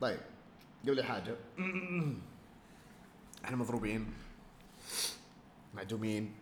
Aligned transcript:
طيب 0.00 0.20
قبل 0.84 1.02
حاجة. 1.04 1.36
إحنا 3.44 3.56
مضروبين 3.56 4.06
معدومين 5.74 6.34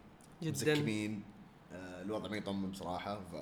جدا. 0.42 0.50
مسخنين 0.52 1.22
آه، 1.72 2.02
الوضع 2.02 2.30
ما 2.30 2.36
يطمن 2.36 2.70
بصراحة 2.70 3.20
ف 3.20 3.34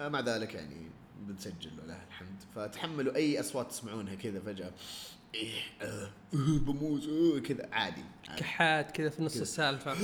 آه، 0.00 0.08
مع 0.08 0.20
ذلك 0.20 0.54
يعني 0.54 0.90
بنسجل 1.20 1.80
ولله 1.80 2.02
الحمد. 2.08 2.42
فتحملوا 2.54 3.14
أي 3.16 3.40
أصوات 3.40 3.70
تسمعونها 3.70 4.14
كذا 4.14 4.40
فجأة. 4.40 4.72
إيه 5.34 5.60
آه 5.82 5.84
آه، 6.34 6.58
بموت 6.58 7.02
آه 7.08 7.38
كذا 7.38 7.68
عادي, 7.72 8.02
عادي. 8.28 8.40
كحات 8.40 8.90
كذا 8.90 9.10
في 9.10 9.22
نص 9.22 9.36
السالفة. 9.36 9.94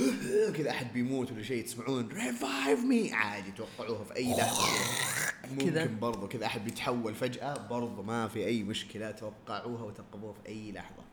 كذا 0.51 0.69
أحد 0.69 0.93
بيموت 0.93 1.31
ولا 1.31 1.43
شيء 1.43 1.65
تسمعون. 1.65 2.07
revive 2.07 2.79
me 2.79 3.13
عادي 3.13 3.51
توقعوها 3.51 4.03
في 4.03 4.15
أي 4.15 4.31
لحظة. 4.31 4.63
كذا. 5.57 5.83
ممكن 5.83 5.99
برضو 5.99 6.27
كذا 6.27 6.45
أحد 6.45 6.63
بيتحول 6.63 7.15
فجأة 7.15 7.67
برضو 7.67 8.03
ما 8.03 8.27
في 8.27 8.45
أي 8.45 8.63
مشكلة 8.63 9.11
توقعوها 9.11 9.83
وترقبوها 9.83 10.33
في 10.33 10.49
أي 10.49 10.71
لحظة. 10.71 11.03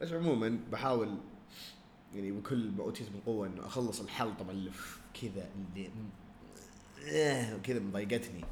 بس 0.00 0.12
عموما 0.12 0.58
بحاول 0.72 1.18
يعني 2.14 2.32
بكل 2.32 2.70
ما 2.70 2.82
أوتيت 2.82 3.08
من 3.08 3.20
قوة 3.26 3.46
إنه 3.46 3.66
أخلص 3.66 4.00
الحلطمه 4.00 4.50
اللي 4.50 4.70
كذا 5.22 5.48
اللي 5.74 5.90
آه، 7.12 7.56
كذا 7.56 7.78
مضايقتني. 7.78 8.44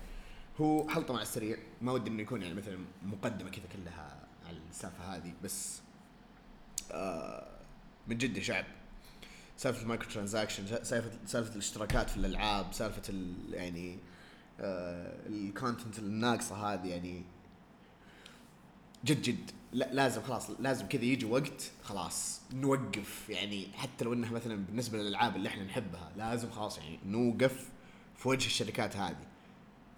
هو 0.60 0.88
حلطمه 0.88 1.16
على 1.16 1.22
السريع. 1.22 1.56
ما 1.82 1.92
ودي 1.92 2.10
إنه 2.10 2.22
يكون 2.22 2.42
يعني 2.42 2.54
مثلا 2.54 2.78
مقدمة 3.02 3.50
كذا 3.50 3.64
كلها 3.72 4.26
على 4.46 4.56
السالفة 4.70 5.16
هذه 5.16 5.32
بس 5.44 5.80
آه 6.92 7.46
من 8.08 8.18
جد 8.18 8.38
تشعب 8.38 8.64
سالفة 9.56 9.82
ال 9.82 9.87
micro 9.87 10.10
transaction 10.10 10.66
سالفه 10.66 11.10
سالفة 11.26 11.52
الاشتراكات 11.52 12.10
في 12.10 12.16
الألعاب 12.16 12.72
سالفة 12.72 13.02
ال 13.08 13.34
يعني 13.54 13.98
الكونتنت 14.60 15.98
الناقصة 15.98 16.56
هذه 16.56 16.86
يعني 16.88 17.22
جد 19.04 19.22
جد. 19.22 19.50
لا 19.72 19.88
لازم 19.92 20.22
خلاص 20.22 20.50
لازم 20.60 20.86
كذا 20.86 21.04
يجي 21.04 21.26
وقت 21.26 21.70
خلاص 21.82 22.40
نوقف. 22.54 23.28
يعني 23.28 23.68
حتى 23.74 24.04
لو 24.04 24.12
إنها 24.12 24.30
مثلا 24.30 24.56
بالنسبة 24.56 24.98
للألعاب 24.98 25.36
اللي 25.36 25.48
إحنا 25.48 25.64
نحبها 25.64 26.12
لازم 26.16 26.50
خلاص 26.50 26.78
يعني 26.78 26.98
نوقف 27.06 27.68
في 28.16 28.28
وجه 28.28 28.46
الشركات 28.46 28.96
هذه. 28.96 29.26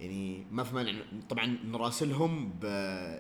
يعني 0.01 0.45
ما 0.51 0.65
في 0.65 0.75
مانع 0.75 0.93
طبعا 1.29 1.59
نراسلهم 1.65 2.53
ب 2.61 2.65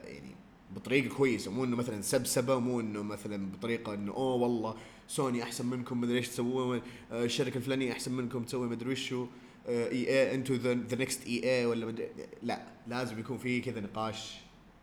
يعني 0.05 0.34
بطريقة 0.75 1.15
كويسة. 1.15 1.50
مو 1.50 1.65
إنه 1.65 1.77
مثلا 1.77 2.03
سبسبة 2.03 2.59
مو 2.59 2.81
إنه 2.81 3.03
مثلا 3.03 3.50
بطريقة 3.53 3.95
إنه 3.95 4.12
أوه 4.12 4.34
والله 4.34 4.77
سوني 5.09 5.43
أحسن 5.43 5.67
منكم 5.67 6.00
مدري 6.00 6.19
إيش 6.19 6.28
تسوون 6.28 6.83
آه، 7.12 7.25
الشركة 7.25 7.56
الفلانية 7.59 7.93
أحسن 7.93 8.12
منكم 8.12 8.45
تسوي 8.45 8.69
مدري 8.69 8.93
وشو. 8.93 9.27
EA 9.69 10.35
انتو 10.34 10.55
the 10.55 10.75
next 10.75 11.27
EA 11.27 11.67
ولا 11.67 11.86
مدري 11.86 12.09
لا 12.42 12.62
لازم 12.86 13.19
يكون 13.19 13.39
في 13.39 13.61
كذا 13.61 13.81
نقاش 13.81 14.34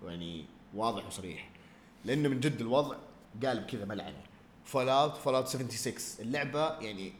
يعني 0.05 0.45
واضح 0.73 1.07
وصريح. 1.07 1.49
لأنه 2.05 2.29
من 2.29 2.39
جد 2.39 2.61
الوضع 2.61 2.95
قالب 3.45 3.65
كذا 3.65 3.85
ملعنة. 3.85 4.23
Fallout 4.65 5.17
Fallout 5.17 5.47
76 5.47 5.95
اللعبة 6.19 6.79
يعني 6.79 7.13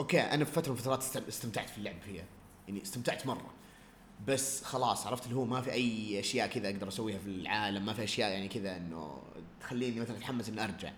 okay 0.00 0.20
أنا 0.20 0.44
في 0.44 0.52
فترة 0.52 0.72
من 0.72 0.78
الفترات 0.78 0.98
است- 1.02 1.28
استمتعت 1.28 1.70
في 1.70 1.78
اللعب 1.78 2.00
فيها. 2.00 2.24
يعني 2.68 2.82
استمتعت 2.82 3.26
مرة. 3.26 3.50
بس 4.26 4.64
خلاص 4.64 5.06
عرفت 5.06 5.24
اللي 5.24 5.36
هو 5.36 5.44
ما 5.44 5.60
في 5.60 5.72
أي 5.72 6.20
أشياء 6.20 6.46
كذا 6.48 6.68
أقدر 6.70 6.88
أسويها 6.88 7.18
في 7.18 7.26
العالم. 7.26 7.86
ما 7.86 7.92
في 7.92 8.04
أشياء 8.04 8.30
يعني 8.32 8.48
كذا 8.48 8.76
إنه 8.76 9.22
تخليني 9.60 10.00
مثلا 10.00 10.16
أتحمس 10.16 10.48
إني 10.48 10.64
أرجع. 10.64 10.92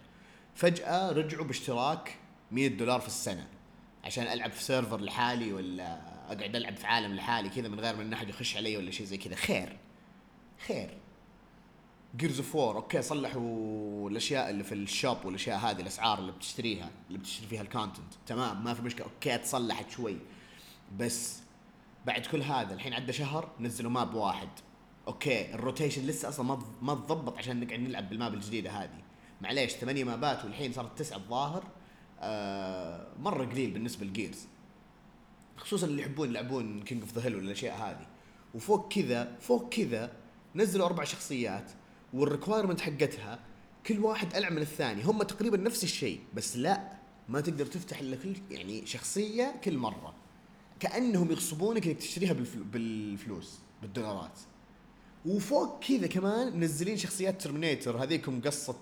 فجأة 0.54 1.12
رجعوا 1.12 1.44
باشتراك 1.44 2.16
100 2.52 2.68
دولار 2.68 3.00
في 3.00 3.06
السنة. 3.06 3.46
عشان 4.04 4.26
ألعب 4.26 4.52
في 4.52 4.62
server 4.62 5.00
لحالي 5.00 5.52
ولا 5.52 6.00
أقعد 6.26 6.56
ألعب 6.56 6.76
في 6.76 6.86
عالم 6.86 7.14
لحالي 7.14 7.48
كذا 7.48 7.68
من 7.68 7.80
غير 7.80 7.96
ما 7.96 8.14
أحد 8.14 8.28
يخش 8.28 8.56
علي 8.56 8.76
ولا 8.76 8.90
شيء 8.90 9.06
زي 9.06 9.16
كذا. 9.16 9.34
خير. 9.34 9.78
خير. 10.66 10.98
Gears 12.16 12.38
of 12.38 12.54
War 12.54 12.76
okay 12.76 13.02
صلحوا 13.02 14.10
الأشياء 14.10 14.50
اللي 14.50 14.64
في 14.64 14.74
ال 14.74 14.84
shop 14.84 15.24
والأشياء 15.24 15.58
هذه 15.58 15.80
الأسعار 15.80 16.18
اللي 16.18 16.32
بتشتريها 16.32 16.90
اللي 17.08 17.18
بتشتري 17.18 17.46
فيها 17.46 17.62
ال 17.62 17.69
content 17.69 18.14
تمام 18.26 18.64
ما 18.64 18.74
في 18.74 18.82
مشكلة. 18.82 19.06
okay 19.06 19.38
تصلحت 19.38 19.90
شوي. 19.90 20.16
بس 20.98 21.38
بعد 22.06 22.26
كل 22.26 22.42
هذا 22.42 22.74
الحين 22.74 22.92
عدى 22.92 23.12
شهر 23.12 23.50
نزلوا 23.60 23.90
map 23.90 24.14
واحد. 24.14 24.48
okay 25.08 25.54
ال 25.54 25.60
rotation 25.60 26.06
لسه 26.06 26.28
أصلا 26.28 26.46
ما 26.46 26.62
ما 26.82 26.94
تضبط 26.94 27.38
عشان 27.38 27.60
نقعد 27.60 27.80
نلعب 27.80 28.08
بال 28.08 28.19
map 28.19 28.34
الجديدة 28.34 28.70
هذه. 28.70 29.02
معليش 29.40 29.72
ثمانية 29.72 30.04
مابات 30.04 30.44
والحين 30.44 30.72
صارت 30.72 30.98
تسعة 30.98 31.16
الظاهر. 31.16 31.64
مرة 33.18 33.44
قليل 33.44 33.70
بالنسبة 33.70 34.06
لل 34.06 34.18
Gears 34.18 34.46
خصوصا 35.56 35.86
اللي 35.86 36.02
يحبون 36.02 36.28
يلعبون 36.28 36.82
King 36.82 37.02
of 37.02 37.14
the 37.14 37.24
Hill 37.24 37.36
والاشياء 37.36 37.76
هذه. 37.76 38.06
وفوق 38.54 38.92
كذا 38.92 39.36
فوق 39.40 39.68
كذا 39.68 40.12
نزلوا 40.54 40.86
أربع 40.86 41.04
شخصيات 41.04 41.70
وال 42.14 42.25
requirement 42.25 42.80
حقتها 42.80 43.38
كل 43.86 43.98
واحد 43.98 44.36
ألعب 44.36 44.52
من 44.52 44.62
الثاني. 44.62 45.02
هم 45.02 45.22
تقريبا 45.22 45.56
نفس 45.56 45.84
الشيء 45.84 46.20
بس 46.34 46.56
لا 46.56 46.92
ما 47.28 47.40
تقدر 47.40 47.66
تفتح 47.66 48.00
إلا 48.00 48.16
كل 48.16 48.36
يعني 48.50 48.86
شخصية 48.86 49.54
كل 49.64 49.78
مرة. 49.78 50.14
كأنهم 50.80 51.30
يغصبونك 51.30 51.86
إنك 51.86 51.96
تشتريها 51.96 52.32
بالفلو 52.32 52.64
بالفلوس 52.64 53.58
بالدولارات. 53.82 54.38
وفوق 55.26 55.84
كذا 55.84 56.06
كمان 56.06 56.60
منزلين 56.60 56.96
شخصيات 56.96 57.42
Terminator 57.42 58.02
هذيكم 58.02 58.40
قصة 58.40 58.76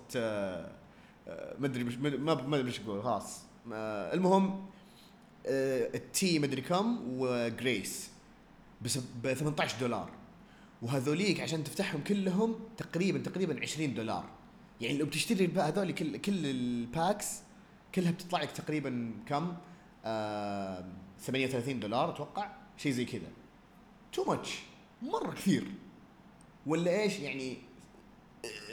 مش 1.59 1.97
مد- 1.97 2.19
ما 2.19 2.33
ما 2.35 2.55
أدري 2.57 2.67
إيش 2.67 2.79
أقول 2.79 3.03
خلاص. 3.03 3.41
المهم 4.13 4.65
آه، 5.45 5.89
ال 5.95 6.17
T 6.17 6.39
مدري 6.39 6.61
كم 6.61 6.99
و 7.07 7.24
Grace 7.24 8.09
ب 9.23 9.33
18 9.33 9.79
دولار. 9.79 10.09
وهذوليك 10.81 11.39
عشان 11.39 11.63
تفتحهم 11.63 12.03
كلهم 12.03 12.55
تقريبا 12.77 13.19
تقريبا 13.19 13.61
20 13.61 13.93
دولار. 13.93 14.25
يعني 14.81 14.97
لو 14.97 15.05
بتشتري 15.05 15.47
هذول 15.57 15.91
كل 15.91 16.17
كل 16.17 16.45
ال 16.45 16.61
packs 16.61 17.39
كلها 17.95 18.11
بتطلع 18.11 18.41
لك 18.41 18.51
تقريبا 18.51 19.13
كم؟ 19.27 19.53
آه 20.05 20.85
38 21.19 21.79
دولار 21.79 22.09
أتوقع؟ 22.09 22.51
شيء 22.77 22.91
زي 22.91 23.05
كذا. 23.05 23.31
too 24.13 24.23
much 24.23 24.59
مرة 25.01 25.31
كثير. 25.31 25.67
ولا 26.65 27.01
إيش؟ 27.01 27.19
يعني 27.19 27.57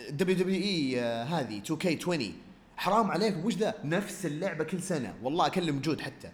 WWE 0.08 1.00
هذه 1.00 1.58
2K20 1.58 2.32
حرام 2.76 3.10
عليكم 3.10 3.44
وش 3.44 3.54
ذا؟ 3.54 3.74
نفس 3.84 4.26
اللعبة 4.26 4.64
كل 4.64 4.82
سنة. 4.82 5.14
والله 5.22 5.46
أكلم 5.46 5.80
جود 5.80 6.00
حتى. 6.00 6.30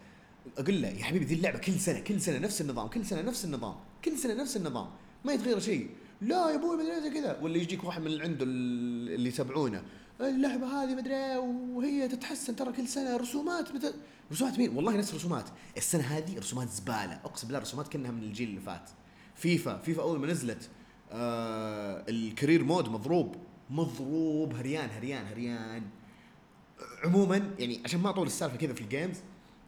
أقول 0.59 0.82
له 0.82 0.88
يا 0.88 1.04
حبيبي 1.04 1.25
ذي 1.25 1.34
اللعبة 1.34 1.59
كل 1.59 1.72
سنة 1.72 2.00
كل 2.00 2.21
سنة 2.21 2.38
نفس 2.38 2.60
النظام 2.60 2.88
كل 2.88 3.06
سنة 3.06 3.22
نفس 3.22 3.44
النظام 3.44 3.75
كل 4.04 4.19
سنة 4.19 4.34
نفس 4.34 4.56
النظام. 4.56 4.87
ما 5.25 5.32
يتغير 5.32 5.60
شيء. 5.60 5.91
لا 6.21 6.50
يا 6.50 6.54
أبوي 6.54 6.77
مدري 6.77 7.21
كذا. 7.21 7.38
ولا 7.43 7.56
يجيك 7.56 7.84
واحد 7.84 8.03
من 8.03 8.21
عنده 8.21 8.44
ال- 8.44 9.15
اللي 9.15 9.28
يتابعونه. 9.28 9.83
اللعبة 10.21 10.66
هذه 10.66 10.94
مدري 10.94 11.37
وهي 11.75 12.09
تتحسن 12.09 12.56
ترى 12.56 12.72
كل 12.72 12.88
سنة 12.88 13.16
رسومات 13.16 13.75
مت... 13.75 13.94
رسومات 14.33 14.59
مين؟ 14.59 14.77
والله 14.77 14.97
نفس 14.97 15.15
رسومات 15.15 15.44
السنة 15.77 16.03
هذه 16.03 16.38
رسومات 16.38 16.69
زبالة. 16.69 17.21
أقسم 17.25 17.47
بالله 17.47 17.60
رسومات 17.60 17.88
كانها 17.88 18.10
من 18.10 18.22
الجيل 18.22 18.48
اللي 18.48 18.60
فات. 18.60 18.91
FIFA 19.34 19.78
FIFA 19.78 20.03
أول 20.03 20.19
ما 20.19 20.27
نزلت 20.27 20.69
آه 21.12 22.04
ال 22.09 22.16
career 22.16 22.65
mode 22.65 22.88
مضروب. 22.88 23.37
مضروب 23.71 24.54
هريان 24.54 24.88
هريان 24.91 25.27
هريان. 25.27 25.82
عموما 27.04 27.50
يعني 27.59 27.81
عشان 27.84 28.00
ما 28.00 28.10
أطول 28.10 28.27
السالفة 28.27 28.56
كذا 28.56 28.72
في 28.75 28.81
ال 28.81 28.87
games 28.87 29.16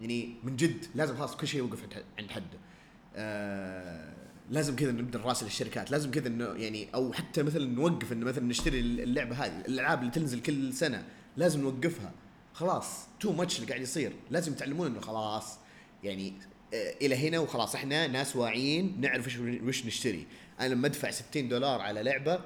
يعني 0.01 0.35
من 0.45 0.57
جد 0.57 0.87
لازم 0.95 1.17
خلاص 1.17 1.37
كل 1.37 1.47
شيء 1.49 1.61
يوقف 1.61 1.83
عند- 2.19 2.31
حده 2.31 2.59
آه 3.17 4.13
لازم 4.51 4.77
كذا 4.77 4.93
نبدأ 4.93 5.19
نراسل 5.19 5.47
الشركات. 5.47 5.91
لازم 5.91 6.11
كذا 6.11 6.29
إنه 6.29 6.45
يعني 6.45 6.89
أو 6.95 7.13
حتى 7.13 7.43
مثلا 7.43 7.67
نوقف 7.67 8.13
إنه 8.13 8.27
مثلا 8.27 8.45
نشتري 8.45 8.81
اللعبة 8.81 9.37
هذه 9.37 9.61
الألعاب 9.61 10.01
اللي 10.01 10.11
تنزل 10.11 10.41
كل 10.43 10.75
سنة 10.75 11.05
لازم 11.37 11.61
نوقفها. 11.61 12.13
خلاص 12.55 13.07
too 13.21 13.33
much 13.33 13.57
اللي 13.57 13.69
قاعد 13.69 13.81
يصير. 13.81 14.13
لازم 14.31 14.53
يتعلمون 14.53 14.87
إنه 14.87 15.01
خلاص 15.01 15.59
يعني 16.05 16.33
آه 16.75 16.95
إلى 17.03 17.29
هنا 17.29 17.39
وخلاص. 17.39 17.75
إحنا 17.75 18.07
ناس 18.07 18.37
واعيين 18.37 19.01
نعرف 19.01 19.39
وش 19.65 19.87
نشتري. 19.87 20.27
أنا 20.61 20.69
لما 20.75 20.87
أدفع 20.87 21.11
60 21.11 21.49
دولار 21.49 21.81
على 21.81 22.03
لعبة 22.03 22.41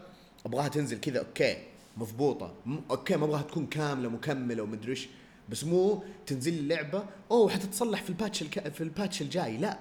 أبغاها 0.46 0.68
تنزل 0.68 1.00
كذا 1.00 1.18
okay 1.19 1.56
مضبوطة. 1.96 2.54
okay 2.90 3.16
ما 3.16 3.24
أبغاها 3.24 3.42
تكون 3.42 3.66
كاملة 3.66 4.08
مكملة 4.08 4.62
ومدري 4.62 4.90
إيش. 4.90 5.08
بس 5.48 5.64
مو 5.64 6.02
تنزل 6.26 6.52
لي 6.52 6.60
اللعبه 6.60 7.04
أوه 7.30 7.50
حتتصلح 7.50 8.02
في 8.02 8.08
ال 8.10 8.16
patch 8.16 8.43
الك... 8.42 8.68
في 8.68 8.80
ال 8.81 8.88
patch 8.88 9.22
الجاي. 9.22 9.56
لا. 9.56 9.78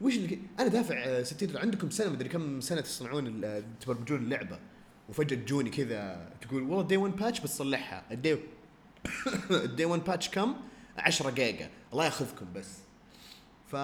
وش 0.00 0.16
اللي 0.16 0.38
أنا 0.58 0.68
دافع 0.68 0.94
آه، 1.04 1.22
60 1.22 1.48
دولار 1.48 1.62
عندكم 1.62 1.90
سنة 1.90 2.10
مدري 2.10 2.28
كم 2.28 2.60
سنة 2.60 2.80
تصنعون 2.80 3.44
آه، 3.44 3.62
تبرمجون 3.80 4.18
اللعبة. 4.18 4.58
وفجأة 5.08 5.36
تجوني 5.36 5.70
كذا 5.70 6.30
تقول 6.40 6.62
والله 6.62 6.82
day 6.82 6.96
1 6.96 7.16
patch 7.16 7.40
بتصلحها 7.40 8.04
ال 8.10 8.17
day 8.17 8.36
ال 9.50 9.59
day 9.59 9.84
1 9.84 10.04
patch 10.04 10.28
كم؟ 10.28 10.54
10 10.98 11.30
جيجا. 11.30 11.70
الله 11.92 12.04
ياخذكم 12.04 12.46
بس. 12.54 12.68
ف 13.66 13.76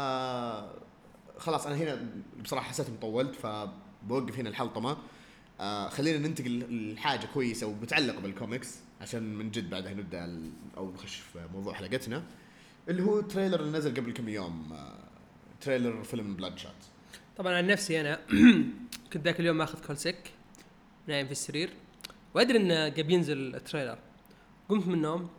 خلاص 1.39 1.67
أنا 1.67 1.77
هنا 1.77 2.07
بصراحة 2.45 2.69
حسيت 2.69 2.89
إني 2.89 2.97
طولت 2.97 3.35
فبوقف 3.35 4.39
هنا 4.39 4.49
الحلطمه 4.49 4.97
آه 5.61 5.89
خلينا 5.89 6.29
ننتقل 6.29 6.95
لحاجة 6.95 7.27
كويسة 7.35 7.67
ومتعلقة 7.67 8.21
بالكوميكس 8.21 8.79
عشان 9.01 9.35
من 9.35 9.51
جد 9.51 9.71
بعدها 9.71 9.95
نبدأ 9.95 10.41
أو 10.77 10.93
نخش 10.93 11.17
في 11.17 11.49
موضوع 11.55 11.75
حلقتنا 11.75 12.23
اللي 12.89 13.03
هو 13.03 13.21
trailer 13.21 13.61
اللي 13.61 13.79
نزل 13.79 13.95
قبل 13.95 14.13
كم 14.13 14.29
يوم 14.29 14.73
آه 14.73 14.99
trailer 15.61 16.03
فيلم 16.03 16.37
Bloodshot 16.37 16.73
طبعا 17.37 17.55
عن 17.55 17.67
نفسي 17.67 18.01
أنا 18.01 18.21
كنت 19.13 19.25
ذاك 19.25 19.41
اليوم 19.41 19.57
ماخذ 19.57 19.87
call 19.87 19.97
sick 19.97 20.31
نايم 21.07 21.27
في 21.27 21.33
السرير 21.33 21.71
وأدري 22.35 22.59
انه 22.59 22.75
قاعد 22.75 23.11
ينزل 23.11 23.55
ال 23.55 23.60
trailer 23.60 23.99
قمت 24.69 24.87
من 24.87 24.95
النوم 24.95 25.31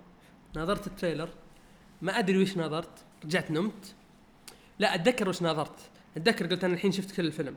ناظرت 0.55 0.87
ال 0.87 0.92
trailer 0.93 1.29
ما 2.03 2.19
أدري 2.19 2.37
وش 2.41 2.57
ناظرت 2.57 3.05
رجعت 3.25 3.51
نمت. 3.51 3.95
لا 4.79 4.95
أتذكر 4.95 5.29
وش 5.29 5.41
ناظرت. 5.41 5.79
أتذكر 6.17 6.47
قلت 6.47 6.63
أنا 6.63 6.73
الحين 6.73 6.91
شفت 6.91 7.15
كل 7.15 7.25
الفيلم. 7.25 7.55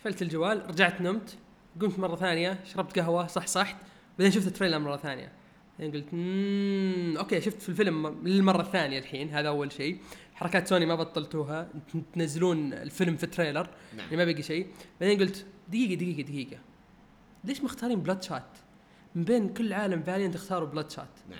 قفلت 0.00 0.22
الجوال 0.22 0.70
رجعت 0.70 1.00
نمت. 1.00 1.38
قمت 1.80 1.98
مرة 1.98 2.16
ثانية 2.16 2.58
شربت 2.64 2.98
قهوة 2.98 3.26
صح 3.26 3.46
صحت 3.46 3.76
بعدين 4.18 4.32
شفت 4.32 4.46
ال 4.46 4.50
trailer 4.50 4.78
مرة 4.78 4.96
ثانية. 4.96 5.32
بعدين 5.78 5.94
قلت 5.94 6.14
مم 6.14 7.16
okay 7.18 7.40
شفت 7.40 7.62
في 7.62 7.68
الفيلم 7.68 8.26
للمرة 8.28 8.62
الثانية 8.62 8.98
الحين 8.98 9.28
هذا 9.28 9.48
أول 9.48 9.72
شيء. 9.72 9.98
حركات 10.34 10.68
سوني 10.68 10.86
ما 10.86 10.94
بطلتوها 10.94 11.68
تنزلون 12.14 12.72
الفيلم 12.72 13.16
في 13.16 13.24
ال 13.24 13.30
trailer 13.30 13.68
نعم. 13.96 14.04
يعني 14.04 14.16
ما 14.16 14.24
بقي 14.24 14.42
شيء. 14.42 14.66
بعدين 15.00 15.20
قلت 15.20 15.46
دقيقة 15.68 15.94
دقيقة 15.94 16.22
دقيقة 16.22 16.58
ليش 17.44 17.60
مختارين 17.64 18.00
Bloodshot 18.00 18.58
من 19.14 19.24
بين 19.24 19.48
كل 19.48 19.72
عالم 19.72 20.02
Valiant 20.02 20.34
اختاروا 20.34 20.68
Bloodshot 20.68 21.08
نعم. 21.30 21.38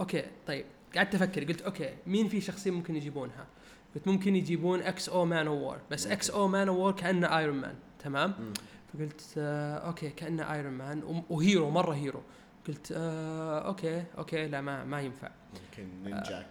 okay 0.00 0.24
طيب 0.46 0.64
قعدت 0.96 1.14
أفكر 1.14 1.44
قلت 1.44 1.62
okay 1.62 1.94
مين 2.06 2.28
في 2.28 2.40
شخصيه 2.40 2.70
ممكن 2.70 2.96
يجيبونها؟ 2.96 3.46
قلت 3.94 4.08
ممكن 4.08 4.36
يجيبون 4.36 4.82
X-O 4.82 5.08
Manowar 5.08 5.78
بس 5.90 6.06
X-O 6.06 6.30
Manowar 6.30 6.92
كأنه 6.92 7.38
Iron 7.38 7.56
Man 7.56 7.74
تمام؟ 7.98 8.34
مم. 8.38 8.52
فقلت 8.92 9.34
آه 9.38 9.76
okay 9.76 10.10
كأنه 10.10 10.52
Iron 10.52 10.72
Man 10.72 11.24
و 11.30 11.38
hero 11.38 11.70
مرة 11.70 11.94
hero. 11.94 12.22
قلت 12.68 12.92
آه 12.96 13.58
okay 13.66 14.04
okay 14.18 14.46
لا 14.48 14.60
ما 14.60 14.84
ما 14.84 15.00
ينفع. 15.00 15.30
ممكن 15.54 15.88
Ninjak. 16.04 16.46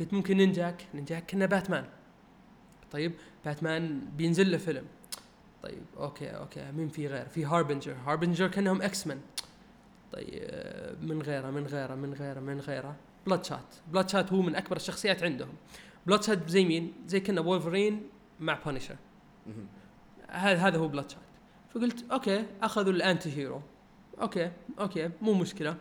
قلت 0.00 0.12
ممكن 0.14 0.36
Ninjak. 0.36 0.86
Ninjak 0.94 1.30
كنه 1.30 1.46
Batman. 1.46 1.84
طيب 2.90 3.12
باتمان 3.44 4.00
بينزل 4.16 4.50
له 4.50 4.58
فيلم. 4.58 4.84
طيب 5.62 5.82
okay 5.96 6.28
okay 6.28 6.72
مين 6.72 6.88
في 6.88 7.06
غير 7.06 7.28
في 7.28 7.44
Harbinger. 7.44 7.96
Harbinger 8.06 8.48
كأنهم 8.48 8.82
X-Men 8.82 9.20
طيب 10.12 10.28
آه، 10.32 10.94
من 11.02 11.22
غيره 11.22 11.50
من 11.50 11.66
غيره 11.66 11.94
من 11.94 12.14
غيره 12.14 12.40
من 12.40 12.60
غيره. 12.60 12.96
Bloodshot 13.26 13.74
Bloodshot 13.92 14.32
هو 14.32 14.42
من 14.42 14.54
أكبر 14.54 14.76
الشخصيات 14.76 15.22
عندهم. 15.22 15.54
Bloodshot 16.06 16.48
زي 16.48 16.64
مين؟ 16.64 16.92
زي 17.06 17.20
كنا 17.20 17.40
وولفرين 17.40 18.02
مع 18.40 18.58
Punisher 18.66 18.96
مهم. 19.46 19.66
هذا 20.30 20.58
هذا 20.58 20.78
هو 20.78 20.88
Bloodshot 20.88 21.20
فقلت 21.74 22.04
okay 22.12 22.44
أخذوا 22.62 22.92
ال 22.92 23.36
anti-hero 23.36 23.62
okay 24.20 24.50
okay 24.80 25.10
مو 25.22 25.34
مشكلة. 25.34 25.76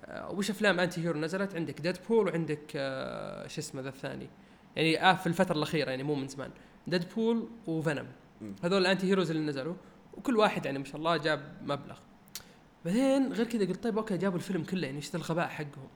آه، 0.00 0.30
وش 0.30 0.50
أفلام 0.50 0.80
anti-hero 0.80 1.20
نزلت؟ 1.20 1.54
عندك 1.54 1.80
Deadpool 1.80 2.28
وعندك 2.28 2.72
آه، 2.76 3.46
شو 3.46 3.60
اسمه 3.60 3.82
ذا 3.82 3.88
الثاني. 3.88 4.28
يعني 4.76 5.02
آه 5.02 5.14
في 5.14 5.26
الفترة 5.26 5.56
الأخيرة 5.56 5.90
يعني 5.90 6.02
مو 6.02 6.14
من 6.14 6.28
زمان. 6.28 6.50
Deadpool 6.86 7.48
و 7.66 7.72
Venom. 7.72 8.06
هذول 8.64 8.80
ال 8.80 9.06
anti-heroes 9.06 9.30
اللي 9.30 9.42
نزلوا. 9.42 9.74
وكل 10.14 10.36
واحد 10.36 10.66
يعني 10.66 10.78
ما 10.78 10.84
شاء 10.84 10.96
الله 10.96 11.16
جاب 11.16 11.40
مبلغ. 11.62 11.98
بعدين 12.84 13.32
غير 13.32 13.46
كذا 13.46 13.64
قلت 13.66 13.84
طيب 13.84 13.98
okay 13.98 14.16
جابوا 14.16 14.36
الفيلم 14.36 14.64
كله 14.64 14.86
يعني 14.86 14.96
إيش 14.96 15.14
الغباء 15.14 15.48
حقهم. 15.48 15.88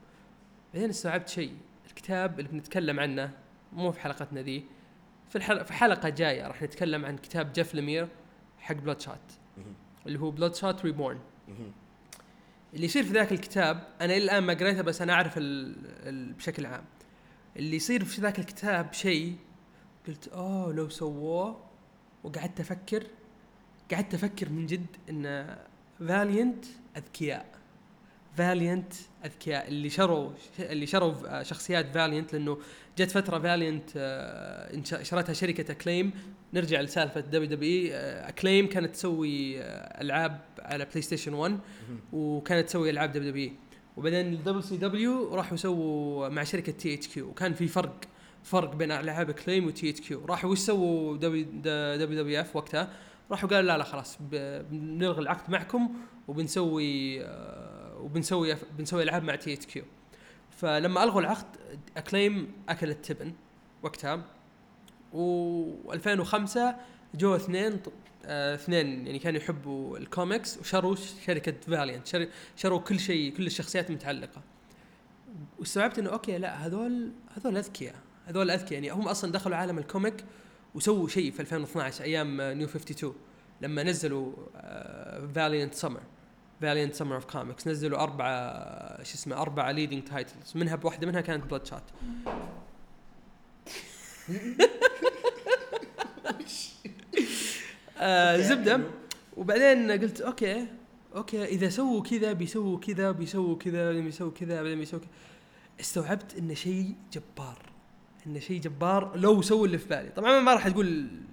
بعدين 0.73 0.89
استوعبت 0.89 1.29
شيء. 1.29 1.53
الكتاب 1.87 2.39
اللي 2.39 2.51
بنتكلم 2.51 2.99
عنه 2.99 3.31
مو 3.73 3.91
في 3.91 3.99
حلقتنا 3.99 4.41
ذي 4.41 4.65
في 5.29 5.35
الحلقة 5.35 5.63
في 5.63 5.73
حلقة 5.73 6.09
جاية 6.09 6.47
راح 6.47 6.63
نتكلم 6.63 7.05
عن 7.05 7.17
كتاب 7.17 7.53
Jeff 7.53 7.75
Lemire. 7.75 8.07
حق 8.61 8.75
Bloodshot. 8.75 9.31
اللي 10.05 10.19
هو 10.19 10.31
Bloodshot 10.31 10.85
Reborn. 10.85 11.19
اللي 12.73 12.85
يصير 12.85 13.03
في 13.03 13.13
ذاك 13.13 13.31
الكتاب 13.31 13.87
أنا 14.01 14.13
إلى 14.13 14.23
الآن 14.23 14.43
ما 14.43 14.53
قريته 14.53 14.81
بس 14.81 15.01
أنا 15.01 15.13
أعرف 15.13 15.37
ال 15.37 15.75
ال 15.85 16.33
بشكل 16.33 16.65
عام. 16.65 16.83
اللي 17.57 17.75
يصير 17.75 18.05
في 18.05 18.21
ذاك 18.21 18.39
الكتاب 18.39 18.93
شيء 18.93 19.35
قلت 20.07 20.27
اوه 20.27 20.73
لو 20.73 20.89
سووه 20.89 21.63
وقعدت 22.23 22.59
أفكر 22.59 23.03
قعدت 23.91 24.13
أفكر 24.13 24.49
من 24.49 24.65
جد 24.65 24.85
إن 25.09 25.55
Valiant 25.99 26.65
أذكياء. 26.97 27.45
Valiant 28.37 28.93
أذكياء. 29.25 29.67
اللي 29.67 29.89
شروا 29.89 30.31
اللي 30.59 30.85
شروا 30.85 31.43
شخصيات 31.43 31.93
Valiant 31.93 32.33
لأنه 32.33 32.57
جت 32.97 33.11
فترة 33.11 33.39
Valiant 33.39 33.89
شرتها 35.01 35.33
شركة 35.33 35.71
Acclaim 35.71 36.11
نرجع 36.53 36.81
لسالفة 36.81 37.19
دبليو 37.19 37.49
دبليو 37.49 37.93
اكليم 37.93 38.67
كانت 38.67 38.95
تسوي 38.95 39.61
آه، 39.61 40.01
ألعاب 40.01 40.39
على 40.59 40.85
PlayStation 40.85 41.33
1 41.33 41.51
مهم. 41.51 41.59
وكانت 42.13 42.67
تسوي 42.67 42.89
ألعاب 42.89 43.11
دبليو 43.11 43.29
دبليو 43.31 43.51
وبعدين 43.97 44.33
الدبليو 44.33 44.61
سي 44.61 44.77
دبليو 44.77 45.35
راحوا 45.35 45.57
سووا 45.57 46.29
مع 46.29 46.43
شركة 46.43 46.71
THQ 46.71 47.27
وكان 47.27 47.53
في 47.53 47.67
فرق 47.67 47.95
فرق 48.43 48.75
بين 48.75 48.91
ألعاب 48.91 49.31
Acclaim 49.31 49.62
و 49.62 49.67
THQ 49.67 50.25
راحوا 50.25 50.51
وش 50.51 50.59
سووا 50.59 51.17
WWF 51.17 52.55
وقتها؟ 52.55 52.89
راحوا 53.31 53.49
قالوا 53.49 53.67
لا 53.71 53.77
لا 53.77 53.83
خلاص 53.83 54.17
بنلغي 54.71 55.21
العقد 55.21 55.51
معكم 55.51 55.93
وبنسوي 56.27 57.21
آه، 57.25 57.97
وبنسوي 57.99 58.55
بنسوي 58.77 59.03
ألعاب 59.03 59.23
مع 59.23 59.35
THQ 59.35 59.83
فلما 60.61 61.03
ألغوا 61.03 61.21
العقد 61.21 61.45
Acclaim 61.97 62.51
اكلت 62.69 63.05
تبن 63.11 63.33
وقتها. 63.83 64.23
و2005 65.13 66.59
جو 67.15 67.35
اثنين 67.35 67.79
آه، 68.25 68.55
اثنين 68.55 69.05
يعني 69.07 69.19
كانوا 69.19 69.39
يحبوا 69.39 69.97
الكوميكس 69.97 70.57
وشروا 70.57 70.95
شركة 71.25 71.53
Valiant 71.67 72.07
شر- 72.07 72.27
شروا 72.55 72.79
كل 72.79 72.99
شيء 72.99 73.33
كل 73.37 73.45
الشخصيات 73.47 73.89
المتعلقة. 73.89 74.41
واستوعبت 75.59 75.99
إنه 75.99 76.09
okay 76.09 76.37
لا 76.37 76.65
هذول 76.65 77.11
هذول 77.37 77.57
أذكياء. 77.57 77.95
هذول 78.25 78.51
أذكياء. 78.51 78.73
يعني 78.73 78.89
هم 79.01 79.07
أصلا 79.07 79.31
دخلوا 79.31 79.57
عالم 79.57 79.77
ال 79.77 79.85
comic 79.85 80.25
وسووا 80.75 81.07
شيء 81.07 81.31
في 81.31 81.39
2012 81.39 82.03
أيام 82.03 82.41
New 82.41 82.67
52 82.67 83.15
لما 83.61 83.83
نزلوا 83.83 84.33
آه، 84.55 85.27
Valiant 85.35 85.73
Summer 85.73 86.01
Valiant 86.61 86.95
Summer 86.95 87.15
of 87.15 87.25
comics 87.25 87.67
نزلوا 87.67 87.99
أربعة 87.99 89.03
شو 89.03 89.13
اسمه 89.13 89.41
أربعة 89.41 89.71
leading 89.71 90.03
titles 90.03 90.51
منها 90.55 90.75
بواحدة 90.75 91.07
منها 91.07 91.21
كانت 91.21 91.45
Bloodshot 91.45 91.83
آه 97.97 98.37
زبدة. 98.37 98.81
وبعدين 99.37 99.91
قلت 99.91 100.21
okay 100.21 100.67
okay 101.15 101.45
إذا 101.45 101.69
سووا 101.69 102.03
كذا 102.03 102.31
بيسووا 102.31 102.79
كذا 102.79 103.11
بيسووا 103.11 103.57
كذا 103.57 103.85
بعدين 103.85 104.05
بيسووا 104.05 104.31
كذا 104.31 104.61
بعدين 104.61 104.79
بيسووا 104.79 105.01
كذا. 105.01 105.09
استوعبت 105.79 106.37
انه 106.37 106.53
شيء 106.53 106.95
جبار. 107.13 107.57
انه 108.27 108.39
شيء 108.39 108.61
جبار 108.61 109.17
لو 109.17 109.41
سووا 109.41 109.65
اللي 109.65 109.77
في 109.77 109.89
بالي. 109.89 110.09
طبعا 110.09 110.39
ما 110.39 110.53
راح 110.53 110.67
أقول 110.67 110.87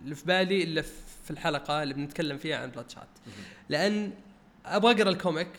اللي 0.04 0.14
في 0.14 0.25
بالي 0.25 0.62
إلا 0.62 0.82
في 1.25 1.30
الحلقة 1.30 1.82
اللي 1.82 1.94
بنتكلم 1.94 2.38
فيها 2.38 2.56
عن 2.56 2.70
Bloodshot 2.70 3.08
لأن 3.68 4.12
أبغى 4.67 4.93
أقرأ 4.93 5.11
ال 5.11 5.17
comic 5.17 5.50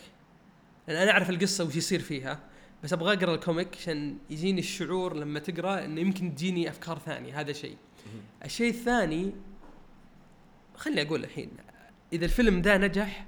لأن 0.87 0.97
أنا 0.97 1.11
أعرف 1.11 1.29
القصة 1.29 1.63
وش 1.63 1.75
يصير 1.75 1.99
فيها 1.99 2.39
بس 2.83 2.93
أبغى 2.93 3.13
أقرأ 3.13 3.35
ال 3.35 3.42
comic 3.42 3.75
عشان 3.75 4.17
يجيني 4.29 4.59
الشعور 4.59 5.15
لما 5.15 5.39
تقرأ 5.39 5.85
إنه 5.85 6.01
يمكن 6.01 6.35
تجيني 6.35 6.69
أفكار 6.69 6.99
ثانية 6.99 7.39
هذا 7.39 7.53
شيء. 7.53 7.77
الشيء 8.45 8.69
الثاني 8.69 9.31
خليني 10.75 11.01
أقول 11.01 11.23
الحين 11.23 11.49
إذا 12.13 12.25
الفيلم 12.25 12.61
ذا 12.61 12.77
نجح 12.77 13.25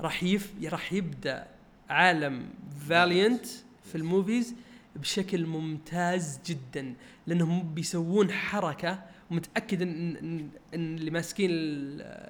راح 0.00 0.22
يف 0.22 0.52
راح 0.64 0.92
يبدأ 0.92 1.46
عالم 1.90 2.48
Valiant 2.88 3.46
في 3.84 3.94
ال 3.94 4.03
movies 4.03 4.54
بشكل 4.96 5.46
ممتاز 5.46 6.40
جدا 6.46 6.94
لأنهم 7.26 7.74
بيسوون 7.74 8.32
حركة 8.32 9.02
ومتاكد 9.30 9.82
ان 9.82 10.16
ان, 10.16 10.48
إن 10.74 10.96
اللي 10.96 11.10
ماسكين 11.10 11.50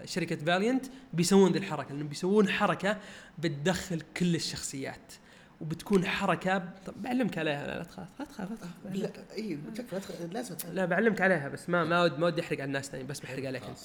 شركة 0.04 0.36
Valiant 0.36 0.86
بيسوون 1.12 1.52
ذي 1.52 1.58
الحركة 1.58 1.88
لانهم 1.90 2.08
بيسوون 2.08 2.48
حركة 2.48 2.98
بتدخل 3.38 4.00
كل 4.16 4.34
الشخصيات 4.34 5.12
وبتكون 5.60 6.06
حركة 6.06 6.58
طب 6.86 7.02
بعلمك 7.02 7.38
عليها. 7.38 7.66
لا 7.66 7.78
لا 7.78 7.82
تخاف 7.84 8.08
لا 8.20 8.24
تخاف 8.24 8.50
لا 8.50 8.56
تخاف. 8.56 8.72
لا 8.94 9.10
إي 9.36 9.58
لازم 10.32 10.56
لا 10.72 10.84
بعلمك 10.84 11.20
عليها 11.20 11.48
بس 11.48 11.68
ما 11.70 11.84
ما 11.84 12.02
ود- 12.04 12.18
ما 12.18 12.26
ودي 12.26 12.40
احرق 12.40 12.58
على 12.58 12.64
الناس 12.64 12.86
ثاني 12.90 13.04
بس 13.04 13.20
بحرق 13.20 13.46
عليك 13.46 13.62
أنت. 13.62 13.78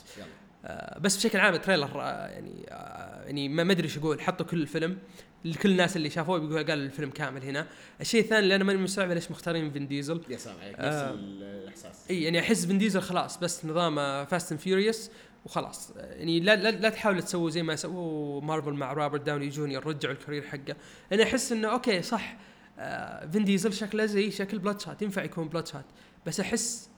آه، 0.65 1.00
بس 1.00 1.17
بشكل 1.17 1.39
عام 1.39 1.53
ال 1.53 1.60
trailer 1.60 2.01
آه، 2.01 2.27
يعني 2.27 2.65
آه، 2.70 3.24
يعني 3.25 3.50
ما 3.50 3.63
ما 3.63 3.74
أدري 3.74 3.84
إيش 3.84 3.98
أقول. 3.98 4.22
حطوا 4.22 4.46
كل 4.46 4.62
الفيلم. 4.62 4.98
لكل 5.45 5.71
الناس 5.71 5.97
اللي 5.97 6.09
شافوه 6.09 6.38
بيقولوا 6.39 6.62
قالوا 6.62 6.85
الفيلم 6.85 7.09
كامل 7.09 7.43
هنا. 7.43 7.67
الشيء 8.01 8.21
الثاني 8.21 8.39
اللي 8.39 8.55
أنا 8.55 8.63
ماني 8.63 8.79
مستوعب 8.79 9.12
ليش 9.12 9.31
مختارين 9.31 9.71
فين 9.71 9.88
ديزل. 9.88 10.21
يا 10.29 10.38
سلام 10.38 10.55
عليك 10.62 10.75
آه. 10.79 11.12
نفس 11.12 11.13
ال- 11.19 11.43
الإحساس. 11.43 12.05
إي 12.09 12.23
يعني 12.23 12.39
أحس 12.39 12.65
فين 12.65 12.77
ديزل 12.77 13.01
خلاص 13.01 13.38
بس 13.38 13.65
نظام 13.65 14.25
Fast 14.25 14.51
and 14.51 14.62
Furious 14.62 15.12
وخلاص. 15.45 15.91
آه، 15.97 16.13
يعني 16.13 16.39
لا 16.39 16.55
لا, 16.55 16.71
لا 16.71 16.89
تحاولوا 16.89 17.21
تسووا 17.21 17.50
زي 17.50 17.63
ما 17.63 17.75
سووا 17.75 18.41
مارفل 18.41 18.73
مع 18.73 18.93
روبرت 18.93 19.21
داوني 19.21 19.50
جونيور 19.50 19.88
رجعوا 19.88 20.13
ال 20.13 20.17
career 20.17 20.41
حقه. 20.43 20.75
أنا 21.12 21.23
أحس 21.23 21.51
إنه 21.51 21.67
okay 21.67 22.01
صح 22.01 22.38
آه 22.79 23.25
فين 23.29 23.43
ديزل 23.45 23.73
شكله 23.73 24.05
زي 24.05 24.31
شكل 24.31 24.59
Bloodshot 24.60 25.01
ينفع 25.01 25.23
يكون 25.23 25.47
Bloodshot 25.50 25.86
بس 26.25 26.39
أحس 26.39 26.89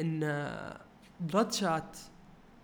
إن 0.00 0.20
Bloodshot 1.20 1.96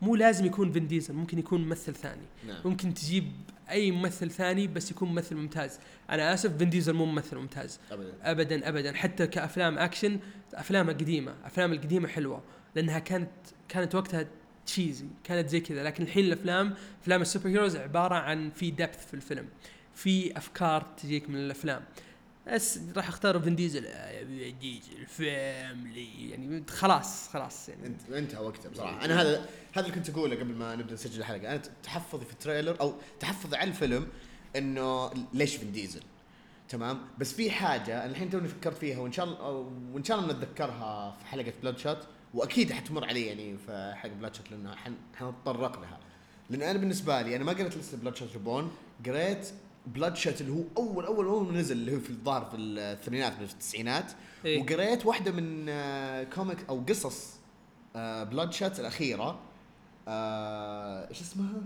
مو 0.07 0.17
لازم 0.17 0.47
يكون 0.47 0.73
فين 0.73 0.87
ديزل 0.87 1.15
ممكن 1.15 1.39
يكون 1.39 1.65
ممثل 1.65 1.95
ثاني. 1.95 2.27
نعم. 2.47 2.61
ممكن 2.65 2.95
تجيب 2.95 3.33
أي 3.71 3.91
ممثل 3.91 4.31
ثاني 4.31 4.67
بس 4.67 4.91
يكون 4.91 5.09
ممثل 5.09 5.37
ممتاز. 5.37 5.79
أنا 6.11 6.35
آسف 6.35 6.57
فين 6.57 6.71
ديزل 6.71 6.93
مو 6.93 7.05
ممثل 7.05 7.37
ممتاز. 7.37 7.81
ابدا. 7.91 8.13
ابدا 8.23 8.69
ابدا. 8.69 8.93
حتى 8.93 9.27
كأفلام 9.27 9.79
اكشن 9.79 10.19
أفلامه 10.55 10.93
قديمة 10.93 11.35
أفلام 11.45 11.73
القديمة 11.73 12.09
حلوة. 12.09 12.43
لأنها 12.75 12.99
كانت 12.99 13.31
كانت 13.69 13.95
وقتها 13.95 14.27
cheesy 14.67 15.07
كانت 15.25 15.49
زي 15.49 15.61
كذا. 15.61 15.83
لكن 15.83 16.05
الحين 16.05 16.25
الأفلام 16.25 16.75
أفلام 17.03 17.23
ال 17.23 17.49
superheroes 17.49 17.77
عبارة 17.77 18.15
عن 18.15 18.51
في 18.51 18.71
depth 18.71 19.07
في 19.07 19.15
الفيلم. 19.15 19.49
في 19.95 20.39
أفكار 20.39 20.83
تجيك 21.03 21.31
من 21.31 21.37
الأفلام. 21.37 21.83
بس 22.55 22.79
راح 22.97 23.09
أختار 23.09 23.41
فين 23.41 23.57
ديزل 23.57 23.87
آه، 23.87 24.25
فين 24.25 24.59
ديزل 24.59 25.07
family 25.07 26.31
يعني 26.31 26.65
خلاص 26.69 27.29
خلاص 27.29 27.69
يعني. 27.69 27.87
انت 27.87 28.11
انتهى 28.13 28.45
وقته 28.45 28.69
بصراحة. 28.71 29.05
أنا 29.05 29.23
هذا 29.23 29.47
هذا 29.73 29.87
اللي 29.87 29.97
كنت 29.97 30.11
أقوله 30.11 30.37
قبل 30.37 30.55
ما 30.55 30.77
نبدأ 30.77 30.95
نسجل 30.95 31.21
الحلقة. 31.21 31.49
أنا 31.51 31.63
تحفظي 31.83 32.25
في 32.25 32.33
ال 32.33 32.39
trailer 32.39 32.81
أو 32.81 32.95
تحفظي 33.21 33.57
على 33.57 33.69
الفيلم 33.71 34.09
إنه 34.57 35.11
ليش 35.35 35.57
فين 35.57 35.73
ديزل؟ 35.73 36.03
تمام؟ 36.69 37.01
بس 37.19 37.33
في 37.33 37.51
حاجة 37.51 37.97
أنا 38.05 38.11
الحين 38.11 38.31
توني 38.31 38.49
فكرت 38.49 38.77
فيها 38.79 38.99
وإن 38.99 39.13
شاء 39.13 39.25
الله 39.25 39.71
وإن 39.93 40.05
شاء 40.05 40.19
الله 40.19 40.33
نتذكرها 40.33 41.17
في 41.19 41.27
حلقة 41.27 41.53
Bloodshot 41.63 41.99
وأكيد 42.35 42.73
حتمر 42.73 43.05
علي 43.05 43.27
يعني 43.27 43.57
في 43.67 43.93
حلقة 43.97 44.15
Bloodshot 44.15 44.51
لأنه 44.51 44.75
حن- 44.75 44.95
حنتطرق 45.15 45.81
لها 45.81 45.99
لأن 46.51 46.63
أنا 46.63 46.79
بالنسبة 46.79 47.23
لي 47.23 47.37
أنا 47.37 47.45
ما 47.45 47.53
قريت 47.53 47.77
لسه 47.77 47.97
Bloodshot 47.97 48.33
Reborn 48.33 48.73
قريت 49.07 49.49
Bloodshot 49.87 50.41
اللي 50.41 50.53
هو 50.53 50.63
اول 50.77 51.05
اول 51.07 51.27
أول 51.27 51.55
نزل 51.55 51.77
اللي 51.77 51.97
هو 51.97 52.01
في 52.01 52.11
الظاهر 52.11 52.45
في 52.45 52.57
الثمانينات 52.57 53.39
من 53.39 53.45
التسعينات. 53.45 54.13
إيه. 54.45 54.61
وقريت 54.63 55.07
واحدة 55.07 55.33
من 55.33 55.67
آه، 55.69 56.23
comic 56.25 56.59
أو 56.69 56.81
قصص 56.89 57.35
بلاد 57.95 58.53
شوت 58.53 58.81
الأخيرة. 58.81 59.39
آه، 60.09 61.09
إيش 61.11 61.21
اسمها؟ 61.21 61.63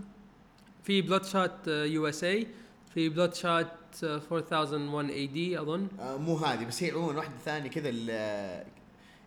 في 0.82 1.02
بلود 1.02 1.24
شوت 1.24 1.66
يو 1.68 2.08
اس 2.08 2.24
اي 2.24 2.46
في 2.94 3.08
بلود 3.08 3.34
شوت 3.34 3.66
4001 4.04 5.10
اي 5.10 5.26
دي 5.26 5.60
أظن. 5.60 5.88
آه، 6.00 6.16
مو 6.16 6.36
هذه 6.36 6.64
بس 6.64 6.82
هي 6.82 6.90
عموما 6.90 7.16
واحدة 7.18 7.34
ثانية 7.44 7.70
كذا 7.70 7.90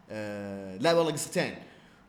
آه، 0.09 0.77
لا 0.77 0.93
والله 0.93 1.11
قصتين. 1.11 1.55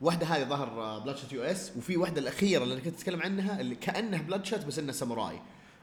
واحدة 0.00 0.26
هذه 0.26 0.44
ظهر 0.48 0.98
بلاد 1.00 1.16
شوت 1.16 1.32
يو 1.32 1.42
اس 1.42 1.72
وفي 1.76 1.96
واحدة 1.96 2.20
الأخيرة 2.20 2.62
اللي 2.62 2.80
كنت 2.80 2.94
أتكلم 2.96 3.22
عنها 3.22 3.60
اللي 3.60 3.74
كأنها 3.74 4.22
بلاد 4.22 4.44
شوت 4.44 4.64
بس 4.64 4.78
إنها 4.78 4.92
ساموراي. 4.92 5.40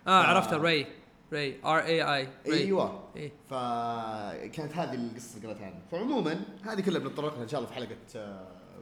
آه 0.07 0.23
ف- 0.23 0.25
عرفتها 0.25 0.57
ري 0.57 0.87
ري 1.33 1.55
ار 1.65 1.79
اي 1.79 2.03
اي 2.15 2.27
إيوه. 2.45 3.03
إيه. 3.15 3.31
فكانت 3.49 4.73
هذه 4.73 4.93
القصة 4.93 5.37
اللي 5.37 5.47
قريتها 5.47 5.65
عنها 5.65 5.79
فعموما 5.91 6.41
هذه 6.63 6.81
كلها 6.81 6.99
بنتطرق 6.99 7.33
لها 7.35 7.43
إن 7.43 7.47
شاء 7.47 7.59
الله 7.59 7.69
في 7.71 7.75
حلقة 7.75 7.97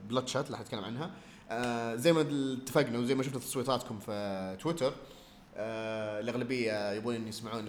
Bloodshot 0.09 0.45
اللي 0.45 0.57
حنتكلم 0.57 0.83
عنها. 0.83 1.11
آه، 1.51 1.95
زي 1.95 2.13
ما 2.13 2.21
اتفقنا 2.21 2.99
وزي 2.99 3.15
ما 3.15 3.23
شفنا 3.23 3.39
تصويتاتكم 3.39 3.99
في 3.99 4.57
تويتر 4.61 4.93
آه، 5.57 6.19
الأغلبية 6.19 6.91
يبون 6.91 7.15
ان 7.15 7.27
يسمعون 7.27 7.65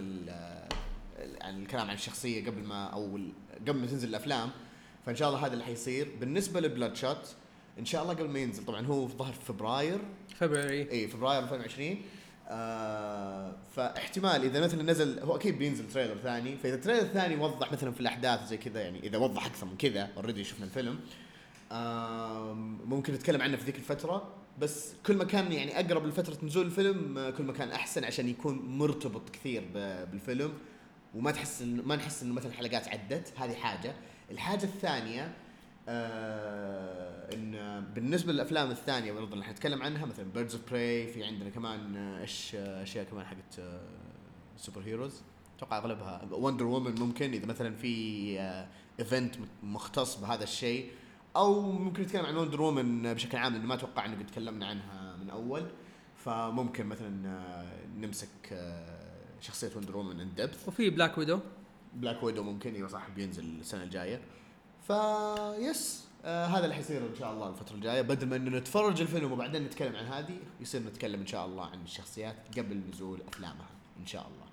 عن 1.42 1.62
الكلام 1.62 1.88
عن 1.88 1.95
الشخصية 1.95 2.47
قبل 2.47 2.62
ما 2.62 2.85
أو 2.87 3.19
قبل 3.69 3.80
ما 3.80 3.87
تنزل 3.87 4.09
الأفلام. 4.09 4.50
فإن 5.07 5.16
شاء 5.16 5.28
الله 5.28 5.47
هذا 5.47 5.52
اللي 5.52 5.64
حيصير. 5.64 6.09
بالنسبة 6.21 6.61
ل 6.61 6.97
Bloodshot 6.97 7.29
إن 7.78 7.85
شاء 7.85 8.02
الله 8.02 8.14
قبل 8.14 8.28
ما 8.28 8.38
ينزل 8.38 8.64
طبعا 8.64 8.87
هو 8.87 9.07
في 9.09 9.16
ظهر 9.16 9.33
في 9.33 9.40
فبراير 9.45 9.99
فبراير 10.37 10.90
اي 10.90 11.09
فبراير 11.09 11.42
2020 11.42 12.02
آه 12.50 13.52
فاحتمال 13.76 14.45
إذا 14.45 14.61
مثلا 14.61 14.83
نزل 14.83 15.19
هو 15.19 15.37
أكيد 15.37 15.59
بينزل 15.59 15.88
trailer 15.89 16.17
ثاني 16.23 16.57
فإذا 16.57 16.76
trailer 16.77 17.05
ثاني 17.04 17.37
وضح 17.37 17.73
مثلا 17.73 17.92
في 17.92 18.00
الأحداث 18.00 18.49
زي 18.49 18.57
كذا 18.57 18.80
يعني 18.80 19.07
إذا 19.07 19.19
وضح 19.19 19.47
أكثر 19.47 19.66
من 19.66 19.76
كذا 19.76 20.09
already 20.17 20.45
شفنا 20.45 20.64
الفيلم 20.64 20.99
ممكن 22.87 23.14
نتكلم 23.14 23.42
عنه 23.42 23.57
في 23.57 23.64
ذيك 23.64 23.76
الفترة 23.76 24.35
بس 24.59 24.92
كل 25.07 25.16
ما 25.16 25.25
كان 25.25 25.52
يعني 25.52 25.80
أقرب 25.80 26.07
لفترة 26.07 26.45
نزول 26.45 26.66
الفيلم 26.66 27.19
آه، 27.19 27.30
كل 27.30 27.45
ما 27.45 27.52
كان 27.52 27.71
أحسن 27.71 28.04
عشان 28.04 28.28
يكون 28.28 28.59
مرتبط 28.59 29.30
كثير 29.30 29.64
بالفيلم 30.12 30.52
وما 31.14 31.30
تحس 31.30 31.62
ما 31.62 31.97
نحس 31.97 32.23
إنه 32.23 32.35
مثلا 32.35 32.52
حلقات 32.52 32.88
عدت 32.88 33.33
هذه 33.37 33.54
حاجة. 33.54 33.95
الحاجة 34.30 34.64
الثانية 34.64 35.33
آه 35.89 37.35
إن 37.35 37.85
بالنسبة 37.95 38.33
للأفلام 38.33 38.71
الثانية 38.71 39.13
برضه 39.13 39.33
اللي 39.33 39.45
حنتكلم 39.45 39.83
عنها 39.83 40.07
مثلا 40.07 40.25
Birds 40.35 40.55
of 40.55 40.71
Prey 40.71 41.07
في 41.07 41.25
عندنا 41.25 41.51
كمان 41.51 41.97
آه، 41.97 42.21
إيش 42.21 42.55
آه، 42.55 42.83
أشياء 42.83 43.05
كمان 43.05 43.27
حقت 43.27 43.61
superheroes 44.57 45.23
أتوقع 45.57 45.79
أغلبها 45.79 46.29
Wonder 46.31 46.67
Woman 46.67 46.95
ممكن 47.01 47.33
إذا 47.33 47.47
مثلا 47.47 47.75
في 47.77 48.41
event 49.00 49.35
مختص 49.63 50.17
بهذا 50.17 50.45
الشيء. 50.45 50.91
أو 51.37 51.73
ممكن 51.73 52.03
نتكلم 52.03 52.27
عن 52.27 52.37
Wonder 52.37 52.62
Woman 52.62 53.15
بشكل 53.15 53.39
عام 53.39 53.53
لأنه 53.53 53.67
ما 53.67 53.75
أتوقع 53.75 54.07
إنه 54.07 54.19
قد 54.19 54.27
تكلمنا 54.27 54.67
عنها 54.67 55.17
من 55.17 55.31
أول. 55.31 55.67
فممكن 56.17 56.87
مثلا 56.87 57.29
آه، 57.29 57.67
نمسك 57.97 58.29
آه، 58.53 59.11
شخصية 59.41 59.71
Wonder 59.77 59.97
Woman 59.97 60.21
in 60.21 60.35
depth 60.35 60.69
وفي 60.69 60.91
Black 60.91 61.19
Widow 61.19 61.41
Black 61.95 62.23
Widow 62.23 62.43
ممكن 62.43 62.75
أيوه 62.75 62.89
صح 62.89 63.09
بينزل 63.09 63.45
السنة 63.45 63.83
الجاية. 63.83 64.21
ف 64.91 64.93
yes 65.59 66.09
آه 66.25 66.47
هذا 66.47 66.65
اللي 66.65 66.75
حيصير 66.75 67.01
إن 67.03 67.15
شاء 67.19 67.33
الله 67.33 67.49
الفترة 67.49 67.75
الجاية. 67.75 68.03
بدل 68.03 68.27
ما 68.29 68.37
إنه 68.37 68.59
نتفرج 68.59 69.01
الفيلم 69.01 69.33
وبعدين 69.33 69.65
نتكلم 69.65 69.97
عن 69.97 70.05
هذه 70.07 70.37
يصير 70.61 70.83
نتكلم 70.83 71.21
إن 71.21 71.27
شاء 71.27 71.47
الله 71.47 71.65
عن 71.67 71.83
الشخصيات 71.83 72.37
قبل 72.59 72.81
نزول 72.93 73.23
أفلامها 73.29 73.67
إن 74.01 74.07
شاء 74.07 74.27
الله. 74.29 74.47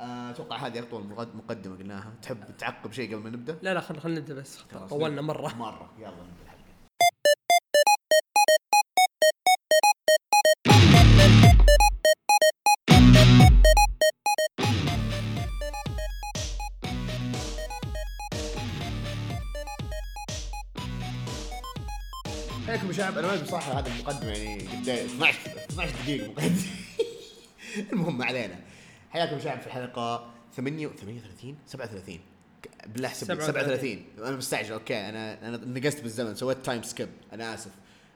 آه، 0.00 0.30
أتوقع 0.30 0.56
هذه 0.56 0.78
أطول 0.78 1.06
مقد- 1.06 1.36
مقدمة 1.36 1.76
قلناها. 1.76 2.12
تحب 2.22 2.56
تعقب 2.58 2.92
شيء 2.92 3.14
قبل 3.14 3.22
ما 3.22 3.30
نبدأ؟ 3.30 3.56
لا 3.62 3.74
لا 3.74 3.80
خلينا 3.80 4.02
خلينا 4.02 4.20
نبدأ 4.20 4.34
بس. 4.34 4.58
طولنا 4.90 5.22
مرة. 5.22 5.54
مرة. 5.54 5.90
يلا 5.98 6.08
نبدأ. 6.10 6.49
شباب 23.00 23.18
أنا 23.18 23.26
ما 23.26 23.34
أدري 23.34 23.44
بصراحة 23.44 23.78
هذا 23.78 23.88
المقدمة 23.92 24.30
يعني 24.30 24.62
قد 24.62 24.88
12 24.88 25.38
12 25.70 25.92
دقيقة 26.02 26.28
مقدمه 26.32 26.62
المهم 27.92 28.18
ما 28.18 28.24
علينا. 28.24 28.60
حياكم 29.10 29.34
يا 29.34 29.38
شباب 29.40 29.60
في 29.60 29.66
الحلقة 29.66 30.30
8 30.56 30.88
38 30.88 31.56
37 31.66 32.20
ك- 32.62 32.88
بالله 32.88 33.08
احسب 33.08 33.26
37. 33.26 33.52
37 33.54 34.04
أنا 34.28 34.36
مستعجل 34.36 34.72
okay. 34.72 35.08
أنا 35.08 35.48
أنا 35.48 35.56
نقزت 35.56 36.00
بالزمن 36.02 36.34
سويت 36.34 36.58
time 36.64 36.82
skip 36.82 37.08
أنا 37.32 37.54
آسف. 37.54 37.70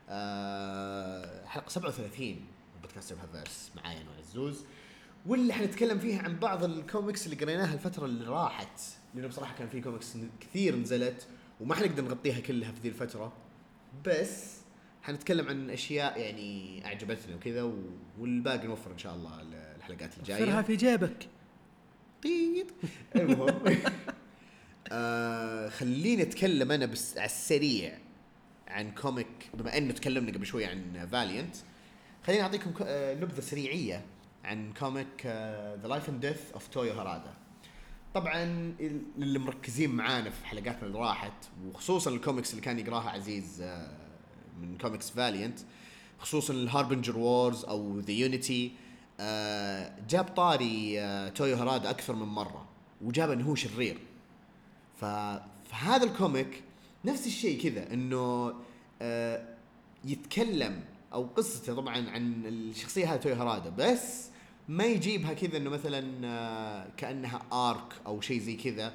آه 0.09 1.47
حلقة 1.47 1.69
37 1.69 2.27
من 2.29 2.37
بودكاست 2.83 3.09
سبها 3.11 3.27
فيرس 3.33 3.71
معايا 3.77 4.01
أنا 4.01 4.11
عزوز 4.31 4.65
واللي 5.27 5.53
حنتكلم 5.53 5.99
فيها 5.99 6.23
عن 6.23 6.39
بعض 6.39 6.65
الكوميكس 6.65 7.27
اللي 7.27 7.37
قريناها 7.45 7.75
الفترة 7.75 8.05
اللي 8.05 8.25
راحت. 8.27 8.81
لأنه 9.15 9.29
بصراحة 9.29 9.55
كان 9.59 9.69
في 9.69 9.81
كوميكس 9.81 10.13
كثير 10.41 10.77
نزلت 10.77 11.27
وما 11.61 11.75
حنقدر 11.75 12.03
نغطيها 12.05 12.41
كلها 12.41 12.73
في 12.73 12.81
ذي 12.81 12.89
الفترة. 12.89 13.33
بس 14.07 14.55
حنتكلم 15.05 15.49
عن 15.49 15.71
أشياء 15.71 16.21
يعني 16.21 16.83
اعجبتنا 16.87 17.37
وكذا 17.37 17.73
والباقي 18.19 18.67
نوفر 18.67 18.93
إن 18.93 18.99
شاء 18.99 19.15
الله 19.15 19.41
الحلقات 19.77 20.19
الجاية. 20.19 20.39
في 20.67 20.77
جيبك. 20.77 21.29
طيب. 22.23 22.67
المهم. 23.31 23.63
آه 24.93 25.69
خليني 25.69 26.23
أتكلم 26.23 26.73
أنا 26.73 26.87
بس 26.87 27.17
على 27.19 27.27
السريع 27.27 27.99
عن 28.69 28.91
comic 28.91 29.51
بما 29.55 29.79
إنه 29.79 29.93
تكلمنا 29.93 30.33
قبل 30.33 30.47
شوي 30.47 30.65
عن 30.65 31.07
Valiant 31.13 31.57
خليني 32.27 32.43
أعطيكم 32.43 32.71
كو- 32.73 32.85
آه، 32.87 33.15
نبذه 33.15 33.41
سريعية 33.41 34.05
عن 34.45 34.73
comic 34.73 35.27
The 35.83 35.87
Life 35.89 36.09
and 36.09 36.27
Death 36.27 36.53
of 36.53 36.69
Toyo 36.69 36.93
Harada 36.93 37.35
طبعا 38.15 38.43
ال- 38.81 39.03
اللي 39.19 39.39
مركزين 39.39 39.91
معانا 39.91 40.31
في 40.31 40.47
حلقاتنا 40.47 40.87
اللي 40.87 40.99
راحت 40.99 41.33
وخصوصا 41.67 42.11
الكوميكس 42.11 42.51
اللي 42.51 42.63
كان 42.63 42.79
يقراها 42.79 43.11
عزيز 43.11 43.61
آه، 43.63 44.04
من 44.63 44.79
comics 44.79 45.11
Valiant 45.11 45.59
خصوصا 46.19 46.55
ال 46.55 46.61
Harbinger 46.61 47.19
Wars 47.19 47.65
أو 47.65 48.01
The 48.01 48.13
Unity 48.13 48.73
جاب 50.09 50.25
طاري 50.37 51.01
آه، 51.01 51.29
تويو 51.29 51.57
هارادا 51.57 51.91
أكثر 51.91 52.15
من 52.15 52.27
مرة 52.27 52.67
وجاب 53.03 53.31
إنه 53.31 53.45
هو 53.45 53.55
شرير. 53.55 53.99
فهذا 55.01 56.05
ال 56.05 56.15
comic 56.15 56.63
نفس 57.05 57.27
الشيء 57.27 57.63
كذا 57.63 57.93
إنه 57.93 58.55
آه 59.03 59.55
يتكلم 60.05 60.81
أو 61.13 61.27
قصته 61.37 61.75
طبعا 61.75 62.11
عن 62.11 62.47
الشخصية 62.47 63.15
هذه 63.15 63.21
توي 63.21 63.33
هارادا 63.33 63.71
بس 63.71 64.29
ما 64.69 64.85
يجيبها 64.85 65.33
كذا 65.33 65.57
إنه 65.57 65.71
مثلا 65.71 66.05
آه 66.25 66.87
كأنها 66.97 67.43
arc 67.53 67.95
أو 68.07 68.21
شيء 68.21 68.41
زي 68.41 68.57
كذا 68.57 68.93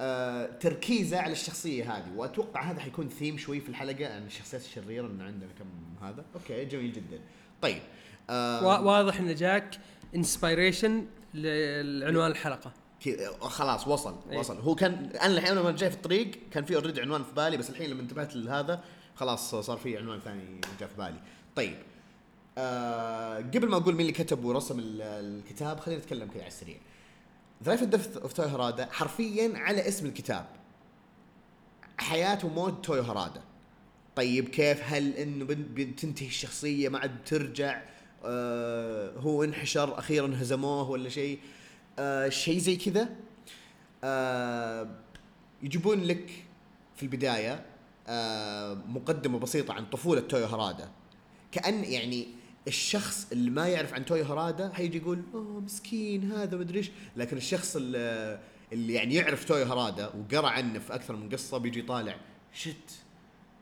آه 0.00 0.46
تركيزه 0.46 1.18
على 1.20 1.32
الشخصية 1.32 1.96
هذه. 1.96 2.12
وأتوقع 2.16 2.62
هذا 2.62 2.80
حيكون 2.80 3.08
ثيم 3.08 3.38
شوي 3.38 3.60
في 3.60 3.68
الحلقة 3.68 4.14
عن 4.14 4.26
الشخصيات 4.26 4.62
الشريرة 4.62 5.06
انه 5.06 5.24
عندنا 5.24 5.50
كم 5.58 6.04
هذا. 6.06 6.24
okay 6.34 6.64
جميل 6.64 6.92
جدا. 6.92 7.20
طيب 7.62 7.82
آه 8.30 8.66
وا- 8.66 8.78
واضح 8.78 9.20
انه 9.20 9.32
جاك 9.32 9.78
inspiration 10.14 11.06
لعنوان 11.34 12.30
الحلقة. 12.30 12.72
كذا 13.04 13.30
خلاص 13.40 13.88
وصل 13.88 14.16
إيه. 14.30 14.38
وصل. 14.38 14.56
هو 14.60 14.74
كان 14.74 15.10
أنا 15.22 15.38
الحين 15.38 15.54
لما 15.54 15.70
جاي 15.70 15.90
في 15.90 15.96
الطريق 15.96 16.30
كان 16.50 16.64
في 16.64 16.74
already 16.76 17.00
عنوان 17.00 17.24
في 17.24 17.32
بالي 17.34 17.56
بس 17.56 17.70
الحين 17.70 17.90
لما 17.90 18.02
انتبهت 18.02 18.36
لهذا 18.36 18.84
خلاص 19.14 19.54
صار 19.54 19.76
في 19.76 19.96
عنوان 19.98 20.20
ثاني 20.20 20.60
جاء 20.80 20.88
في 20.88 20.96
بالي. 20.96 21.20
طيب 21.56 21.76
آه 22.58 23.36
قبل 23.36 23.68
ما 23.68 23.76
أقول 23.76 23.92
مين 23.94 24.00
اللي 24.00 24.12
كتب 24.12 24.44
ورسم 24.44 24.78
ال- 24.78 25.02
الكتاب 25.02 25.80
خلينا 25.80 26.00
نتكلم 26.00 26.28
كذا 26.28 26.40
على 26.40 26.48
السريع. 26.48 26.76
The 27.62 27.74
Life 27.74 27.84
Death 27.84 28.16
of 28.16 28.32
Toyo 28.32 28.46
Harada 28.46 28.88
حرفيا 28.92 29.52
على 29.56 29.88
اسم 29.88 30.06
الكتاب. 30.06 30.46
حياة 31.98 32.38
وموت 32.44 32.84
تويو 32.84 33.02
هارادا. 33.02 33.42
طيب 34.16 34.48
كيف؟ 34.48 34.80
هل 34.84 35.12
إنه 35.12 35.44
بتنتهي 35.48 36.26
الشخصية؟ 36.26 36.88
ما 36.88 36.98
عاد 36.98 37.20
بترجع؟ 37.20 37.82
آه 38.24 39.12
هو 39.18 39.44
انحشر 39.44 39.98
أخيرا 39.98 40.36
هزموه 40.40 40.90
ولا 40.90 41.08
شيء؟ 41.08 41.38
آه 41.98 42.28
شيء 42.28 42.58
زي 42.58 42.76
كذا. 42.76 43.08
آه 44.04 44.88
يجيبون 45.62 46.04
لك 46.04 46.30
في 46.96 47.02
البداية 47.02 47.66
آه 48.08 48.74
مقدمة 48.74 49.38
بسيطة 49.38 49.74
عن 49.74 49.86
طفولة 49.86 50.20
تويو 50.20 50.46
هارادا. 50.46 50.90
كأن 51.52 51.84
يعني 51.84 52.28
الشخص 52.68 53.26
اللي 53.32 53.50
ما 53.50 53.68
يعرف 53.68 53.94
عن 53.94 54.04
تويو 54.04 54.24
هارادا 54.24 54.72
حيجي 54.74 54.98
يقول 54.98 55.22
أوه 55.34 55.60
مسكين 55.60 56.32
هذا 56.32 56.56
مدري 56.56 56.78
إيش. 56.78 56.90
لكن 57.16 57.36
الشخص 57.36 57.76
اللي, 57.76 58.40
يعني 58.72 59.14
يعرف 59.14 59.44
تويو 59.44 59.66
هارادا 59.66 60.08
وقرأ 60.14 60.48
عنه 60.48 60.78
في 60.78 60.94
أكثر 60.94 61.16
من 61.16 61.28
قصة 61.28 61.58
بيجي 61.58 61.82
طالع 61.82 62.16
shit 62.52 62.90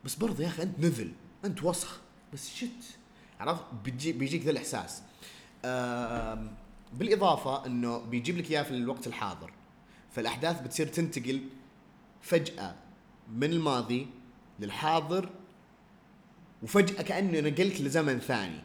بس 0.04 0.14
برضه 0.14 0.42
يا 0.42 0.48
أخي 0.48 0.62
أنت 0.62 0.78
نذل 0.78 1.12
أنت 1.44 1.62
وسخ 1.62 2.00
بس 2.32 2.54
shit. 2.54 2.96
عرفت؟ 3.40 3.64
بيجي 3.84 4.12
بيجيك 4.12 4.42
ذا 4.42 4.50
الإحساس. 4.50 5.02
بالإضافة 6.92 7.66
إنه 7.66 7.98
بيجيب 7.98 8.38
لك 8.38 8.50
إياه 8.50 8.62
في 8.62 8.70
الوقت 8.70 9.06
الحاضر. 9.06 9.52
فالأحداث 10.10 10.62
بتصير 10.62 10.86
تنتقل 10.86 11.40
فجأة 12.22 12.74
من 13.32 13.52
الماضي 13.52 14.06
للحاضر 14.60 15.28
وفجأة 16.62 17.02
كانه 17.02 17.40
نقلت 17.40 17.80
لزمن 17.80 18.18
ثاني. 18.18 18.60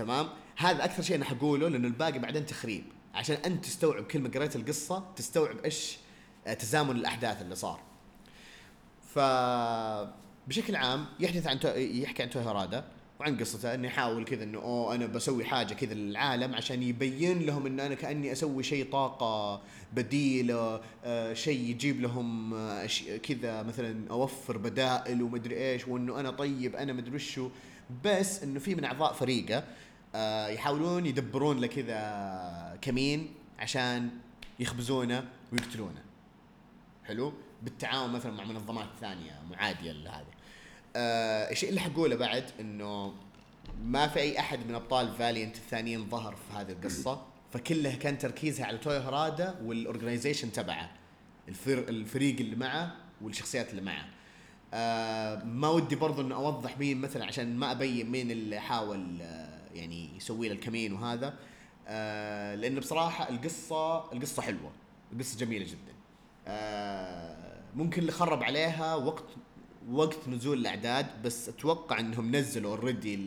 تمام؟ 0.00 0.28
هذا 0.56 0.84
أكثر 0.84 1.02
شيء 1.02 1.16
أنا 1.16 1.24
حقوله 1.24 1.68
لأنه 1.68 1.88
الباقي 1.88 2.18
بعدين 2.18 2.46
تخريب. 2.46 2.84
عشان 3.14 3.36
أنت 3.36 3.64
تستوعب 3.64 4.04
كل 4.04 4.18
ما 4.18 4.28
قريت 4.28 4.56
القصة 4.56 5.04
تستوعب 5.16 5.58
إيش 5.64 5.98
آه، 6.46 6.54
تزامن 6.54 6.96
الأحداث 6.96 7.42
اللي 7.42 7.54
صار. 7.54 7.80
ف 9.14 9.18
بشكل 10.48 10.76
عام 10.76 11.06
يحدث 11.20 11.46
عن. 11.46 11.58
يحكي 11.76 12.22
عن 12.22 12.30
توي 12.30 12.42
هارادا 12.42 12.84
وعن 13.20 13.38
قصته 13.38 13.74
إنه 13.74 13.86
يحاول 13.86 14.24
كذا 14.24 14.44
إنه 14.44 14.58
أوه 14.58 14.94
أنا 14.94 15.06
بسوي 15.06 15.44
حاجة 15.44 15.74
كذا 15.74 15.94
للعالم 15.94 16.54
عشان 16.54 16.82
يبين 16.82 17.46
لهم 17.46 17.66
إنه 17.66 17.86
أنا 17.86 17.94
كأني 17.94 18.32
أسوي 18.32 18.62
شيء 18.62 18.90
طاقة 18.92 19.62
بديلة 19.92 20.80
آه 21.04 21.32
شيء 21.32 21.60
يجيب 21.60 22.00
لهم 22.00 22.54
آه 22.54 22.86
كذا 23.22 23.62
مثلا 23.62 24.10
أوفر 24.10 24.56
بدائل 24.56 25.22
ومدري 25.22 25.56
إيش 25.56 25.88
وإنه 25.88 26.20
أنا 26.20 26.30
طيب 26.30 26.76
أنا 26.76 26.92
مدري 26.92 27.14
وشو. 27.14 27.48
بس 28.04 28.42
إنه 28.42 28.60
في 28.60 28.74
من 28.74 28.84
أعضاء 28.84 29.12
فريقة 29.12 29.64
يحاولون 30.48 31.06
يدبرون 31.06 31.60
له 31.60 31.66
كذا 31.66 32.78
كمين 32.82 33.34
عشان 33.58 34.10
يخبزونه 34.60 35.28
ويقتلونه. 35.52 36.02
حلو؟ 37.04 37.32
بالتعاون 37.62 38.12
مثلا 38.12 38.32
مع 38.32 38.44
منظمات 38.44 38.88
ثانية 39.00 39.40
معادية 39.50 39.92
لهذه 39.92 40.26
آه 40.96 41.50
الشيء 41.50 41.68
اللي 41.68 41.80
حقوله 41.80 42.16
بعد 42.16 42.44
إنه 42.60 43.14
ما 43.84 44.08
في 44.08 44.20
أي 44.20 44.38
أحد 44.38 44.66
من 44.68 44.74
أبطال 44.74 45.14
فاليانت 45.18 45.56
الثانيين 45.56 46.08
ظهر 46.08 46.36
في 46.36 46.56
هذه 46.56 46.72
القصة. 46.72 47.22
فكلها 47.52 47.96
كان 47.96 48.18
تركيزها 48.18 48.66
على 48.66 48.78
توي 48.78 48.98
هرادا 48.98 49.60
وال 49.64 49.77
organization 49.77 50.52
تبعه. 50.52 50.90
الفر 51.48 51.78
الفريق 51.78 52.40
اللي 52.40 52.56
معه 52.56 52.96
والشخصيات 53.22 53.70
اللي 53.70 53.82
معه. 53.82 54.06
آه 54.74 55.44
ما 55.44 55.68
ودي 55.68 55.96
برضو 55.96 56.22
إنه 56.22 56.34
أوضح 56.34 56.78
مين 56.78 57.00
مثلا 57.00 57.24
عشان 57.24 57.56
ما 57.56 57.70
أبين 57.70 58.10
مين 58.10 58.30
اللي 58.30 58.60
حاول 58.60 59.18
آه 59.22 59.59
يعني 59.74 60.16
يسوي 60.16 60.48
له 60.48 60.54
الكمين 60.54 60.92
وهذا. 60.92 61.34
آه 61.88 62.54
لأنه 62.54 62.80
بصراحة 62.80 63.28
القصة 63.28 64.12
القصة 64.12 64.42
حلوة. 64.42 64.70
القصة 65.12 65.38
جميلة 65.38 65.64
جدا. 65.64 65.94
آه 66.46 67.60
ممكن 67.76 68.00
اللي 68.00 68.12
خرب 68.12 68.42
عليها 68.42 68.94
وقت 68.94 69.24
وقت 69.90 70.28
نزول 70.28 70.58
الأعداد 70.58 71.06
بس 71.22 71.48
أتوقع 71.48 72.00
إنهم 72.00 72.36
نزلوا 72.36 72.76
already 72.76 73.18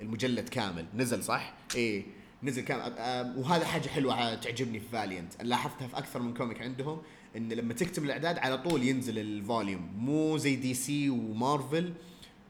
المجلد 0.00 0.48
كامل. 0.48 0.86
نزل 0.94 1.24
صح؟ 1.24 1.54
إيه 1.74 2.04
نزل 2.42 2.62
كامل. 2.62 2.82
آه 2.98 3.38
وهذا 3.38 3.64
حاجة 3.66 3.88
حلوة 3.88 4.34
تعجبني 4.34 4.80
في 4.80 4.86
Valiant 4.92 5.42
لاحظتها 5.42 5.88
في 5.88 5.98
أكثر 5.98 6.22
من 6.22 6.34
comic 6.34 6.62
عندهم 6.62 7.02
إن 7.36 7.52
لما 7.52 7.74
تكتب 7.74 8.04
الأعداد 8.04 8.38
على 8.38 8.58
طول 8.58 8.82
ينزل 8.82 9.18
ال 9.18 9.29
volume 9.29 9.92
مو 9.96 10.36
زي 10.36 10.56
DC 10.56 10.74
و 10.74 11.10
Marvel 11.10 11.92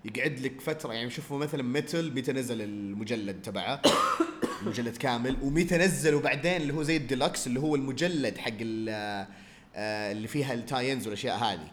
يقعد 0.04 0.40
لك 0.40 0.60
فترة 0.60 0.92
يعني 0.92 1.10
شوفوا 1.10 1.38
مثلا 1.38 1.62
Metal 1.62 2.12
متى 2.14 2.32
نزل 2.32 2.62
المجلد 2.62 3.42
تبعه 3.42 3.82
المجلد 4.62 4.96
كامل 4.96 5.36
ومتى 5.42 5.76
نزلوا 5.78 6.20
بعدين 6.20 6.56
اللي 6.56 6.72
هو 6.74 6.82
زي 6.82 6.96
الديلكس 6.96 7.46
اللي 7.46 7.60
هو 7.60 7.74
المجلد 7.76 8.38
حق 8.38 8.50
ال- 8.60 9.26
آه، 9.76 10.12
اللي 10.12 10.28
فيها 10.28 10.54
ال 10.54 10.61
tie-ins 10.61 11.04
والأشياء 11.06 11.36
هذه. 11.38 11.68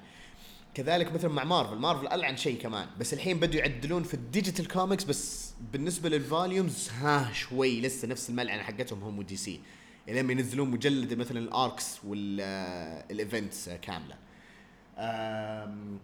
كذلك 0.74 1.14
مثلا 1.14 1.32
مع 1.32 1.44
Marvel 1.44 1.76
Marvel 1.76 2.08
ألعن 2.08 2.38
شيء 2.38 2.58
كمان 2.62 2.88
بس 3.00 3.14
الحين 3.14 3.40
بدوا 3.40 3.60
يعدلون 3.60 4.04
في 4.04 4.14
ال 4.14 4.20
digital 4.20 4.68
comics 4.68 5.04
بس 5.04 5.54
بالنسبة 5.74 6.10
لل 6.10 6.28
volumes 6.28 6.90
ها 6.90 7.32
شوي 7.34 7.82
لسه 7.82 8.08
نفس 8.08 8.30
الملعنه 8.30 8.64
حقتهم 8.64 9.04
هم 9.04 9.20
و 9.20 9.36
DC. 9.38 9.60
لما 10.08 10.32
ينزلون 10.32 10.70
مجلد 10.72 11.14
مثلا 11.14 11.40
ال 11.40 11.51
arcs 11.51 11.98
وال 12.04 12.45
events 12.45 13.70
كاملة. 13.70 14.16
آم، 14.98 16.00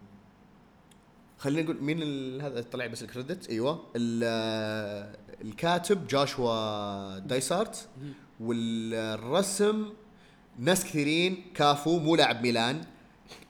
خلينا 1.46 1.62
نقول 1.62 1.82
مين 1.82 2.40
هذا 2.40 2.60
طلع 2.62 2.86
بس 2.86 3.02
ال 3.02 3.09
credit 3.09 3.50
أيوه 3.50 3.82
ال- 3.96 5.16
الكاتب 5.44 6.06
جاشوا 6.06 7.18
دايسارت 7.18 7.88
والرسم 8.40 9.84
ناس 10.58 10.84
كثيرين 10.84 11.44
كافو 11.54 11.98
مو 11.98 12.16
لاعب 12.16 12.42
ميلان 12.42 12.80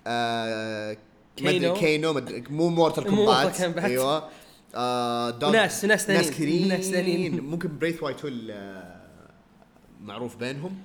آه 0.06 0.96
كينو. 1.36 1.74
كينو 1.74 2.12
مدري 2.12 2.44
مو 2.50 2.68
Mortal 2.68 3.10
مو 3.10 3.16
Kombat. 3.16 3.60
أيوه 3.60 4.28
آه 4.74 5.38
ناس- 5.52 5.84
ناس 5.84 6.06
ثانيين. 6.06 6.22
ناس 6.24 6.30
كثيرين 6.30 6.68
ناس 6.68 6.84
ثانيين. 6.90 7.40
ممكن 7.50 7.78
بريث 7.78 8.02
وايت 8.02 8.24
هو 8.24 8.30
معروف 10.00 10.36
بينهم 10.36 10.78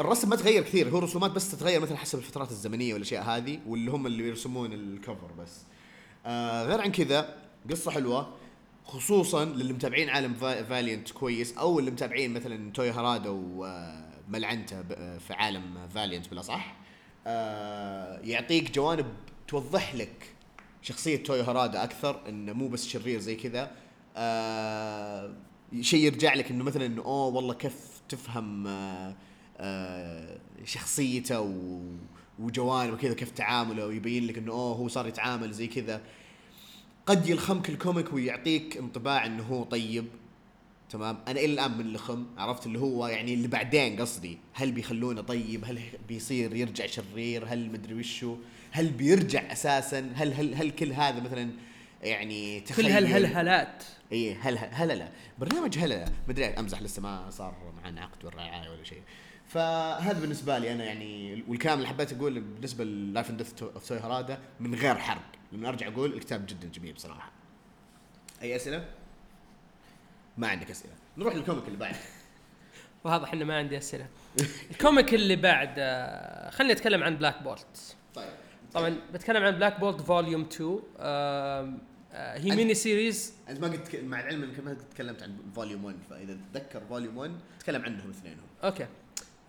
الرسم 0.00 0.28
ما 0.28 0.36
تغير 0.36 0.62
كثير. 0.62 0.88
هو 0.88 0.98
رسومات 0.98 1.30
بس 1.30 1.50
تتغير 1.50 1.80
مثلا 1.80 1.96
حسب 1.96 2.18
الفترات 2.18 2.50
الزمنية 2.50 2.92
والاشياء 2.94 3.22
هذه 3.22 3.58
واللي 3.66 3.90
هم 3.90 4.06
اللي 4.06 4.28
يرسمون 4.28 4.72
الكفر 4.72 5.30
بس. 5.38 5.50
آه 6.26 6.64
غير 6.64 6.80
عن 6.80 6.92
كذا 6.92 7.34
قصة 7.70 7.90
حلوة 7.90 8.34
خصوصا 8.84 9.44
للي 9.44 9.72
متابعين 9.72 10.08
عالم 10.10 10.34
فا- 10.34 10.62
فاليانت 10.62 11.10
كويس 11.10 11.58
أو 11.58 11.78
اللي 11.78 11.90
متابعين 11.90 12.34
مثلا 12.34 12.72
توي 12.72 12.90
هارادا 12.90 13.30
وملعنته 13.30 14.80
ب- 14.80 15.18
في 15.28 15.32
عالم 15.32 15.88
فاليانت 15.94 16.28
بالاصح 16.28 16.76
آه 17.26 18.18
يعطيك 18.20 18.70
جوانب 18.70 19.06
توضح 19.48 19.94
لك 19.94 20.26
شخصية 20.82 21.22
توي 21.24 21.42
هارادا 21.42 21.84
أكثر 21.84 22.20
إنه 22.28 22.52
مو 22.52 22.68
بس 22.68 22.86
شرير 22.88 23.20
زي 23.20 23.36
كذا. 23.36 23.70
آه 24.16 25.34
شيء 25.80 26.04
يرجع 26.04 26.34
لك 26.34 26.50
إنه 26.50 26.64
مثلا 26.64 26.86
إنه 26.86 27.02
أوه 27.02 27.26
والله 27.26 27.54
كيف 27.54 27.74
تفهم 28.10 28.66
آه 28.66 29.14
آه 29.58 30.38
شخصيته 30.64 31.54
وجوانبه 32.38 32.96
كذا 32.96 33.14
كيف 33.14 33.30
تعامله 33.30 33.86
ويبين 33.86 34.26
لك 34.26 34.38
إنه 34.38 34.52
أوه 34.52 34.76
هو 34.76 34.88
صار 34.88 35.06
يتعامل 35.06 35.52
زي 35.52 35.66
كذا. 35.66 36.02
قد 37.06 37.28
يلخمك 37.28 37.68
الكوميك 37.70 38.12
ويعطيك 38.12 38.76
انطباع 38.76 39.26
إنه 39.26 39.42
هو 39.42 39.64
طيب. 39.64 40.04
تمام؟ 40.90 41.18
أنا 41.28 41.40
إلى 41.40 41.52
الآن 41.52 41.78
من 41.78 41.80
اللخم 41.80 42.26
عرفت 42.38 42.66
اللي 42.66 42.78
هو 42.78 43.06
يعني 43.06 43.34
اللي 43.34 43.48
بعدين 43.48 44.00
قصدي. 44.00 44.38
هل 44.52 44.72
بيخلونه 44.72 45.20
طيب؟ 45.20 45.64
هل 45.64 45.80
بيصير 46.08 46.56
يرجع 46.56 46.86
شرير؟ 46.86 47.44
هل 47.46 47.70
مدري 47.72 47.94
وشو؟ 47.94 48.36
هل 48.70 48.88
بيرجع 48.88 49.52
أساسا؟ 49.52 50.12
هل 50.14 50.32
هل 50.32 50.54
هل 50.54 50.70
كل 50.70 50.92
هذا 50.92 51.20
مثلا 51.20 51.50
يعني 52.02 52.60
كل 52.60 52.66
تخيل 52.66 52.86
هالهلهلات 52.86 53.84
اي 54.12 54.34
هل 54.34 54.58
هل 54.58 54.98
لا. 54.98 55.08
برنامج 55.38 55.78
هلا 55.78 56.04
مدري 56.28 56.46
أمزح 56.46 56.82
لسه 56.82 57.02
ما 57.02 57.30
صار 57.30 57.72
معنا 57.82 58.00
عقد 58.00 58.24
ولا 58.24 58.36
رعايه 58.36 58.70
ولا 58.70 58.84
شيء. 58.84 59.02
فهذا 59.46 60.20
بالنسبة 60.20 60.58
لي 60.58 60.72
أنا 60.72 60.84
يعني 60.84 61.44
والكلام 61.48 61.78
اللي 61.78 61.88
حبيت 61.88 62.12
اقوله 62.12 62.40
بالنسبة 62.40 62.84
للايف 62.84 63.30
اند 63.30 63.38
ديث 63.38 63.62
اوف 63.62 63.88
توي 63.88 63.98
هرادا 63.98 64.38
من 64.60 64.74
غير 64.74 64.94
حرق. 64.98 65.22
لأنه 65.52 65.68
أرجع 65.68 65.88
أقول 65.88 66.12
الكتاب 66.12 66.46
جدا 66.46 66.68
جميل 66.68 66.92
بصراحة. 66.92 67.32
أي 68.42 68.56
أسئلة؟ 68.56 68.84
ما 70.38 70.48
عندك 70.48 70.70
أسئلة. 70.70 70.92
نروح 71.18 71.34
للكوميك 71.34 71.66
اللي 71.66 71.78
بعده 71.78 71.98
واضح 73.04 73.32
انه 73.32 73.44
ما 73.44 73.58
عندي 73.58 73.78
أسئلة. 73.78 74.06
الكوميك 74.70 75.14
اللي 75.14 75.36
بعد 75.36 75.74
آه، 75.78 76.50
خليني 76.50 76.72
أتكلم 76.72 77.02
عن 77.02 77.16
بلاك 77.16 77.42
بولت 77.42 77.96
طيب. 78.14 78.30
طبعا 78.74 78.96
بتكلم 79.14 79.42
عن 79.42 79.52
Black 79.52 79.80
Bolt 79.80 80.00
volume 80.00 80.42
2 80.42 80.70
آم، 80.70 81.78
آه، 82.12 82.38
هي 82.38 82.56
mini 82.56 82.74
series 82.74 83.34
أنت 83.48 83.60
ما 83.60 83.66
قد 83.66 83.84
تك- 83.84 84.04
مع 84.04 84.20
العلم 84.20 84.42
إنك 84.42 84.60
ما 84.64 84.76
تكلمت 84.94 85.22
عن 85.22 85.36
volume 85.54 85.84
1 85.84 85.96
فإذا 86.10 86.36
تتذكر 86.52 86.80
volume 86.88 87.16
1 87.18 87.30
تكلم 87.60 87.82
عنهم 87.82 88.10
اثنينهم. 88.10 88.46
okay. 88.64 88.86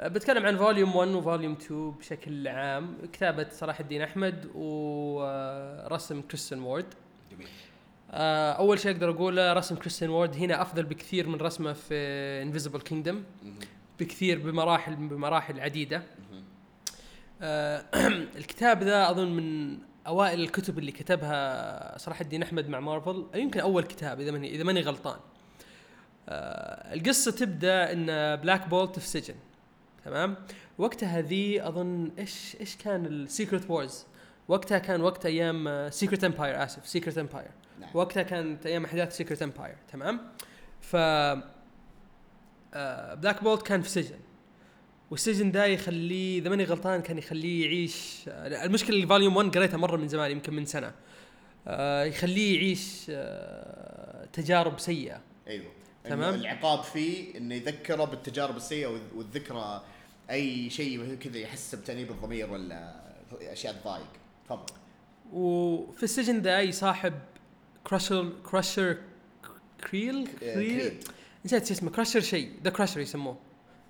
آه، 0.02 0.08
بتكلم 0.08 0.46
عن 0.46 0.58
volume 0.58 0.96
1 0.96 1.08
و 1.10 1.16
volume 1.16 1.54
2 1.54 1.92
بشكل 1.92 2.48
عام. 2.48 2.98
كتابة 3.14 3.48
صلاح 3.52 3.80
الدين 3.80 4.02
أحمد 4.02 4.46
ورسم 4.56 6.22
كريستن 6.22 6.60
وورد 6.60 6.86
جميل. 7.32 7.48
آه، 8.12 8.52
أول 8.52 8.80
شيء 8.80 8.92
أقدر 8.92 9.10
أقوله 9.12 9.54
رسم 9.54 9.76
كريستن 9.76 10.10
وورد 10.10 10.36
هنا 10.36 10.62
أفضل 10.62 10.84
بكثير 10.84 11.28
من 11.30 11.36
رسمه 11.36 11.74
في 11.74 11.96
Invisible 12.44 12.82
Kingdom 12.82 13.24
بكثير 14.00 14.40
بمراحل 14.40 14.96
بمراحل 14.96 15.60
عديدة. 15.60 16.04
الكتاب 18.38 18.84
ذا 18.84 19.10
أظن 19.10 19.32
من 19.32 19.78
أوائل 20.08 20.40
الكتب 20.40 20.80
اللي 20.80 20.92
كتبها 20.92 21.98
صلاح 21.98 22.22
الدين 22.22 22.44
أحمد 22.44 22.70
مع 22.70 22.80
مارفل. 22.80 23.26
يمكن 23.36 23.60
أول 23.60 23.84
كتاب 23.84 24.20
إذا 24.20 24.32
ماني 24.32 24.56
إذا 24.56 24.64
ماني 24.64 24.82
غلطان. 24.82 25.20
آه 26.30 26.94
القصة 26.94 27.32
تبدأ 27.32 27.94
إن 27.94 28.06
Black 28.36 28.68
Bolt 28.68 29.00
في 29.00 29.08
سجن 29.08 29.36
تمام؟ 30.06 30.36
وقتها 30.78 31.22
ذي 31.22 31.68
أظن 31.68 32.12
إيش 32.20 32.58
إيش 32.60 32.78
كان 32.78 33.06
ال 33.06 33.15
Secret 33.15 33.70
Wars 33.70 34.06
وقتها 34.48 34.78
كان 34.78 35.02
وقت 35.02 35.26
أيام 35.26 35.90
Secret 35.90 36.24
Empire 36.24 36.64
آسف 36.64 36.88
Secret 36.88 37.18
Empire 37.18 37.52
نعم. 37.80 37.90
وقتها 37.94 38.24
كانت 38.24 38.66
أيام 38.66 38.86
أحداث 38.86 39.18
Secret 39.18 39.42
Empire 39.42 39.76
تمام؟ 39.92 40.22
ف 40.82 40.96
Black 43.16 43.44
Bolt 43.44 43.62
كان 43.62 43.82
في 43.82 43.90
سجن 43.90 44.20
والسجن 45.12 45.52
ده 45.52 45.66
يخليه 45.66 46.40
إذا 46.40 46.50
ماني 46.50 46.64
غلطان 46.64 47.02
كان 47.02 47.18
يخليه 47.18 47.66
يعيش. 47.66 48.16
آه، 48.28 48.66
المشكلة 48.66 48.96
اللي 48.96 49.08
volume 49.08 49.36
1 49.36 49.58
قريتها 49.58 49.78
مرة 49.78 49.98
من 49.98 50.08
زمان 50.08 50.32
يمكن 50.32 50.54
من 50.54 50.66
سنة. 50.66 50.92
آه، 51.68 52.04
يخليه 52.04 52.56
يعيش 52.56 53.06
آه، 53.10 54.26
تجارب 54.34 54.80
سيئة. 54.80 55.22
أيوه. 55.48 55.72
تمام. 56.04 56.34
العقاب 56.36 56.84
فيه 56.84 57.38
إنه 57.38 57.56
يذكره 57.56 58.04
بالتجارب 58.06 58.56
السيئة 58.58 58.88
والذ- 58.88 59.16
والذكرى 59.16 59.84
أي 60.30 60.70
شيء 60.70 61.16
كذا 61.16 61.38
يحس 61.38 61.76
بتأنيب 61.76 62.12
الضمير 62.12 62.52
ولا 62.52 63.02
أشياء 63.42 63.74
تضايق. 63.74 64.08
تفضل. 64.46 64.74
وفي 65.34 66.04
السجن 66.04 66.42
ده 66.42 66.60
يصاحب 66.60 67.14
كراشر 67.84 68.30
كراشر 68.52 68.98
Creel 69.90 70.28
Creel. 70.40 70.94
نسيت 71.46 71.72
اسمه 71.72 71.90
Crusher 71.92 72.20
شيء 72.20 72.52
the 72.64 72.70
Crusher 72.70 73.00
يسموه. 73.00 73.38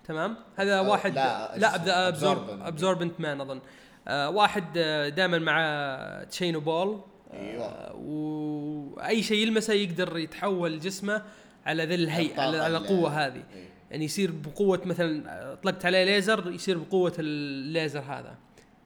تمام؟ 0.08 0.36
هذا 0.56 0.78
آه، 0.80 0.90
واحد 0.90 1.16
لا، 1.16 1.58
لا 1.58 2.12
Absorbing. 2.12 2.66
Absorbing 2.68 3.20
Man 3.20 3.42
أظن. 3.42 3.62
آه 4.08 4.30
واحد 4.30 4.74
دائما 5.16 5.40
مع 5.40 6.24
تشينو 6.30 6.60
بول. 6.60 7.02
أيوة. 7.34 7.66
آه 7.66 7.96
وأي 7.96 9.24
شيء 9.24 9.48
يلمسه 9.48 9.74
يقدر 9.74 10.18
يتحول 10.18 10.80
جسمه 10.80 11.22
على 11.66 11.86
ذي 11.86 11.96
الهيئة 11.96 12.42
على, 12.42 12.78
القوة 12.78 13.26
هذه. 13.26 13.44
إيه. 13.54 13.70
يعني 13.92 14.06
يصير 14.06 14.32
بقوة 14.32 14.82
مثلا 14.86 15.56
طلقت 15.64 15.86
عليه 15.86 16.04
ليزر 16.04 16.52
يصير 16.52 16.78
بقوة 16.78 17.14
الليزر 17.20 18.00
هذا. 18.00 18.36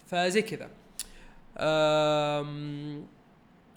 فزي 0.08 0.42
كذا. 0.42 0.70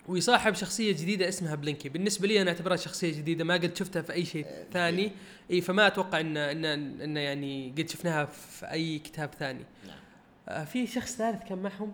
ويصاحب 0.08 0.54
شخصية 0.54 0.92
جديدة 0.92 1.28
اسمها 1.28 1.54
Blinky. 1.54 1.88
بالنسبة 1.88 2.28
لي 2.28 2.42
أنا 2.42 2.50
أعتبرها 2.50 2.76
شخصية 2.76 3.12
جديدة 3.12 3.44
ما 3.44 3.54
قد 3.54 3.76
شفتها 3.76 4.02
في 4.02 4.12
أي 4.12 4.24
شيء 4.24 4.46
آه، 4.46 4.66
ثاني. 4.72 5.12
إي 5.50 5.60
فما 5.60 5.86
أتوقع 5.86 6.20
إن 6.20 6.36
إن 6.36 6.64
إن 7.00 7.16
يعني 7.16 7.74
قد 7.78 7.88
شفناها 7.88 8.24
في 8.24 8.70
أي 8.70 8.98
كتاب 8.98 9.30
ثاني. 9.38 9.64
نعم. 9.86 9.98
آه، 10.48 10.64
في 10.64 10.86
شخص 10.86 11.16
ثالث 11.16 11.48
كان 11.48 11.58
معهم؟ 11.58 11.92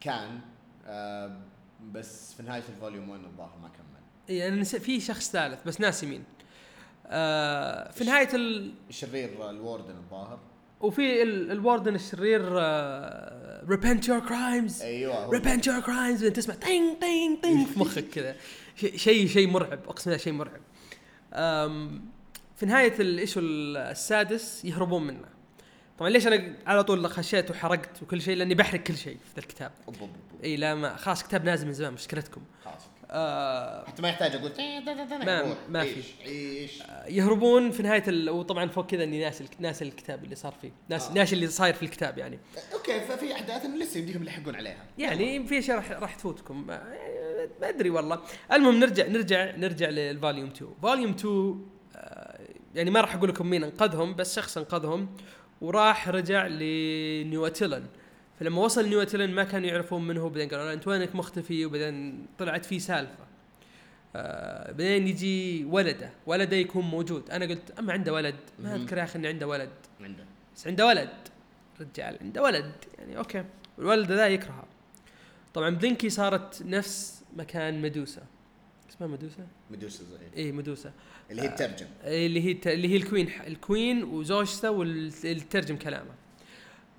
كان 0.00 0.40
آه 0.86 1.40
بس 1.92 2.34
في 2.34 2.42
نهاية 2.42 2.62
ال 2.68 2.74
volume 2.74 3.08
1 3.08 3.24
الظاهر 3.24 3.58
ما 3.62 3.68
كمل. 3.68 3.84
إي 4.30 4.48
أنا 4.48 4.64
في 4.64 5.00
شخص 5.00 5.30
ثالث 5.30 5.66
بس 5.66 5.80
ناسي 5.80 6.06
مين. 6.06 6.24
آه، 7.06 7.90
في 7.90 8.04
نهاية 8.04 8.34
ال... 8.34 8.74
الشرير 8.88 9.50
ال 9.50 9.57
Warden 9.57 9.96
الظاهر. 9.96 10.40
وفي 10.84 11.22
ال- 11.22 11.50
ال 11.50 11.56
Warden 11.56 11.94
الشرير 11.94 12.42
repent 13.70 14.08
your 14.08 14.20
crimes 14.20 14.82
أيوه 14.82 15.30
repent 15.30 15.66
your 15.66 15.80
crimes 15.80 16.24
تسمع 16.24 16.54
طين 16.54 16.94
طين 17.00 17.36
طين 17.42 17.64
في 17.64 17.78
مخك 17.80 18.04
كذا 18.08 18.36
شيء 18.96 19.26
شيء 19.26 19.48
مرعب. 19.48 19.80
أقسم 19.88 20.10
بالله 20.10 20.24
شيء 20.24 20.32
مرعب. 20.32 20.60
في 22.56 22.66
نهاية 22.66 22.94
ال 23.00 23.07
issue 23.07 23.40
السادس 23.42 24.64
يهربون 24.64 25.06
منه. 25.06 25.24
طبعا 25.98 26.10
ليش 26.10 26.26
أنا 26.26 26.54
على 26.66 26.84
طول 26.84 27.06
خشيت 27.10 27.50
وحرقت 27.50 28.02
وكل 28.02 28.22
شيء؟ 28.22 28.36
لأني 28.36 28.54
بحرق 28.54 28.80
كل 28.80 28.96
شيء 28.96 29.18
في 29.32 29.38
الكتاب. 29.38 29.72
إي 30.44 30.56
لا 30.56 30.74
ما 30.74 30.96
خلاص 30.96 31.22
كتاب 31.22 31.44
نازل 31.44 31.66
من 31.66 31.72
زمان 31.72 31.92
مشكلتكم. 31.92 32.40
خلاص. 32.64 32.83
آه 33.14 33.84
حتى 33.86 34.02
ما 34.02 34.08
يحتاج 34.08 34.34
أقول 34.34 34.52
ما- 35.26 35.56
ما 35.68 35.84
في. 35.84 35.88
عيش 35.94 36.06
عيش 36.26 36.82
يهربون 37.08 37.70
في 37.70 37.82
نهاية 37.82 38.02
ال... 38.08 38.30
وطبعا 38.30 38.68
فوق 38.68 38.86
كذا 38.86 39.04
إني 39.04 39.20
ناسي 39.20 39.44
ناسي 39.58 39.84
الكتاب 39.84 40.24
اللي 40.24 40.34
صار 40.34 40.54
فيه. 40.62 40.72
ناس 40.88 41.08
آه. 41.08 41.12
ناسي 41.14 41.34
اللي 41.34 41.46
صاير 41.46 41.74
في 41.74 41.82
الكتاب 41.82 42.18
يعني. 42.18 42.38
okay 42.74 43.00
ففي 43.00 43.32
أحداث 43.34 43.66
لسه 43.66 44.00
يمديهم 44.00 44.22
يلحقون 44.22 44.56
عليها. 44.56 44.84
يعني 44.98 45.46
في 45.46 45.58
اشياء 45.58 45.76
راح 45.76 45.90
راح 45.90 46.14
تفوتكم. 46.14 46.66
ما 46.66 46.82
ما 47.60 47.68
أدري 47.68 47.90
والله. 47.90 48.20
المهم 48.52 48.80
نرجع 48.80 49.06
نرجع 49.06 49.56
نرجع 49.56 49.88
لل 49.88 50.03
volume 50.03 50.48
2 50.48 50.70
volume 50.82 51.10
2 51.10 51.66
آه، 51.96 52.38
يعني 52.74 52.90
ما 52.90 53.00
راح 53.00 53.14
أقول 53.14 53.28
لكم 53.28 53.46
مين 53.50 53.64
أنقذهم 53.64 54.14
بس 54.14 54.36
شخص 54.36 54.58
أنقذهم 54.58 55.08
وراح 55.60 56.08
رجع 56.08 56.46
ل 56.46 56.59
New 56.59 56.97
Attilan 56.97 57.86
فلما 58.40 58.60
وصل 58.60 58.88
New 58.88 59.01
Attilan 59.01 59.30
ما 59.30 59.44
كانوا 59.44 59.68
يعرفون 59.68 60.06
من 60.06 60.16
هو 60.16 60.28
بعدين 60.28 60.48
قالوا 60.48 60.72
أنت 60.72 60.88
وينك 60.88 61.14
مختفي؟ 61.14 61.66
وبعدين 61.66 62.26
طلعت 62.38 62.64
في 62.64 62.80
سالفة. 62.80 63.24
آه 64.16 64.70
بعدين 64.70 65.08
يجي 65.08 65.64
ولده 65.64 66.10
ولده 66.26 66.56
يكون 66.56 66.84
موجود. 66.84 67.30
أنا 67.30 67.44
قلت 67.44 67.78
أما 67.78 67.92
عنده 67.92 68.12
ولد؟ 68.12 68.36
ما. 68.58 68.74
أذكر 68.74 68.98
يا 68.98 69.04
أخي 69.04 69.18
إنه 69.18 69.28
عنده 69.28 69.46
ولد. 69.46 69.70
عنده. 70.00 70.24
بس 70.56 70.66
عنده 70.66 70.86
ولد. 70.86 71.10
رجال 71.80 72.18
عنده 72.20 72.42
ولد. 72.42 72.72
يعني 72.98 73.18
okay. 73.18 73.44
والولد 73.78 74.12
ذا 74.12 74.26
يكرهه. 74.26 74.64
طبعا 75.54 75.70
Blinky 75.70 76.10
صارت 76.10 76.62
نفس 76.62 77.22
مكان 77.36 77.82
Medusa 77.82 78.22
اسمها 78.90 79.08
Medusa؟ 79.08 79.46
Medusa 79.70 80.04
زي 80.04 80.42
اي 80.42 80.52
Medusa 80.52 80.92
اللي 81.30 81.42
هي 81.42 81.46
الترجم 81.46 81.86
إيه 82.04 82.26
اللي 82.26 82.40
هي 82.40 82.74
اللي 82.74 82.88
هي 82.88 82.96
ال 82.96 83.01
queen 83.01 83.28
ال 83.46 83.56
queen 83.56 84.04
وزوجته 84.04 84.70
واللي 84.70 85.40
ترجم 85.50 85.76
كلامه. 85.76 86.10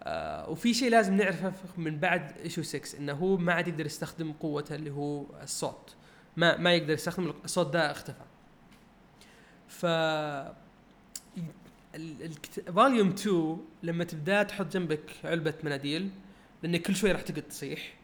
آه 0.08 0.50
وفي 0.50 0.74
شيء 0.74 0.90
لازم 0.92 1.14
نعرفه 1.18 1.52
من 1.78 2.00
بعد 2.00 2.38
issue 2.44 2.62
6 2.62 2.98
إنه 3.00 3.14
هو 3.14 3.38
ما 3.38 3.54
عاد 3.54 3.68
يقدر 3.68 3.86
يستخدم 3.86 4.34
قوته 4.34 4.76
اللي 4.76 4.92
هو 4.92 5.26
الصوت. 5.44 5.96
ما 6.38 6.58
ما 6.58 6.74
يقدر 6.74 6.94
يستخدم 6.94 7.34
الصوت 7.46 7.74
ده 7.74 7.92
اختفى. 7.92 8.24
ف 9.68 9.86
فوليوم 12.74 13.10
2 13.10 13.58
لما 13.84 14.04
تبدأ 14.04 14.44
تحط 14.44 14.74
جنبك 14.74 15.12
علبة 15.24 15.54
مناديل 15.64 16.10
لأن 16.64 16.78
كل 16.78 16.96
شوي 16.96 17.12
راح 17.12 17.22
تقعد 17.22 17.42
تصيح. 17.42 17.96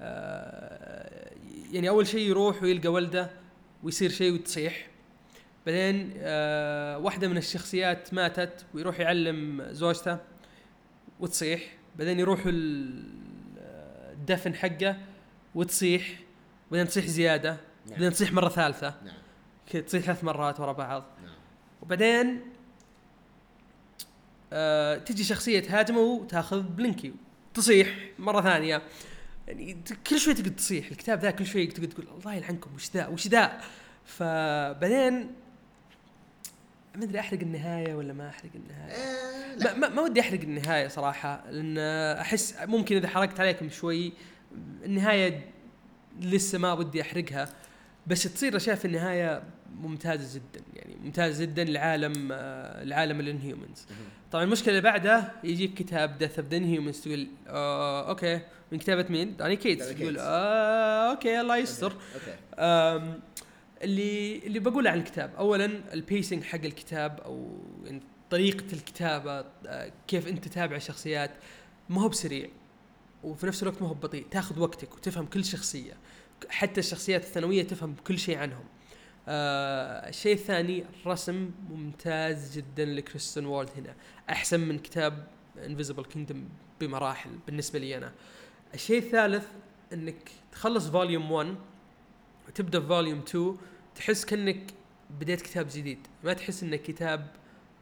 آه 0.00 1.30
يعني 1.72 1.88
أول 1.88 2.06
شيء 2.06 2.28
يروح 2.28 2.62
ويلقى 2.62 2.88
ولده 2.88 3.30
ويصير 3.82 4.10
شيء 4.10 4.34
وتصيح. 4.34 4.88
بعدين 5.66 6.12
آه 6.16 6.98
واحدة 6.98 7.28
من 7.28 7.36
الشخصيات 7.36 8.14
ماتت 8.14 8.66
ويروح 8.74 9.00
يعلم 9.00 9.66
زوجته. 9.70 10.18
وتصيح. 11.20 11.62
بعدين 11.98 12.18
يروح 12.20 12.40
ال- 12.46 13.20
الدفن 14.12 14.54
حقه 14.54 14.96
وتصيح. 15.54 16.20
بعدين 16.70 16.88
تصيح 16.88 17.06
زيادة. 17.06 17.56
بعدين 17.86 18.02
نعم 18.02 18.12
تصيح 18.12 18.32
مرة 18.32 18.48
ثالثة. 18.48 18.94
نعم. 19.04 19.14
كذا 19.72 19.82
تصيح 19.82 20.04
ثلاث 20.04 20.24
مرات 20.24 20.60
ورا 20.60 20.72
بعض. 20.72 21.04
نعم. 21.24 21.34
وبعدين 21.82 22.40
آه 24.52 24.96
تجي 24.96 25.24
شخصية 25.24 25.60
تهاجمه 25.60 26.00
وتاخذ 26.00 26.62
Blinky. 26.62 27.12
تصيح 27.54 27.96
مرة 28.18 28.40
ثانية. 28.40 28.82
يعني 29.48 29.76
كل 30.06 30.18
شوي 30.18 30.34
تقعد 30.34 30.56
تصيح. 30.56 30.90
الكتاب 30.90 31.20
ذا 31.20 31.30
كل 31.30 31.46
شوي 31.46 31.66
تقعد 31.66 31.88
تقول 31.88 32.08
الله 32.18 32.34
يلعنكم 32.34 32.74
وش 32.74 32.90
ذا؟ 32.94 33.06
وش 33.06 33.28
ذا؟ 33.28 33.60
فبعدين 34.04 35.30
ما 36.96 37.04
أدري 37.04 37.20
أحرق 37.20 37.40
النهاية 37.40 37.94
ولا 37.94 38.12
ما 38.12 38.28
أحرق 38.28 38.50
النهاية. 38.54 38.92
آه، 38.92 39.56
ما, 39.64 39.74
ما, 39.74 39.88
ما 39.88 40.02
ودي 40.02 40.20
أحرق 40.20 40.40
النهاية 40.40 40.88
صراحة 40.88 41.50
لأن 41.50 41.78
أحس 42.18 42.54
ممكن 42.66 42.96
إذا 42.96 43.08
حرقت 43.08 43.40
عليكم 43.40 43.70
شوي 43.70 44.12
النهاية 44.84 45.40
لسه 46.20 46.58
ما 46.58 46.72
ودي 46.72 47.02
أحرقها 47.02 47.48
بس 48.06 48.22
تصير 48.22 48.56
اشياء 48.56 48.76
في 48.76 48.84
النهاية 48.84 49.42
ممتازة 49.80 50.38
جدا 50.40 50.64
يعني 50.74 50.96
ممتازة 51.04 51.44
جدا 51.44 51.64
لعالم 51.64 52.28
آه، 52.32 52.84
لعالم 52.84 53.20
ال 53.20 53.27
Inhumans. 53.27 53.86
طبعا 54.32 54.44
المشكلة 54.44 54.68
اللي 54.70 54.80
بعدها 54.80 55.32
يجيك 55.44 55.74
كتاب 55.74 56.18
Death 56.18 56.38
of 56.38 56.48
the 56.48 56.56
Inhumans 56.56 57.00
تقول 57.00 57.26
آه 57.48 58.08
okay. 58.08 58.40
من 58.72 58.78
كتابة 58.78 59.06
مين؟ 59.10 59.36
Donny 59.36 59.56
Cates. 59.56 59.88
تقول. 59.88 60.16
آه 60.18 61.10
okay 61.10 61.40
الله 61.40 61.56
يستر. 61.56 61.92
okay. 61.92 62.34
أم، 62.58 63.20
اللي 63.82 64.38
اللي 64.38 64.58
بقوله 64.58 64.90
عن 64.90 64.98
الكتاب. 64.98 65.34
اولا 65.34 65.94
ال 65.94 66.01
pacing 66.01 66.44
حق 66.44 66.64
الكتاب 66.64 67.20
أو 67.20 67.58
يعني 67.84 68.02
طريقة 68.30 68.64
الكتابة 68.72 69.44
آه، 69.66 69.92
كيف 70.08 70.28
أنت 70.28 70.44
تتابع 70.44 70.76
الشخصيات 70.76 71.30
ما 71.88 72.02
هو 72.02 72.08
بسريع 72.08 72.48
وفي 73.24 73.46
نفس 73.46 73.62
الوقت 73.62 73.82
ما 73.82 73.88
هو 73.88 73.94
بطيء. 73.94 74.26
تاخذ 74.30 74.60
وقتك 74.60 74.94
وتفهم 74.94 75.26
كل 75.26 75.44
شخصية. 75.44 75.92
حتى 76.48 76.80
الشخصيات 76.80 77.22
الثانوية 77.24 77.62
تفهم 77.62 77.94
كل 78.06 78.18
شيء 78.18 78.38
عنهم. 78.38 78.64
آه 79.28 80.08
الشيء 80.08 80.34
الثاني 80.34 80.84
الرسم 81.02 81.50
ممتاز 81.70 82.56
جدا 82.58 82.84
ل 82.84 82.90
Christian 82.90 83.46
Ward 83.46 83.70
هنا. 83.76 83.94
أحسن 84.30 84.60
من 84.60 84.78
كتاب 84.78 85.26
Invisible 85.66 86.04
Kingdom 86.04 86.48
بمراحل 86.80 87.30
بالنسبة 87.46 87.78
لي 87.78 87.96
أنا. 87.96 88.12
الشيء 88.74 88.98
الثالث 88.98 89.46
إنك 89.92 90.30
تخلص 90.52 90.88
volume 90.88 91.30
1 91.32 91.54
وتبدا 92.50 92.80
في 92.80 92.86
volume 92.86 93.18
2 93.18 93.56
تحس 93.94 94.24
كأنك 94.24 94.74
بديت 95.20 95.40
كتاب 95.40 95.66
جديد. 95.74 95.98
ما 96.24 96.32
تحس 96.32 96.62
انه 96.62 96.76
كتاب 96.76 97.26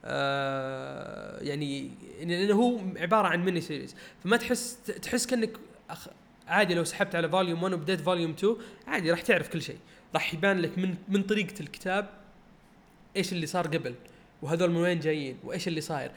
آه 0.05 1.41
يعني 1.43 1.91
لأنه 2.21 2.55
هو 2.55 2.81
عبارة 2.97 3.29
عن 3.29 3.45
mini 3.45 3.61
series 3.61 3.95
فما 4.25 4.37
تحس 4.37 4.79
تحس 5.03 5.27
كأنك 5.27 5.53
أخ 5.91 6.09
عادي 6.49 6.75
لو 6.75 6.85
سحبت 6.85 7.15
على 7.15 7.29
volume 7.29 7.63
1 7.63 7.75
وبديت 7.75 8.01
volume 8.01 8.31
2 8.31 8.57
عادي 8.87 9.11
راح 9.11 9.21
تعرف 9.21 9.49
كل 9.49 9.63
شيء. 9.63 9.79
راح 10.15 10.35
يبان 10.35 10.59
لك 10.59 10.79
من 10.79 10.95
من 11.09 11.23
طريقة 11.23 11.61
الكتاب 11.61 12.09
إيش 13.17 13.33
اللي 13.33 13.47
صار 13.47 13.67
قبل 13.67 13.95
وهذول 14.43 14.71
من 14.71 14.77
وين 14.77 15.01
جايين 15.01 15.37
وإيش 15.45 15.69
اللي 15.69 15.81
صاير. 15.81 16.11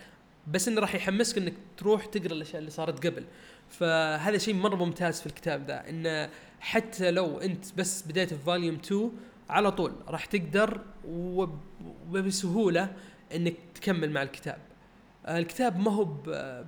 بس 0.47 0.67
إنه 0.67 0.81
راح 0.81 0.95
يحمسك 0.95 1.37
إنك 1.37 1.53
تروح 1.77 2.05
تقرأ 2.05 2.33
الأشياء 2.33 2.59
اللي 2.59 2.71
صارت 2.71 3.07
قبل. 3.07 3.23
فهذا 3.69 4.37
شيء 4.37 4.53
مرة 4.53 4.75
ممتاز 4.75 5.19
في 5.19 5.25
الكتاب 5.25 5.67
ذا 5.67 5.89
إنه 5.89 6.29
حتى 6.61 7.11
لو 7.11 7.37
انت 7.37 7.65
بس 7.77 8.01
بديت 8.07 8.33
في 8.33 8.43
volume 8.45 8.75
2 8.75 9.11
على 9.49 9.71
طول 9.71 9.91
راح 10.07 10.25
تقدر 10.25 10.81
وب- 11.07 11.59
وبسهولة 12.11 12.93
انك 13.35 13.53
تكمل 13.75 14.11
مع 14.11 14.21
الكتاب. 14.21 14.57
آه، 15.25 15.37
الكتاب 15.39 15.79
ما 15.79 15.91
هو 15.91 16.07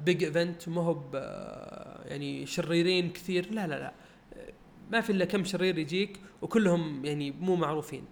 big 0.06 0.24
event 0.24 0.68
وما 0.68 0.82
هو 0.82 0.98
يعني 2.06 2.46
شريرين 2.46 3.10
كثير. 3.10 3.52
لا 3.52 3.68
لا 3.68 3.76
لا. 3.80 3.94
ما 4.92 5.02
في 5.02 5.10
إلا 5.12 5.26
كم 5.26 5.44
شرير 5.44 5.78
يجيك 5.78 6.20
وكلهم 6.42 7.06
يعني 7.06 7.32
مو 7.32 7.56
معروفين. 7.56 8.04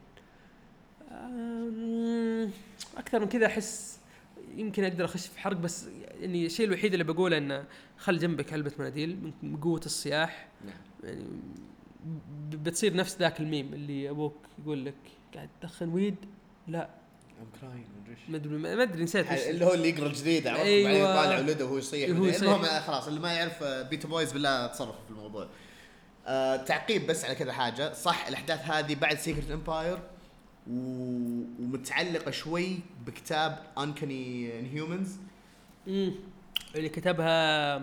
آه، 1.12 2.48
أكثر 2.98 3.20
من 3.20 3.28
كذا 3.28 3.46
أحس 3.46 4.00
يمكن 4.56 4.84
أقدر 4.84 5.06
اخش 5.06 5.28
في 5.28 5.40
حرق 5.40 5.58
بس 5.58 5.86
يعني 6.22 6.46
الشيء 6.46 6.66
الوحيد 6.66 6.92
اللي 6.94 7.04
بقوله 7.04 7.38
إنه 7.38 7.64
خل 7.98 8.18
جنبك 8.20 8.54
علبة 8.54 8.72
مناديل 8.80 9.32
من 9.44 9.58
قوة 9.58 9.82
الصياح. 9.86 10.48
نعم. 10.66 10.76
يعني 11.04 11.26
بتصير 12.50 12.96
نفس 12.96 13.18
ذاك 13.18 13.40
الميم 13.40 13.74
اللي 13.74 14.10
أبوك 14.10 14.36
يقول 14.64 14.86
لك 14.86 14.96
قاعد 15.36 15.50
تدخن 15.62 15.90
weed؟ 15.90 16.16
لا. 16.68 16.90
ما 18.30 18.38
أدري 18.38 18.58
ما 18.58 18.84
أدري 18.84 19.04
نسيت 19.04 19.32
اللي 19.32 19.66
هو 19.66 19.74
اللي 19.74 19.90
يقرأ 19.90 20.08
الجريدة 20.08 20.48
عرفت؟ 20.48 20.62
أيوة. 20.62 20.90
بعدين 20.90 21.02
يطالع 21.04 21.40
ولده 21.40 21.66
وهو 21.66 21.78
يصيح. 21.78 22.10
المهم 22.10 22.64
خلاص 22.64 23.08
اللي 23.08 23.20
ما 23.20 23.34
يعرف 23.34 23.64
آه، 23.64 23.82
beta 23.82 24.08
boys 24.08 24.32
بالله 24.32 24.68
تصرفوا 24.68 25.04
في 25.06 25.12
الموضوع. 25.12 25.48
آه 26.28 26.56
تعقيب 26.56 27.08
بس 27.08 27.26
على 27.26 27.36
كذا 27.36 27.54
حاجة. 27.54 27.94
صح 27.94 28.28
الأحداث 28.28 28.60
هذه 28.66 28.96
بعد 28.96 29.18
Secret 29.18 29.52
Empire 29.52 30.00
و... 30.70 30.74
ومتعلقة 31.60 32.32
شوي 32.32 32.80
بكتاب 33.06 33.64
Uncanny 33.78 34.60
Inhumans 34.60 35.18
مم. 35.88 36.12
اللي 36.76 36.90
كتبها 36.90 37.78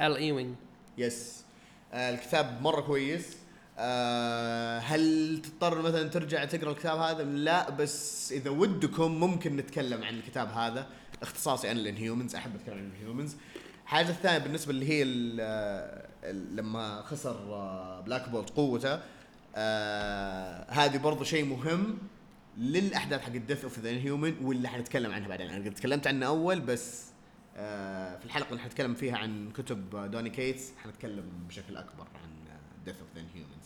Al 0.00 0.16
Ewing 0.16 0.54
yes 0.98 1.44
آه 1.92 2.10
الكتاب 2.10 2.62
مرة 2.62 2.80
كويس. 2.80 3.36
آه 3.78 4.78
هل 4.78 5.38
تضطر 5.42 5.82
مثلا 5.82 6.08
ترجع 6.08 6.44
تقرأ 6.44 6.70
الكتاب 6.70 6.98
هذا؟ 6.98 7.22
لا 7.24 7.70
بس 7.70 8.32
إذا 8.32 8.50
ودكم 8.50 9.12
ممكن 9.20 9.56
نتكلم 9.56 10.04
عن 10.04 10.14
الكتاب 10.14 10.48
هذا. 10.48 10.86
اختصاصي 11.22 11.70
أنا 11.70 11.80
ال 11.80 11.86
Inhumans 11.86 12.34
أحب 12.34 12.54
أتكلم 12.56 12.78
عن 12.78 12.84
ال 12.86 12.91
Inhumans. 12.91 13.36
الحاجة 13.84 14.08
الثانية 14.10 14.38
بالنسبة 14.38 14.70
اللي 14.70 14.88
هي 14.88 15.02
ال- 15.02 15.40
ال- 16.24 16.56
لما 16.56 17.02
خسر 17.02 17.36
آه، 17.54 18.00
Black 18.00 18.28
Bolt 18.28 18.50
قوته 18.50 19.00
آه 19.56 20.70
هذه 20.70 20.96
برضو 20.98 21.24
شيء 21.24 21.44
مهم 21.44 21.98
للأحداث 22.58 23.20
حق 23.20 23.28
Death 23.32 23.64
of 23.64 23.78
the 23.78 23.90
Inhuman 23.90 24.34
واللي 24.42 24.68
حنتكلم 24.68 25.12
عنها 25.12 25.28
بعدين. 25.28 25.50
أنا 25.50 25.64
قد 25.64 25.74
تكلمت 25.74 26.06
عنه 26.06 26.26
أول 26.26 26.60
بس 26.60 27.04
آه 27.56 28.18
في 28.18 28.24
الحلقة 28.24 28.50
اللي 28.50 28.60
حنتكلم 28.62 28.94
فيها 28.94 29.16
عن 29.16 29.50
كتب 29.56 30.10
دوني 30.10 30.30
كيتس 30.30 30.72
حنتكلم 30.84 31.24
بشكل 31.48 31.76
أكبر 31.76 32.06
عن 32.22 32.30
Death 32.84 32.94
of 33.00 33.08
the 33.14 33.20
Inhumans 33.20 33.61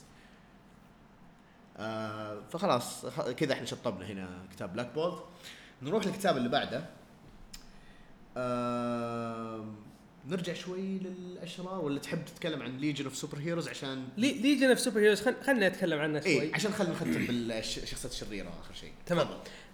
آه 1.79 2.41
فخلاص 2.53 3.07
كذا 3.37 3.53
إحنا 3.53 3.67
شطبنا 3.67 4.07
هنا 4.07 4.29
كتاب 4.53 4.73
بلاك 4.73 4.93
بولت 4.95 5.23
نروح 5.83 6.07
للكتاب 6.07 6.37
اللي 6.37 6.49
بعده. 6.49 6.85
آه 8.37 9.65
نرجع 10.29 10.53
شوي 10.53 10.99
للأشرار 10.99 11.85
ولا 11.85 11.99
تحب 11.99 12.25
تتكلم 12.25 12.63
عن 12.63 12.77
Legion 12.79 13.05
of 13.05 13.17
Super 13.17 13.39
Heroes 13.39 13.69
عشان 13.69 14.05
Legion 14.17 14.69
of 14.69 14.81
Super 14.81 15.01
Heroes 15.01 15.23
خلينا 15.23 15.69
نتكلم 15.69 15.99
عنه 15.99 16.21
شوي. 16.21 16.43
اي 16.43 16.55
عشان 16.55 16.73
خلينا 16.73 16.93
نختم 16.95 17.13
بالشخصيه 17.27 18.09
الشريرة 18.09 18.49
آخر 18.49 18.75
شيء. 18.75 18.93
تمام. 19.07 19.29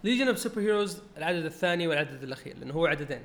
Legion 0.05 0.29
of 0.29 0.39
Super 0.39 0.61
Heroes 0.61 0.99
العدد 1.17 1.45
الثاني 1.45 1.89
والعدد 1.89 2.23
الأخير 2.23 2.57
لأنه 2.59 2.75
هو 2.75 2.87
عددين. 2.87 3.23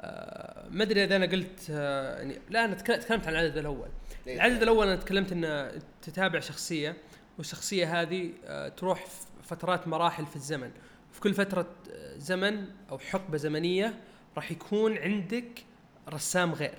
آه 0.00 0.68
ما 0.70 0.82
أدري 0.82 1.04
إذا 1.04 1.16
أنا 1.16 1.26
قلت 1.26 1.66
آه 1.70 2.16
يعني 2.18 2.38
لا 2.50 2.64
أنا 2.64 2.74
تك- 2.74 2.86
تكلمت 3.02 3.26
عن 3.26 3.32
العدد 3.32 3.56
الأول. 3.56 3.88
إيه. 4.26 4.34
العدد 4.36 4.62
الأول 4.62 4.86
أنا 4.86 4.96
تكلمت 4.96 5.32
ان 5.32 5.70
تتابع 6.02 6.40
شخصية. 6.40 6.96
والشخصية 7.38 8.00
هذه 8.02 8.30
آه 8.44 8.68
تروح 8.68 9.06
فترات 9.42 9.88
مراحل 9.88 10.26
في 10.26 10.36
الزمن. 10.36 10.70
في 11.12 11.20
كل 11.20 11.34
فترة 11.34 11.70
آه، 11.92 12.18
زمن 12.18 12.66
أو 12.90 12.98
حقبة 12.98 13.38
زمنية 13.38 14.00
راح 14.36 14.52
يكون 14.52 14.98
عندك 14.98 15.64
رسام 16.08 16.52
غير. 16.52 16.78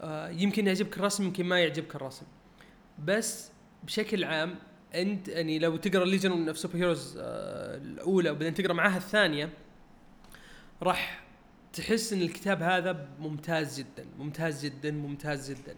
آه 0.00 0.28
يمكن 0.28 0.66
يعجبك 0.66 0.96
الرسم 0.96 1.24
يمكن 1.24 1.44
ما 1.44 1.60
يعجبك 1.60 1.96
الرسم. 1.96 2.26
بس 3.04 3.50
بشكل 3.84 4.24
عام 4.24 4.54
أنت 4.94 5.28
يعني 5.28 5.58
لو 5.58 5.76
تقرأ 5.76 6.04
Legion 6.04 6.48
of 6.48 6.58
Super 6.58 6.76
Heroes 6.76 7.14
الأولى 7.18 8.30
وبعدين 8.30 8.54
تقرأ 8.54 8.72
معاها 8.72 8.96
الثانية 8.96 9.50
راح 10.82 11.24
تحس 11.72 12.12
إن 12.12 12.22
الكتاب 12.22 12.62
هذا 12.62 13.08
ممتاز 13.18 13.78
جدا 13.80 14.06
ممتاز 14.18 14.64
جدا 14.64 14.90
ممتاز 14.90 15.50
جدا. 15.50 15.76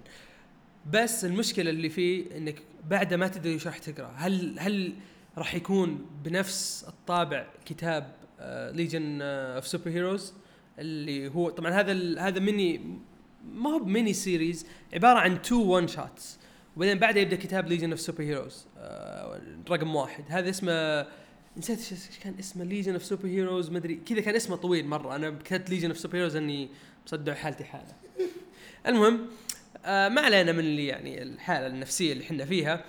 بس 0.90 1.24
المشكلة 1.24 1.70
اللي 1.70 1.88
فيه 1.88 2.36
إنك 2.36 2.62
بعد 2.90 3.14
ما 3.14 3.28
تدري 3.28 3.52
إيش 3.52 3.66
راح 3.66 3.78
تقرأ. 3.78 4.14
هل 4.16 4.58
هل 4.58 4.92
راح 5.38 5.54
يكون 5.54 6.06
بنفس 6.24 6.84
الطابع 6.88 7.46
كتاب 7.64 8.14
Legion 8.74 9.22
of 9.22 9.66
Super 9.66 9.90
Heroes 9.90 10.32
اللي 10.78 11.28
هو 11.28 11.50
طبعا 11.50 11.70
هذا 11.70 12.20
هذا 12.20 12.40
ميني 12.40 12.80
ما 13.52 13.70
هو 13.70 13.78
mini 13.78 14.12
series 14.12 14.66
عبارة 14.94 15.18
عن 15.18 15.42
two 15.42 15.62
one 15.62 15.88
shots 15.88 16.38
وبعدين 16.76 16.98
بعدها 16.98 17.22
يبدأ 17.22 17.36
كتاب 17.36 17.68
Legion 17.68 17.90
of 17.90 18.00
Super 18.00 18.22
Heroes 18.22 18.66
رقم 19.70 19.96
واحد. 19.96 20.24
هذا 20.28 20.50
اسمه 20.50 21.06
نسيت 21.56 21.78
إيش 21.78 22.18
كان 22.22 22.34
اسمه؟ 22.38 22.64
Legion 22.64 22.92
of 22.92 23.04
Super 23.04 23.26
Heroes 23.26 23.70
ما 23.70 23.78
أدري. 23.78 23.94
كذا 23.94 24.20
كان 24.20 24.34
اسمه 24.34 24.56
طويل 24.56 24.86
مرة. 24.86 25.16
أنا 25.16 25.30
كتبت 25.30 25.70
Legion 25.70 25.88
of 25.88 25.98
Super 25.98 26.16
Heroes 26.16 26.36
إني 26.36 26.68
مصدع 27.06 27.34
حالتي 27.34 27.64
حاله 27.64 27.94
المهم 28.86 29.26
آه 29.84 30.08
ما 30.08 30.20
علينا 30.20 30.52
من 30.52 30.58
اللي 30.58 30.86
يعني 30.86 31.22
الحالة 31.22 31.66
النفسية 31.66 32.12
اللي 32.12 32.24
إحنا 32.24 32.44
فيها. 32.44 32.84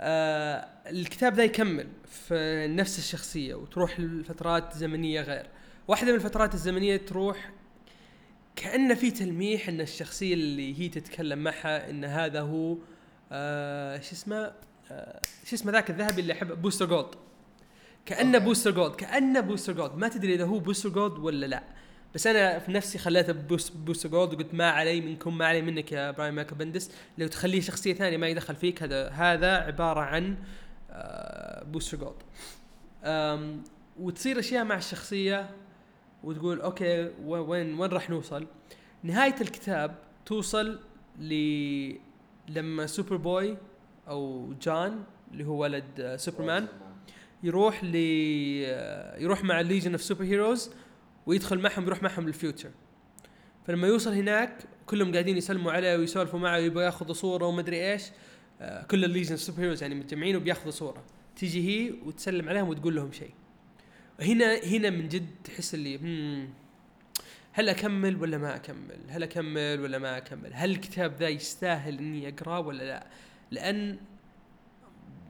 آه 0.00 0.68
الكتاب 0.86 1.34
ذا 1.34 1.44
يكمل 1.44 1.86
في 2.06 2.66
نفس 2.70 2.98
الشخصية 2.98 3.54
وتروح 3.54 4.00
لفترات 4.00 4.76
زمنية 4.76 5.20
غير. 5.20 5.46
واحدة 5.88 6.08
من 6.08 6.14
الفترات 6.14 6.54
الزمنية 6.54 6.96
تروح 6.96 7.50
كأنه 8.56 8.94
في 8.94 9.10
تلميح 9.10 9.68
إن 9.68 9.80
الشخصية 9.80 10.34
اللي 10.34 10.80
هي 10.80 10.88
تتكلم 10.88 11.38
معها 11.38 11.90
إن 11.90 12.04
هذا 12.04 12.40
هو 12.40 12.76
آه 13.32 14.00
شو 14.00 14.12
اسمه؟ 14.12 14.52
آه 14.90 15.20
شو 15.44 15.56
اسمه 15.56 15.72
ذاك 15.72 15.90
الذهبي 15.90 16.20
اللي 16.20 16.32
احبه 16.32 16.54
بوستر 16.54 16.86
جولد. 16.86 17.14
كأنه. 18.06 18.38
بوستر 18.38 18.70
جولد 18.70 18.94
كأنه 18.94 19.40
بوستر 19.40 19.72
جولد. 19.72 19.94
ما 19.94 20.08
تدري 20.08 20.34
إذا 20.34 20.44
هو 20.44 20.58
بوستر 20.58 20.88
جولد 20.88 21.18
ولا 21.18 21.46
لا. 21.46 21.62
بس 22.14 22.26
أنا 22.26 22.58
في 22.58 22.72
نفسي 22.72 22.98
خليته 22.98 23.32
بوس 23.32 23.68
بوستر 23.70 24.08
جولد 24.08 24.34
وقلت 24.34 24.54
ما 24.54 24.70
علي 24.70 25.00
منكم 25.00 25.38
ما 25.38 25.46
علي 25.46 25.62
منك 25.62 25.92
يا 25.92 26.10
براين 26.10 26.34
مايكل 26.34 26.56
بندس 26.56 26.90
لو 27.18 27.26
تخليه 27.26 27.60
شخصية 27.60 27.94
ثانية 27.94 28.16
ما 28.16 28.28
يدخل 28.28 28.56
فيك 28.56 28.82
هذا 28.82 29.08
هذا 29.08 29.56
عبارة 29.56 30.00
عن 30.00 30.36
آه 30.90 31.64
بوستر 31.64 31.98
جولد. 31.98 32.22
وتصير 34.00 34.38
أشياء 34.38 34.64
مع 34.64 34.76
الشخصية 34.76 35.50
وتقول 36.24 36.60
okay 36.60 37.10
وين 37.24 37.78
وين 37.80 37.90
راح 37.90 38.10
نوصل؟ 38.10 38.46
نهاية 39.02 39.34
الكتاب 39.40 39.94
توصل 40.26 40.80
ل 41.18 41.32
لما 42.48 42.86
سوبر 42.86 43.16
بوي 43.16 43.56
أو 44.08 44.52
جان 44.62 45.04
اللي 45.32 45.44
هو 45.44 45.62
ولد 45.62 45.84
آه، 46.00 46.16
سوبرمان 46.16 46.66
يروح 47.42 47.84
ل 47.84 47.94
يروح 49.22 49.44
مع 49.44 49.60
ال 49.60 49.65
Legion 49.65 49.92
of 49.92 50.02
Super 50.02 50.24
Heroes 50.24 50.70
ويدخل 51.28 51.58
معهم 51.58 51.84
يروح 51.84 52.02
معهم 52.02 52.26
لل 52.26 52.37
future 52.37 52.70
فلما 53.66 53.88
يوصل 53.88 54.12
هناك 54.12 54.64
كلهم 54.86 55.12
قاعدين 55.12 55.36
يسلموا 55.36 55.72
عليه 55.72 55.96
ويسولفوا 55.96 56.38
معه 56.38 56.58
ويبغى 56.58 56.84
ياخذ 56.84 57.12
صورة 57.12 57.46
ومدري 57.46 57.92
إيش 57.92 58.02
آه، 58.60 58.82
كل 58.82 59.04
ال 59.04 59.09
Legion 59.09 59.36
Super 59.36 59.62
Heroes 59.62 59.82
يعني 59.82 59.94
متجمعين 59.94 60.36
وبياخذوا 60.36 60.70
صورة 60.70 61.04
تيجي 61.36 61.68
هي 61.68 61.94
وتسلم 62.06 62.48
عليهم 62.48 62.68
وتقول 62.68 62.96
لهم 62.96 63.12
شيء 63.12 63.30
هنا 64.20 64.54
هنا 64.64 64.90
من 64.90 65.08
جد 65.08 65.26
تحس 65.44 65.74
اللي 65.74 65.98
هل 67.52 67.68
أكمل 67.68 68.16
ولا 68.16 68.38
ما 68.38 68.56
أكمل؟ 68.56 68.98
هل 69.08 69.22
أكمل 69.22 69.80
ولا 69.80 69.98
ما 69.98 70.16
أكمل؟ 70.16 70.50
هل 70.52 70.70
الكتاب 70.70 71.14
ذا 71.20 71.28
يستاهل 71.28 71.98
إني 71.98 72.28
أقرأه 72.28 72.60
ولا 72.60 72.84
لا؟ 72.84 73.06
لأن 73.50 73.98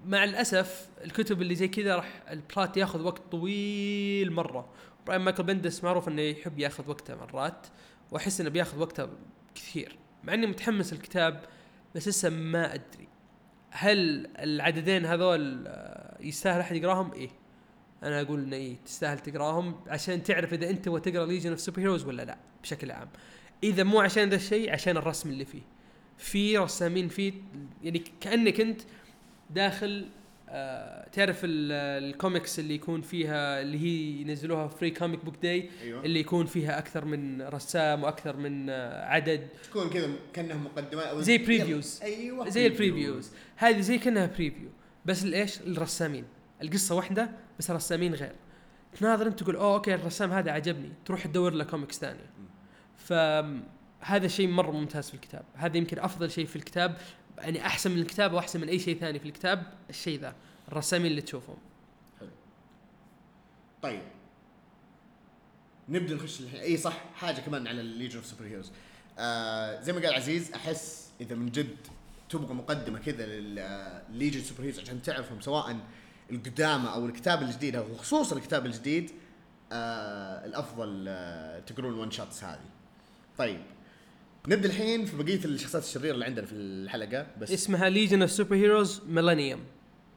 مع 0.06 0.24
الأسف 0.24 0.88
الكتب 1.04 1.42
اللي 1.42 1.54
زي 1.54 1.68
كذا 1.68 1.96
راح 1.96 2.22
ال 2.30 2.39
plot 2.39 2.76
ياخذ 2.76 3.02
وقت 3.02 3.22
طويل 3.30 4.32
مرة. 4.32 4.68
براين 5.06 5.20
مايكل 5.20 5.42
بندس 5.42 5.84
معروف 5.84 6.08
إنه 6.08 6.22
يحب 6.22 6.58
ياخذ 6.58 6.90
وقته 6.90 7.16
مرات 7.16 7.66
وأحس 8.10 8.40
إنه 8.40 8.50
بياخذ 8.50 8.78
وقته 8.80 9.08
كثير 9.54 9.96
مع 10.24 10.34
إني 10.34 10.46
متحمس 10.46 10.92
الكتاب 10.92 11.44
بس 11.94 12.08
لسه 12.08 12.28
ما 12.30 12.74
أدري. 12.74 13.08
هل 13.70 14.28
العددين 14.38 15.06
هذول 15.06 15.64
آه، 15.66 16.16
يستاهل 16.20 16.60
أحد 16.60 16.76
يقراهم؟ 16.76 17.12
إيه. 17.12 17.30
أنا 18.02 18.20
أقول 18.20 18.42
إنه 18.42 18.56
إيه 18.56 18.76
تستاهل 18.86 19.18
تقراهم 19.18 19.80
عشان 19.86 20.22
تعرف 20.22 20.52
إذا 20.52 20.70
أنت 20.70 20.84
تبغى 20.84 21.00
تقرأ 21.00 21.26
Legion 21.26 21.50
of 21.50 21.60
Super 21.60 21.80
Heroes 21.80 22.04
ولا 22.04 22.22
لا 22.22 22.38
بشكل 22.62 22.90
عام. 22.90 23.08
إذا 23.62 23.82
مو 23.82 24.00
عشان 24.00 24.28
ذا 24.28 24.36
الشيء 24.36 24.72
عشان 24.72 24.96
الرسم 24.96 25.30
اللي 25.30 25.44
فيه. 25.44 25.62
في 26.18 26.58
رسامين 26.58 27.08
فيه 27.08 27.32
يعني 27.82 28.04
كأنك 28.20 28.60
أنت 28.60 28.80
داخل 29.50 30.08
آه 30.50 31.08
تعرف 31.08 31.40
ال- 31.44 31.72
الكوميكس 32.04 32.58
اللي 32.58 32.74
يكون 32.74 33.00
فيها 33.02 33.60
اللي 33.60 33.78
هي 33.78 34.20
ينزلوها 34.20 34.68
Free 34.68 34.90
Comic 34.90 35.24
Book 35.24 35.34
Day 35.42 35.70
أيوه. 35.82 36.04
اللي 36.04 36.20
يكون 36.20 36.46
فيها 36.46 36.78
أكثر 36.78 37.04
من 37.04 37.42
رسام 37.42 38.02
وأكثر 38.02 38.36
من 38.36 38.70
آه 38.70 39.04
عدد. 39.04 39.48
تكون 39.70 39.90
كذا 39.90 40.10
كانها 40.32 40.56
مقدمات 40.56 41.06
أو 41.06 41.20
زي 41.20 41.38
previews. 41.38 42.02
أيوه. 42.02 42.48
زي 42.48 42.66
ال 42.66 42.73
previews 42.73 43.30
هذه 43.56 43.80
زي 43.80 43.98
كأنها 43.98 44.26
preview 44.26 44.68
بس 45.06 45.24
الايش 45.24 45.60
الرسامين 45.60 46.24
القصة 46.62 46.94
واحدة 46.94 47.30
بس 47.58 47.70
الرسامين 47.70 48.14
غير. 48.14 48.32
تناظر 49.00 49.26
أنت 49.26 49.40
تقول 49.42 49.56
أوه 49.56 49.74
okay 49.74 49.94
الرسام 49.94 50.32
هذا 50.32 50.50
عجبني. 50.52 50.92
تروح 51.04 51.26
تدور 51.26 51.52
له 51.52 51.64
كوميكس 51.64 51.98
ثانية 51.98 52.30
فهذا 52.96 54.28
شيء 54.28 54.48
مرة 54.48 54.70
ممتاز 54.70 55.08
في 55.08 55.14
الكتاب. 55.14 55.44
هذا 55.54 55.76
يمكن 55.76 55.98
أفضل 55.98 56.30
شيء 56.30 56.46
في 56.46 56.56
الكتاب. 56.56 56.96
يعني 57.40 57.66
أحسن 57.66 57.90
من 57.90 57.98
الكتاب 57.98 58.32
واحسن 58.32 58.60
من 58.60 58.68
أي 58.68 58.78
شيء 58.78 58.98
ثاني 58.98 59.18
في 59.18 59.28
الكتاب 59.28 59.72
الشيء 59.90 60.20
ذا 60.20 60.34
الرسامين 60.68 61.06
اللي 61.06 61.22
تشوفهم. 61.22 61.56
طيب. 63.82 64.02
نبدأ 65.88 66.14
نخش 66.14 66.40
الحين 66.40 66.60
إي 66.60 66.76
صح 66.76 67.04
حاجة 67.14 67.40
كمان 67.40 67.66
على 67.66 67.80
ال 67.80 67.85
Legion 67.85 68.16
of 68.16 68.26
Super 68.26 68.44
Heroes 68.44 68.66
زي 69.84 69.92
ما 69.92 70.00
قال 70.00 70.14
عزيز 70.14 70.52
أحس 70.52 71.10
إذا 71.20 71.34
من 71.34 71.50
جد 71.50 71.76
تبغى 72.28 72.54
مقدمة 72.54 72.98
كذا 72.98 73.26
لل 73.26 73.55
Legion 73.55 74.40
Super 74.40 74.62
Heroes 74.62 74.80
عشان 74.80 75.02
تعرفهم 75.02 75.40
سواء 75.40 75.76
القدامى 76.30 76.88
أو 76.88 77.06
الكتاب 77.06 77.42
الجديد 77.42 77.76
أو 77.76 77.96
خصوصا 77.96 78.36
الكتاب 78.36 78.66
الجديد 78.66 79.10
آه 79.72 80.46
الأفضل 80.46 81.04
آه 81.08 81.60
تقرون 81.60 81.92
ال 81.92 81.97
one 81.97 82.10
shots 82.10 82.44
هذه. 82.44 82.60
طيب. 83.38 83.60
نبدأ 84.48 84.68
الحين 84.68 85.04
في 85.04 85.16
بقية 85.16 85.44
الشخصيات 85.44 85.84
الشريرة 85.84 86.14
اللي 86.14 86.24
عندنا 86.24 86.46
في 86.46 86.52
الحلقة 86.52 87.26
بس 87.40 87.52
اسمها 87.52 87.88
Legion 87.88 88.20
of 88.20 88.30
Super 88.30 88.56
Heroes 88.56 89.02
Millennium 89.06 89.60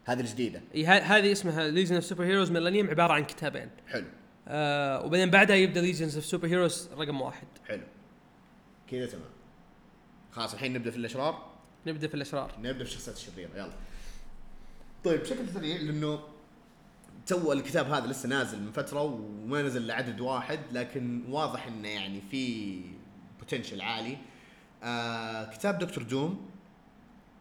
هذه 0.05 0.19
الجديدة. 0.19 0.61
هذه 0.85 1.31
اسمها 1.31 1.67
Legion 1.67 1.95
of 1.95 2.03
Super 2.05 2.23
Heroes 2.23 2.51
Millennium 2.51 2.89
عبارة 2.89 3.13
عن 3.13 3.25
كتابين. 3.25 3.69
حلو. 3.87 4.05
آه 4.47 5.05
وبعدين 5.05 5.29
بعدها 5.29 5.55
يبدأ 5.55 5.81
Legions 5.81 6.15
of 6.15 6.25
Super 6.25 6.47
Heroes 6.47 6.89
رقم 6.97 7.21
واحد. 7.21 7.47
حلو. 7.67 7.83
كذا 8.87 9.05
تمام. 9.05 9.29
خلاص 10.31 10.53
الحين 10.53 10.73
نبدأ 10.73 10.91
في 10.91 10.97
الأشرار؟ 10.97 11.51
نبدأ 11.87 12.07
في 12.07 12.13
الأشرار. 12.13 12.51
نبدأ 12.59 12.73
في 12.73 12.81
الشخصيات 12.81 13.17
الشريرة 13.17 13.49
يلا. 13.55 13.73
طيب 15.03 15.19
بشكل 15.21 15.49
سريع 15.53 15.77
لأنه 15.77 16.19
تو 17.27 17.53
الكتاب 17.53 17.91
هذا 17.91 18.07
لسه 18.07 18.29
نازل 18.29 18.61
من 18.61 18.71
فترة 18.71 19.01
وما 19.01 19.61
نزل 19.61 19.87
إلا 19.87 19.95
عدد 19.95 20.19
واحد 20.19 20.59
لكن 20.71 21.23
واضح 21.29 21.67
إنه 21.67 21.87
يعني 21.87 22.21
في 22.31 22.81
potential 23.51 23.81
عالي. 23.81 24.17
آه 24.83 25.49
كتاب 25.49 25.79
دكتور 25.79 26.03
دوم 26.03 26.49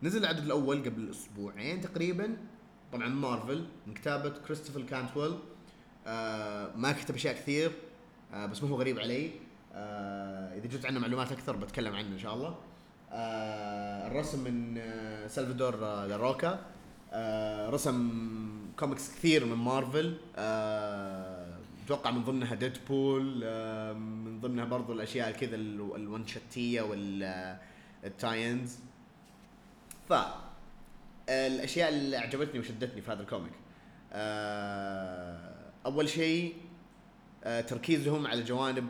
نزل 0.03 0.21
العدد 0.21 0.45
الأول 0.45 0.85
قبل 0.85 1.11
أسبوعين 1.11 1.81
تقريبا. 1.81 2.37
طبعا 2.93 3.09
مارفل 3.09 3.67
من 3.87 3.95
كتابة 3.95 4.29
كريستوفر 4.29 4.83
كانتويل. 4.83 5.39
آه 6.07 6.77
ما 6.77 6.93
كتب 6.93 7.15
أشياء 7.15 7.35
كثير 7.35 7.73
آه 8.35 8.47
بس 8.47 8.63
ما 8.63 8.69
هو 8.69 8.77
غريب 8.77 8.99
علي. 8.99 9.31
آه 9.75 10.59
إذا 10.59 10.67
جبت 10.67 10.87
عنه 10.87 11.01
معلومات 11.01 11.33
أكثر 11.33 11.57
بتكلم 11.57 11.95
عنه 11.95 12.09
إن 12.09 12.19
شاء 12.19 12.35
الله. 12.35 12.55
آه 13.13 14.07
الرسم 14.07 14.45
من 14.45 14.79
آه 14.79 15.27
سلفادور 15.27 15.85
آه 15.85 16.07
لاروكا 16.07 16.61
آه 17.13 17.71
رسم 17.71 18.11
كوميكس 18.79 19.11
كثير 19.11 19.45
من 19.45 19.57
مارفل. 19.57 20.17
آه 20.37 21.30
أتوقع 21.93 22.11
من 22.11 22.25
ضمنها 22.25 22.55
ديدبول 22.55 23.41
آه 23.45 23.93
من 23.93 24.41
ضمنها 24.41 24.65
برضو 24.65 24.93
الأشياء 24.93 25.31
كذا 25.33 25.57
ال- 25.57 25.97
ال 25.97 26.08
one 26.08 26.40
shot 26.40 26.83
والتاينز 28.03 28.79
ف 30.09 30.13
الأشياء 31.29 31.89
اللي 31.89 32.17
أعجبتني 32.19 32.61
وشدتني 32.61 33.01
في 33.03 33.13
هذا 33.13 33.23
ال 33.23 33.28
comic 33.28 33.53
آه 34.13 35.71
أول 35.87 36.09
شيء 36.09 36.55
آه 37.45 37.61
تركيزهم 37.61 38.27
على 38.27 38.43
جوانب 38.43 38.87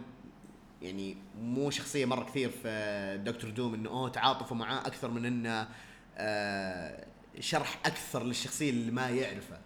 يعني 0.82 1.16
مو 1.42 1.70
شخصية 1.70 2.04
مرة 2.06 2.24
كثير 2.24 2.50
في 2.50 3.20
دكتور 3.24 3.50
دوم 3.50 3.74
إنه 3.74 3.90
أوه 3.90 4.08
تعاطفوا 4.08 4.56
معاه 4.56 4.78
أكثر 4.86 5.10
من 5.10 5.24
إنه 5.26 5.68
آه 6.18 7.06
شرح 7.40 7.78
أكثر 7.86 8.24
للشخصية 8.24 8.70
اللي 8.70 8.92
ما 8.92 9.08
يعرفه. 9.10 9.58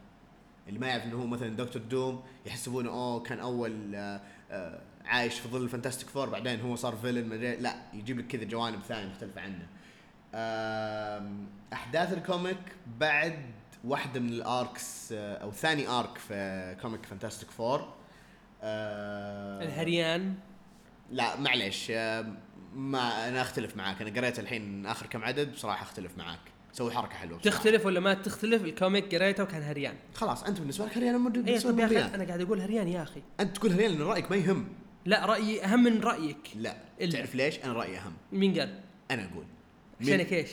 اللي 0.68 0.78
ما 0.78 0.86
يعرف 0.86 1.04
إنه 1.04 1.22
هو 1.22 1.26
مثلا 1.26 1.48
دكتور 1.56 1.82
دوم 1.82 2.22
يحسبونه 2.46 2.90
أوه 2.90 3.20
كان 3.22 3.38
أول 3.40 3.94
آه 3.94 4.20
آه 4.50 4.80
عايش 5.04 5.38
في 5.40 5.48
ظل 5.48 5.62
ال 5.62 5.67
Fantastic 5.67 6.08
Four 6.08 6.28
بعدين 6.28 6.60
هو 6.60 6.76
صار 6.76 6.96
villain 6.96 7.28
مدري- 7.28 7.56
لا 7.56 7.74
يجيب 7.94 8.18
لك 8.18 8.26
كذا 8.26 8.44
جوانب 8.44 8.80
ثانية 8.82 9.08
مختلفة 9.10 9.40
عنه. 9.40 9.66
أحداث 11.72 12.12
ال 12.12 12.20
comic 12.20 12.58
بعد 12.98 13.38
واحدة 13.84 14.20
من 14.20 14.28
ال 14.28 14.45
arcs 14.45 15.12
آه، 15.12 15.36
أو 15.36 15.50
ثاني 15.52 15.88
arc 15.88 16.18
في 16.18 16.76
comic 16.82 17.06
Fantastic 17.06 17.50
Four 17.50 17.92
الهريان. 19.62 20.34
لا 21.10 21.40
معليش 21.40 21.90
ما 22.74 23.28
أنا 23.28 23.42
أختلف 23.42 23.76
معاك. 23.76 24.02
أنا 24.02 24.20
قريت 24.20 24.38
الحين 24.38 24.86
آخر 24.86 25.06
كم 25.06 25.24
عدد 25.24 25.52
بصراحة 25.52 25.82
أختلف 25.82 26.18
معاك. 26.18 26.40
سوي 26.74 26.90
حركة 26.92 27.14
حلوة 27.14 27.38
بصراحة. 27.38 27.56
تختلف 27.58 27.86
ولا 27.86 28.00
ما 28.00 28.14
تختلف؟ 28.14 28.64
ال 28.64 28.72
comic 28.72 29.14
قريته 29.14 29.42
وكان 29.42 29.62
هريان. 29.62 29.94
خلاص 30.14 30.42
أنت 30.44 30.60
بالنسبة 30.60 30.84
لك 30.86 30.96
هريان 30.96 31.14
اي 31.26 31.30
بالنسبة 31.30 31.70
طب 31.70 31.78
يا 31.78 31.84
أخي 31.86 31.94
هريان. 31.96 32.14
أنا 32.14 32.24
قاعد 32.24 32.40
أقول 32.40 32.60
هريان 32.60 32.88
يا 32.88 33.02
أخي. 33.02 33.22
أنت 33.40 33.56
تقول 33.56 33.72
هريان 33.72 33.90
لأن 33.92 34.02
رأيك 34.02 34.30
ما 34.30 34.36
يهم. 34.36 34.68
لا 35.06 35.26
رأيي 35.26 35.64
أهم 35.64 35.82
من 35.82 36.00
رأيك. 36.00 36.50
لا 36.56 36.76
إلا. 37.00 37.12
تعرف 37.12 37.34
ليش؟ 37.34 37.58
أنا 37.64 37.72
رأيي 37.72 37.98
أهم. 37.98 38.12
مين 38.32 38.58
قال؟ 38.58 38.80
أنا 39.10 39.28
أقول. 39.32 39.44
عشانك 40.00 40.32
إيش؟ 40.32 40.50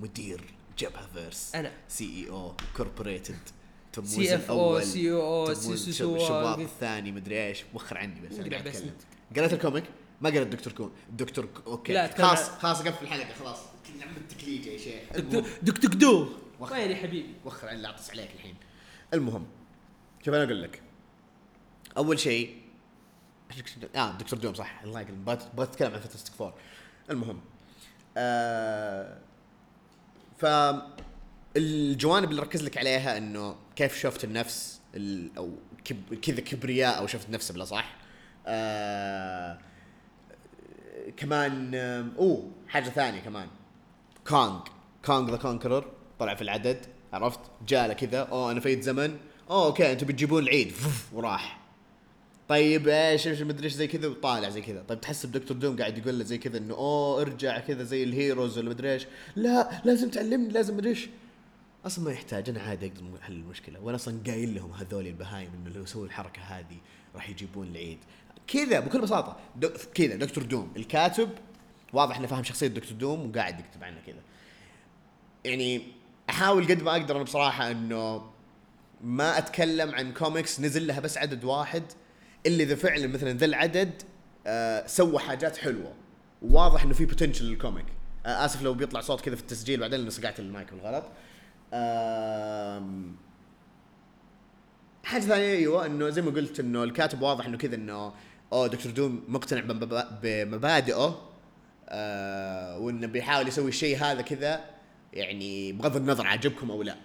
مدير 0.00 0.44
جبهه 0.78 1.06
فيرس 1.14 1.54
أنا 1.54 1.72
سي 1.88 2.04
اي 2.24 2.30
أو 2.30 2.52
كوربوريتد 2.76 3.36
تموز 3.92 4.08
سي 4.14 4.34
اف 4.34 4.50
أو 4.50 4.80
سي 4.80 5.12
أو 5.12 5.46
أو 5.48 5.54
سي 5.54 5.92
شباط 5.92 6.56
سي 6.58 6.64
الثاني 6.64 7.12
مدري 7.12 7.46
إيش. 7.46 7.64
وخر 7.74 7.98
عني 7.98 8.20
بس 8.20 8.38
أنا 8.38 8.50
قاعد 8.50 8.64
بس 8.68 8.76
أتكلم. 8.76 8.92
قريت 9.36 9.52
الكوميك؟ 9.52 9.84
ما 10.20 10.30
قريت 10.30 10.48
دكتور 10.48 10.72
كون 10.72 10.90
دكتور 11.10 11.44
ك- 11.46 11.66
أوكي. 11.66 11.92
لا، 11.92 12.04
أتكلم 12.04 12.26
خلاص 12.26 12.48
عن- 12.50 12.58
خلاص 12.58 12.82
قفل 12.82 13.04
الحلقة 13.04 13.34
خلاص. 13.40 13.58
نعم 13.98 14.16
التكليج 14.16 14.66
يا 14.66 14.78
شيخ. 14.78 15.02
دك 15.62 15.78
دك 15.86 15.94
دو. 15.94 16.28
وين 16.60 16.90
يا 16.90 16.96
حبيبي؟ 16.96 17.34
وخر 17.44 17.68
عني 17.68 17.80
لا 17.82 17.88
اعطس 17.88 18.10
عليك 18.10 18.30
الحين. 18.34 18.54
المهم 19.14 19.46
شوف 20.24 20.34
أنا 20.34 20.44
أقول 20.44 20.62
لك. 20.62 20.82
أول 21.96 22.18
شيء 22.18 22.56
آه 23.96 24.12
دكتور 24.18 24.38
دوم 24.38 24.54
صح. 24.54 24.82
الله 24.82 25.00
يقلب 25.00 25.24
بغيت 25.24 25.42
أتكلم 25.58 25.94
عن 25.94 26.00
Fantastic 26.00 26.34
Four 26.34 26.52
المهم 27.10 27.40
آه 28.16 29.18
ف 30.38 30.46
الجوانب 31.56 32.30
اللي 32.30 32.42
ركز 32.42 32.62
لك 32.62 32.78
عليها 32.78 33.18
إنه 33.18 33.56
كيف 33.76 33.98
شفت 33.98 34.24
النفس 34.24 34.80
ال- 34.94 35.36
أو 35.36 35.50
كذا 36.22 36.40
كبرياء 36.40 36.98
أو 36.98 37.06
شفت 37.06 37.30
نفسه 37.30 37.54
بلا 37.54 37.64
صح. 37.64 37.96
آه 38.46 39.58
كمان 41.16 41.74
أوه 42.18 42.50
حاجة 42.68 42.88
ثانية 42.88 43.20
كمان. 43.20 43.48
Kang 44.28 44.60
Kang 45.04 45.30
the 45.30 45.36
Conqueror 45.36 45.84
طلع 46.18 46.34
في 46.34 46.42
العدد. 46.42 46.86
عرفت؟ 47.12 47.40
جاله 47.68 47.94
كذا. 47.94 48.18
أوه 48.18 48.50
أنا 48.50 48.60
فايت 48.60 48.82
زمن. 48.82 49.16
أوه 49.50 49.66
أوكي 49.66 49.92
أنتم 49.92 50.06
بتجيبون 50.06 50.42
العيد. 50.42 50.72
وراح. 51.12 51.60
طيب 52.48 52.88
إيش 52.88 53.28
إيش 53.28 53.42
مدري 53.42 53.64
إيش 53.64 53.72
زي 53.72 53.86
كذا. 53.86 54.08
وطالع 54.08 54.48
زي 54.48 54.60
كذا. 54.60 54.82
طيب 54.88 55.00
تحس 55.00 55.26
بدكتور 55.26 55.56
دوم 55.56 55.76
قاعد 55.76 55.98
يقول 55.98 56.18
له 56.18 56.24
زي 56.24 56.38
كذا 56.38 56.58
إنه 56.58 56.74
أوه 56.74 57.20
ارجع 57.22 57.58
كذا 57.58 57.82
زي 57.82 58.02
ال 58.04 58.12
heroes 58.12 58.58
ولا 58.58 58.70
مدري 58.70 58.92
إيش. 58.92 59.06
لا 59.36 59.82
لازم 59.84 60.10
تعلمني 60.10 60.48
لازم 60.48 60.76
مدري 60.76 60.90
إيش. 60.90 61.08
أصلا 61.86 62.04
ما 62.04 62.12
يحتاج. 62.12 62.48
أنا 62.48 62.60
عادي 62.60 62.86
أقدر 62.86 63.02
أحل 63.22 63.32
المشكلة. 63.32 63.80
وأنا 63.80 63.96
أصلا 63.96 64.18
قايل 64.26 64.54
لهم 64.54 64.72
هذول 64.72 65.06
البهايم 65.06 65.50
إنه 65.54 65.76
لو 65.76 65.86
سووا 65.86 66.04
الحركة 66.04 66.42
هذه 66.42 66.76
راح 67.14 67.30
يجيبون 67.30 67.66
العيد. 67.66 67.98
كذا 68.46 68.80
بكل 68.80 69.00
بساطة. 69.00 69.36
كذا 69.94 70.16
دكتور 70.16 70.44
دوم. 70.44 70.72
الكاتب 70.76 71.28
واضح 71.92 72.16
إنه 72.18 72.26
فاهم 72.26 72.42
شخصية 72.44 72.66
دكتور 72.66 72.92
دوم 72.98 73.30
وقاعد 73.30 73.60
يكتب 73.60 73.84
عنه 73.84 74.00
كذا. 74.06 74.20
يعني 75.44 75.82
أحاول 76.30 76.64
قد 76.68 76.82
ما 76.82 76.90
أقدر 76.92 77.16
أنا 77.16 77.24
بصراحة 77.24 77.70
إنه 77.70 78.30
ما 79.04 79.38
أتكلم 79.38 79.94
عن 79.94 80.12
كوميكس 80.12 80.60
نزل 80.60 80.86
لها 80.86 81.00
بس 81.00 81.18
عدد 81.18 81.44
واحد 81.44 81.82
إلا 82.46 82.62
إذا 82.62 82.74
فعلا 82.74 83.06
مثلا 83.06 83.32
ذا 83.32 83.44
العدد 83.46 84.02
آه 84.46 84.86
سوى 84.86 85.18
حاجات 85.18 85.56
حلوة. 85.56 85.92
وواضح 86.42 86.82
إنه 86.82 86.94
في 86.94 87.04
potential 87.06 87.44
لل 87.44 87.56
comic 87.56 87.86
آه 88.26 88.44
آسف 88.44 88.62
لو 88.62 88.74
بيطلع 88.74 89.00
صوت 89.00 89.20
كذا 89.20 89.34
في 89.36 89.42
التسجيل 89.42 89.80
بعدين 89.80 90.10
صقعت 90.10 90.40
المايك 90.40 90.72
بالغلط. 90.72 91.04
آم، 91.74 93.16
حاجة 95.04 95.20
ثانية 95.22 95.44
أيوه 95.52 95.86
إنه 95.86 96.10
زي 96.10 96.22
ما 96.22 96.30
قلت 96.30 96.60
إنه 96.60 96.84
الكاتب 96.84 97.22
واضح 97.22 97.46
إنه 97.46 97.58
كذا 97.58 97.74
إنه 97.74 98.12
أوه 98.52 98.66
دكتور 98.66 98.92
دوم 98.92 99.24
مقتنع 99.28 99.60
بمبا- 99.60 100.18
بمبادئه. 100.22 101.29
آه 101.90 102.78
وإنه 102.78 103.06
بيحاول 103.06 103.48
يسوي 103.48 103.68
الشيء 103.68 103.96
هذا 103.98 104.22
كذا 104.22 104.64
يعني 105.12 105.72
بغض 105.72 105.96
النظر 105.96 106.26
عجبكم 106.26 106.70
أو 106.70 106.82
لا. 106.82 106.96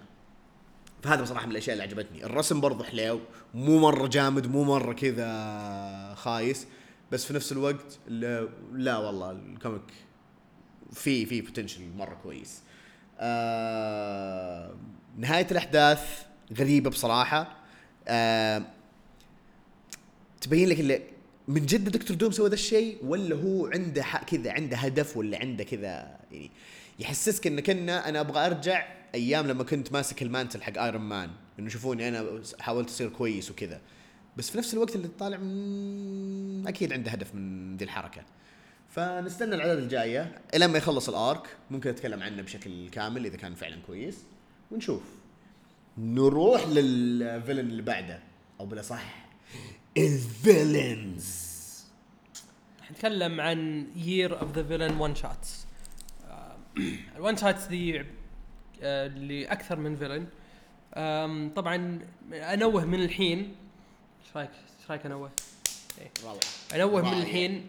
فهذا 1.04 1.22
بصراحة 1.22 1.46
من 1.46 1.52
الأشياء 1.52 1.74
اللي 1.74 1.84
عجبتني. 1.84 2.26
الرسم 2.26 2.62
برضه 2.62 2.84
حليو 2.84 3.20
مو 3.54 3.80
مرة 3.80 4.08
جامد 4.08 4.48
مو 4.48 4.64
مرة 4.64 4.94
كذا 4.94 6.14
خايس 6.16 6.68
بس 7.12 7.26
في 7.26 7.34
نفس 7.34 7.52
الوقت 7.52 8.00
لا, 8.08 8.50
لا 8.74 8.98
والله 8.98 9.32
الكوميك 9.32 9.94
في 10.92 11.26
في 11.26 11.42
بوتنشل 11.42 11.82
مرة 11.98 12.18
كويس. 12.24 12.62
آه 13.20 14.76
نهاية 15.18 15.48
الأحداث 15.52 16.26
غريبة 16.58 16.90
بصراحة. 16.90 17.56
آه 18.08 18.62
تبين 20.42 20.70
لك 20.70 20.80
اللي 20.80 21.02
من 21.48 21.66
جد 21.66 21.90
دكتور 21.90 22.18
دوم 22.18 22.32
سوى 22.32 22.50
ذا 22.50 22.54
الشيء 22.54 22.98
ولا 23.04 23.36
هو 23.36 23.68
عنده 23.68 24.06
كذا 24.28 24.52
عنده 24.52 24.78
هدف 24.78 25.18
ولا 25.18 25.40
عنده 25.40 25.64
كذا 25.64 26.20
يعني 26.32 26.52
يحسسك 27.00 27.48
إنك 27.48 27.70
أنا 27.70 28.10
أنا 28.10 28.20
أبغى 28.20 28.46
أرجع 28.46 28.88
أيام 29.16 29.48
لما 29.48 29.64
كنت 29.64 29.94
ماسك 29.94 30.22
ال 30.22 30.28
mantle 30.28 30.62
حق 30.62 30.78
Iron 30.78 31.02
Man 31.02 31.30
إنه 31.60 31.70
شوفوني 31.70 32.08
أنا 32.08 32.42
حاولت 32.60 32.90
أصير 32.90 33.10
كويس 33.10 33.52
وكذا. 33.52 33.82
بس 34.38 34.50
في 34.50 34.58
نفس 34.58 34.74
الوقت 34.74 34.96
اللي 34.96 35.08
طالع 35.08 35.38
أكيد 36.70 36.94
عنده 36.94 37.12
هدف 37.12 37.36
من 37.36 37.78
ذي 37.78 37.86
الحركة. 37.86 38.22
فنستنى 38.90 39.56
العدد 39.56 39.78
الجاية 39.78 40.42
إلى 40.54 40.68
ما 40.68 40.78
يخلص 40.78 41.10
ال 41.10 41.18
arc. 41.18 41.48
ممكن 41.72 41.90
نتكلم 41.90 42.24
عنه 42.24 42.42
بشكل 42.42 42.90
كامل 42.90 43.26
إذا 43.26 43.38
كان 43.38 43.56
فعلا 43.56 43.78
كويس. 43.88 44.18
ونشوف. 44.72 45.02
نروح 45.98 46.68
لل 46.68 46.88
villain 46.88 47.60
اللي 47.60 47.82
بعده 47.82 48.20
أو 48.60 48.66
بلا 48.66 48.82
صح 48.82 49.25
ال 49.98 50.14
villains 50.14 51.46
نتكلم 52.92 53.42
عن 53.42 53.88
Year 53.96 54.40
of 54.42 54.52
the 54.52 54.64
Villain 54.64 54.98
one 54.98 55.16
shots 55.16 55.66
ال 57.16 57.21
one 57.21 57.38
shots 57.38 57.66
دي 57.66 58.00
آه، 58.00 58.06
اللي 59.08 59.46
أكثر 59.46 59.80
من 59.80 59.96
villain 59.96 60.28
طبعا 61.56 62.00
أنوه 62.34 62.86
من 62.86 63.04
الحين. 63.04 63.56
إيش 64.26 64.36
رأيك؟ 64.38 64.50
إيش 64.50 64.90
رأيك 64.92 65.06
أنوه؟ 65.06 65.32
روعه 66.24 66.38
أنوه 66.76 67.02
من. 67.16 67.22
الحين 67.22 67.68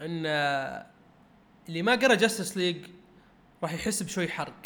إن 0.00 0.22
آه، 0.26 0.86
اللي 1.68 1.82
ما 1.82 1.94
قرأ 1.94 2.14
Justice 2.14 2.56
League 2.56 2.76
راح 3.62 3.72
يحس 3.72 4.02
بشوي 4.02 4.28
حرق. 4.28 4.62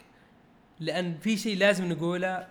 لأن 0.80 1.18
في 1.18 1.36
شيء 1.36 1.56
لازم 1.56 1.92
نقوله 1.92 2.48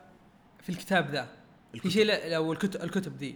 في 0.62 0.70
الكتاب 0.70 1.10
ذا. 1.12 1.24
في 1.72 1.76
الكتب. 1.76 1.90
شيء 1.90 2.06
لا- 2.06 2.36
أو 2.36 2.54
الكتب 2.54 2.84
الكتب 2.84 3.18
ذي 3.18 3.36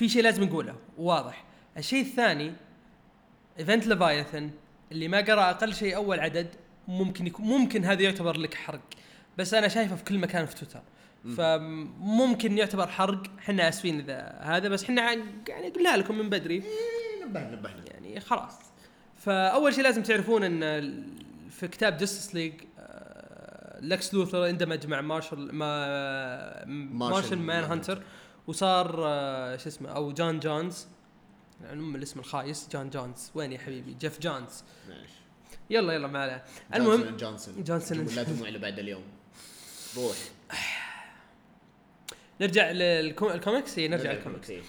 في 0.00 0.08
شيء 0.08 0.22
لازم 0.22 0.44
نقوله 0.44 0.76
واضح. 0.98 1.44
الشيء 1.76 2.02
الثاني 2.02 2.52
event 3.58 3.86
Leviathan 3.86 4.50
اللي 4.92 5.08
ما 5.08 5.20
قرأ 5.20 5.50
أقل 5.50 5.74
شيء 5.74 5.96
أول 5.96 6.20
عدد 6.20 6.46
ممكن 6.88 7.26
يكون 7.26 7.46
ممكن 7.46 7.84
هذا 7.84 8.02
يعتبر 8.02 8.38
لك 8.38 8.54
حرق. 8.54 8.80
بس 9.38 9.54
أنا 9.54 9.68
شايفه 9.68 9.96
في 9.96 10.04
كل 10.04 10.18
مكان 10.18 10.46
في 10.46 10.54
تويتر. 10.54 10.80
فممكن 11.36 12.58
يعتبر 12.58 12.86
حرق. 12.86 13.22
إحنا 13.38 13.68
آسفين 13.68 14.00
إذا 14.00 14.38
هذا 14.40 14.68
بس 14.68 14.84
إحنا 14.84 15.02
يعني 15.48 15.68
قلنا 15.68 15.96
لكم 15.96 16.18
من 16.18 16.28
بدري. 16.30 16.62
نبهنا 17.26 17.56
نبهنا. 17.56 17.84
يعني 17.90 18.20
خلاص. 18.20 18.58
فأول 19.16 19.74
شيء 19.74 19.84
لازم 19.84 20.02
تعرفون 20.02 20.62
إن 20.62 21.04
في 21.50 21.68
كتاب 21.68 21.96
Justice 21.96 22.34
League 22.34 22.52
Lex 23.80 24.14
Luthor 24.14 24.48
اندمج 24.48 24.86
مع 24.86 25.00
Martian 25.00 25.54
Ma- 25.54 26.64
Martian 26.92 27.38
Manhunter 27.38 28.02
وصار 28.46 29.04
آه، 29.06 29.56
شو 29.56 29.68
اسمه 29.68 29.88
أو 29.88 30.12
جون 30.12 30.40
جونز. 30.40 30.86
يعني 31.62 31.80
ام 31.80 31.96
الاسم 31.96 32.20
الخايس 32.20 32.68
جون 32.72 32.90
جونز. 32.90 33.30
وين 33.34 33.52
يا 33.52 33.58
حبيبي؟ 33.58 33.94
جيف 34.00 34.20
جونز. 34.20 34.64
ماشي. 34.88 35.20
يلا 35.70 35.92
يلا 35.92 36.08
ما 36.08 36.22
عليه. 36.22 36.44
المهم 36.74 37.16
جونسون. 37.16 37.64
جونسون. 37.64 38.04
لا 38.04 38.22
دموع 38.32 38.48
اللي 38.48 38.58
بعد 38.58 38.78
اليوم. 38.78 39.02
روح 39.96 40.16
نرجع 42.40 42.70
للكوميكس 42.70 43.78
اي 43.78 43.88
نرجع 43.88 44.12
للكوميكس. 44.12 44.50
إيه. 44.50 44.62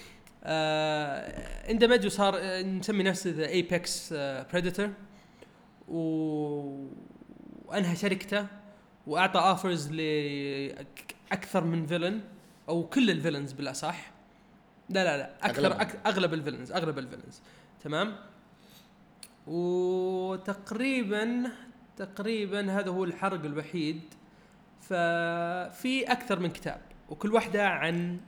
آه 0.44 1.70
اندمج 1.70 2.06
وصار 2.06 2.38
آه، 2.38 2.62
نسمي 2.62 3.02
نفسه 3.02 3.30
the 3.30 3.46
Apex 3.46 4.12
Predator 4.52 4.90
و... 5.88 5.98
وأنهى 7.64 7.96
شركته 7.96 8.46
وأعطى 9.06 9.40
offers 9.40 9.90
لأكثر 9.90 11.64
من 11.64 11.86
villain 11.86 12.20
أو 12.68 12.86
كل 12.86 13.10
ال 13.10 13.15
villains 13.15 13.52
بالأصح 13.52 14.10
لا 14.88 15.04
لا 15.04 15.16
لا 15.16 15.46
أكثر 15.46 15.66
أغلبهم. 15.66 15.80
أك... 15.80 16.00
أغلب 16.06 16.34
ال 16.34 16.38
villains 16.38 16.72
أغلب 16.72 16.98
ال 16.98 17.03
villains 17.03 17.40
تمام 17.84 18.16
وتقريبا 19.46 21.42
تقريبا 21.96 22.78
هذا 22.78 22.90
هو 22.90 23.04
الحرق 23.04 23.44
الوحيد 23.44 24.00
ففي 24.80 26.04
أكثر 26.08 26.40
من 26.40 26.50
كتاب 26.50 26.80
وكل 27.08 27.34
واحدة 27.34 27.68
عن 27.68 28.20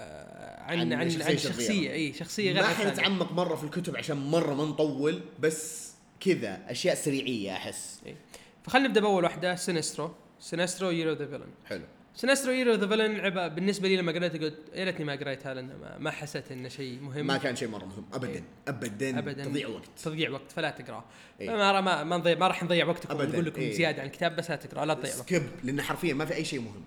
آه، 0.00 0.62
عن 0.62 0.92
عن 0.92 0.92
عن 0.92 1.10
شخصية 1.10 1.30
عن. 1.30 1.36
شخصية 1.38 1.92
إي 1.92 2.12
شخصية 2.12 2.52
غير 2.52 2.62
ما. 2.62 2.68
حنتعمق 2.68 3.32
مرة 3.32 3.56
في 3.56 3.64
الكتب 3.64 3.96
عشان 3.96 4.16
مرة 4.16 4.54
ما 4.54 4.64
نطول 4.64 5.20
بس 5.40 5.92
كذا 6.20 6.70
أشياء 6.70 6.94
سريعية 6.94 7.52
أحس 7.52 8.00
إيه. 8.06 8.16
فخلينا 8.64 8.88
نبدأ 8.88 9.00
بأول 9.00 9.24
واحدة 9.24 9.54
Sinestro 9.54 10.14
Sinestro 10.40 10.90
Year 10.90 11.10
of 11.10 11.18
the 11.18 11.26
Villain 11.26 11.50
حلو 11.66 11.84
Sinestro 12.14 12.52
Year 12.52 12.72
of 12.72 12.80
the 12.80 12.86
Villain 12.86 13.16
لعبة 13.16 13.48
بالنسبة 13.48 13.88
لي 13.88 13.96
لما 13.96 14.12
قريتها 14.12 14.38
قلت 14.38 14.58
يا 14.74 14.84
ريتني 14.84 15.04
ما 15.04 15.12
قريتها 15.12 15.54
لأن 15.54 15.70
ما, 15.98 16.10
حسيت 16.10 16.52
إنه 16.52 16.68
شيء 16.68 17.00
مهم. 17.00 17.26
ما 17.26 17.36
كان 17.36 17.56
شيء 17.56 17.68
مرة 17.68 17.84
مهم. 17.84 18.04
ابدا. 18.12 18.28
إيه. 18.28 18.42
ابدا 18.68 19.18
ابدا. 19.18 19.44
تضيع 19.44 19.68
وقت. 19.68 19.88
تضيع 20.04 20.30
وقت 20.30 20.52
فلا 20.52 20.70
تقراه 20.70 21.04
إيه. 21.40 21.50
ما 21.50 21.80
ما 21.80 22.04
ما, 22.04 22.16
نضيع 22.16 22.38
ما 22.38 22.48
راح 22.48 22.62
نضيع 22.62 22.86
وقتكم 22.86 23.14
أبداً. 23.14 23.28
ونقول 23.28 23.44
لكم 23.44 23.60
إيه. 23.60 23.72
زيادة 23.74 24.00
عن 24.02 24.06
الكتاب 24.06 24.36
بس 24.36 24.50
لا 24.50 24.56
تقراه 24.56 24.84
لا 24.84 24.94
تضيع 24.94 25.10
وقت. 25.14 25.22
skip 25.22 25.42
لأنه 25.64 25.82
حرفيا 25.82 26.14
ما 26.14 26.24
في 26.24 26.34
أي 26.34 26.44
شيء 26.44 26.60
مهم. 26.60 26.82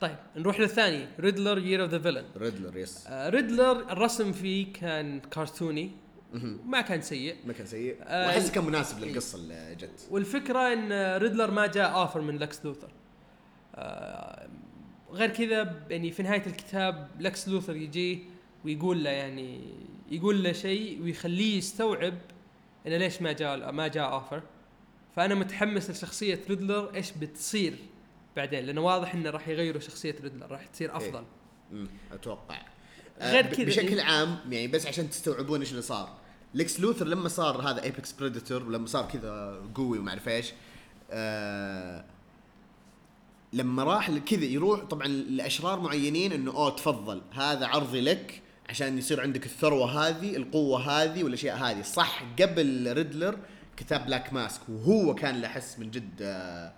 طيب 0.00 0.16
نروح 0.36 0.60
للثاني. 0.60 1.06
ريدلر 1.20 1.58
year 1.58 1.82
of 1.82 1.90
the 1.90 1.98
villain 1.98 2.24
ريدلر 2.36 2.76
yes 2.76 3.06
ريدلر 3.10 3.92
الرسم 3.92 4.32
فيه 4.32 4.72
كان 4.72 5.20
كرتوني 5.20 5.90
ما 6.66 6.80
كان 6.80 7.02
سيء. 7.02 7.36
ما 7.46 7.52
كان 7.52 7.66
سيء. 7.66 7.96
آه، 8.02 8.26
واحس 8.26 8.50
كان 8.50 8.64
مناسب 8.64 9.04
للقصة 9.04 9.38
اللي 9.38 9.76
جت. 9.80 10.08
والفكرة 10.10 10.72
إن 10.72 11.16
ريدلر 11.16 11.50
ما 11.50 11.66
جاء 11.66 11.94
offer 11.94 12.20
من 12.20 12.38
لكس 12.38 12.64
لوثر. 12.64 12.86
آه، 12.86 12.90
غير 15.12 15.30
كذا 15.30 15.82
يعني 15.90 16.10
في 16.10 16.22
نهاية 16.22 16.46
الكتاب 16.46 17.08
لكس 17.20 17.48
لوثر 17.48 17.76
يجي 17.76 18.24
ويقول 18.64 19.04
له 19.04 19.10
يعني 19.10 19.60
يقول 20.10 20.42
له 20.42 20.52
شيء 20.52 21.02
ويخليه 21.02 21.58
يستوعب 21.58 22.14
إنه 22.86 22.96
ليش 22.96 23.22
ما 23.22 23.32
جاء 23.32 23.72
ما 23.72 23.88
جاء 23.88 24.12
offer 24.12 24.42
فأنا 25.16 25.34
متحمس 25.34 25.90
لشخصية 25.90 26.40
ريدلر 26.48 26.94
إيش 26.94 27.12
بتصير 27.12 27.74
بعدين؟ 28.36 28.64
لأنه 28.64 28.80
واضح 28.80 29.14
إنه 29.14 29.30
راح 29.30 29.48
يغيروا 29.48 29.80
شخصية 29.80 30.16
ريدلر 30.22 30.50
راح 30.50 30.66
تصير 30.66 30.96
أفضل. 30.96 31.24
امم 31.72 31.88
أتوقع. 32.12 32.62
آه، 33.20 33.32
غير 33.32 33.46
كذا، 33.46 33.66
بشكل 33.66 33.98
إيه. 33.98 34.02
عام 34.02 34.38
يعني 34.50 34.68
بس 34.68 34.86
عشان 34.86 35.10
تستوعبون 35.10 35.60
إيش 35.60 35.70
اللي 35.70 35.82
صار. 35.82 36.18
ليكس 36.54 36.80
لوثر 36.80 37.06
لما 37.06 37.28
صار 37.28 37.70
هذا 37.70 37.82
apex 37.82 38.12
predator 38.12 38.62
ولما 38.62 38.86
صار 38.86 39.08
كذا 39.08 39.62
قوي 39.74 39.98
وما 39.98 40.10
أعرف 40.10 40.28
إيش 40.28 40.52
آه 41.10 42.04
لما 43.52 43.84
راح 43.84 44.10
كذا 44.10 44.44
يروح 44.44 44.80
طبعا 44.84 45.06
لأشرار 45.06 45.80
معينين 45.80 46.32
إنه 46.32 46.50
أوه 46.50 46.70
تفضل 46.70 47.22
هذا 47.32 47.66
عرضي 47.66 48.00
لك 48.00 48.42
عشان 48.68 48.98
يصير 48.98 49.20
عندك 49.20 49.46
الثروة 49.46 50.08
هذه 50.08 50.36
القوة 50.36 50.80
هذه 50.80 51.24
والأشياء 51.24 51.56
هذه. 51.56 51.82
صح 51.82 52.22
قبل 52.42 52.92
ريدلر 52.92 53.38
كتاب 53.76 54.06
بلاك 54.06 54.32
ماسك 54.32 54.60
وهو 54.68 55.14
كان 55.14 55.40
له 55.40 55.46
احس 55.46 55.78
من 55.78 55.90
جد 55.90 56.22
آه 56.22 56.72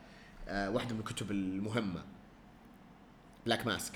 آه 0.48 0.70
واحدة 0.70 0.94
من 0.94 1.00
الكتب 1.00 1.30
المهمة. 1.30 2.04
بلاك 3.46 3.66
ماسك 3.66 3.92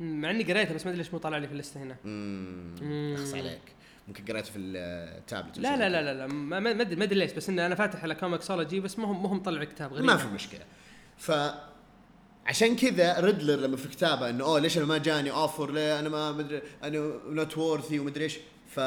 مع 0.00 0.30
إني 0.30 0.44
قريته 0.44 0.74
بس 0.74 0.86
ما 0.86 0.92
أدري 0.92 1.02
ليش 1.02 1.12
مو 1.12 1.18
طالع 1.18 1.38
لي 1.38 1.46
في 1.46 1.52
ال 1.52 1.57
list 1.57 1.77
ه 1.77 1.82
هنا. 1.82 1.96
امم 2.04 2.74
مم. 2.82 3.14
اخص 3.18 3.34
عليك. 3.34 3.60
ممكن 4.08 4.24
قريته 4.24 4.50
في 4.50 4.58
التابلت 4.58 5.58
لا 5.58 5.76
لا 5.76 5.88
لا 5.88 6.02
لا, 6.02 6.14
لا 6.14 6.26
ما 6.26 6.70
أدري 6.70 6.96
ما 6.96 7.04
أدري 7.04 7.18
ليش 7.18 7.32
بس 7.32 7.48
إنه 7.48 7.66
أنا 7.66 7.74
فاتح 7.74 8.02
على 8.02 8.14
كوميكسولوجي 8.14 8.80
بس 8.80 8.98
ما 8.98 9.04
هم 9.04 9.22
ما 9.22 9.28
هم 9.28 9.42
طلع 9.42 9.64
كتاب 9.64 9.92
غريب. 9.92 10.04
ما 10.04 10.16
في 10.16 10.28
مشكلة. 10.28 10.64
ف 11.22 11.32
عشان 12.46 12.76
كذا 12.76 13.20
ريدلر 13.20 13.56
لما 13.60 13.76
في 13.76 13.88
كتابه 13.88 14.30
إنه 14.30 14.44
أوه 14.44 14.60
ليش 14.60 14.78
أنا 14.78 14.86
ما 14.86 14.98
جاني 14.98 15.30
offer 15.30 15.70
ليه؟ 15.72 15.98
أنا 16.00 16.08
ما 16.08 16.32
مدري 16.32 16.62
أنا 16.82 16.98
not 17.28 17.58
worthy 17.58 17.98
ومدري 17.98 18.24
إيش. 18.24 18.38
ف 18.68 18.80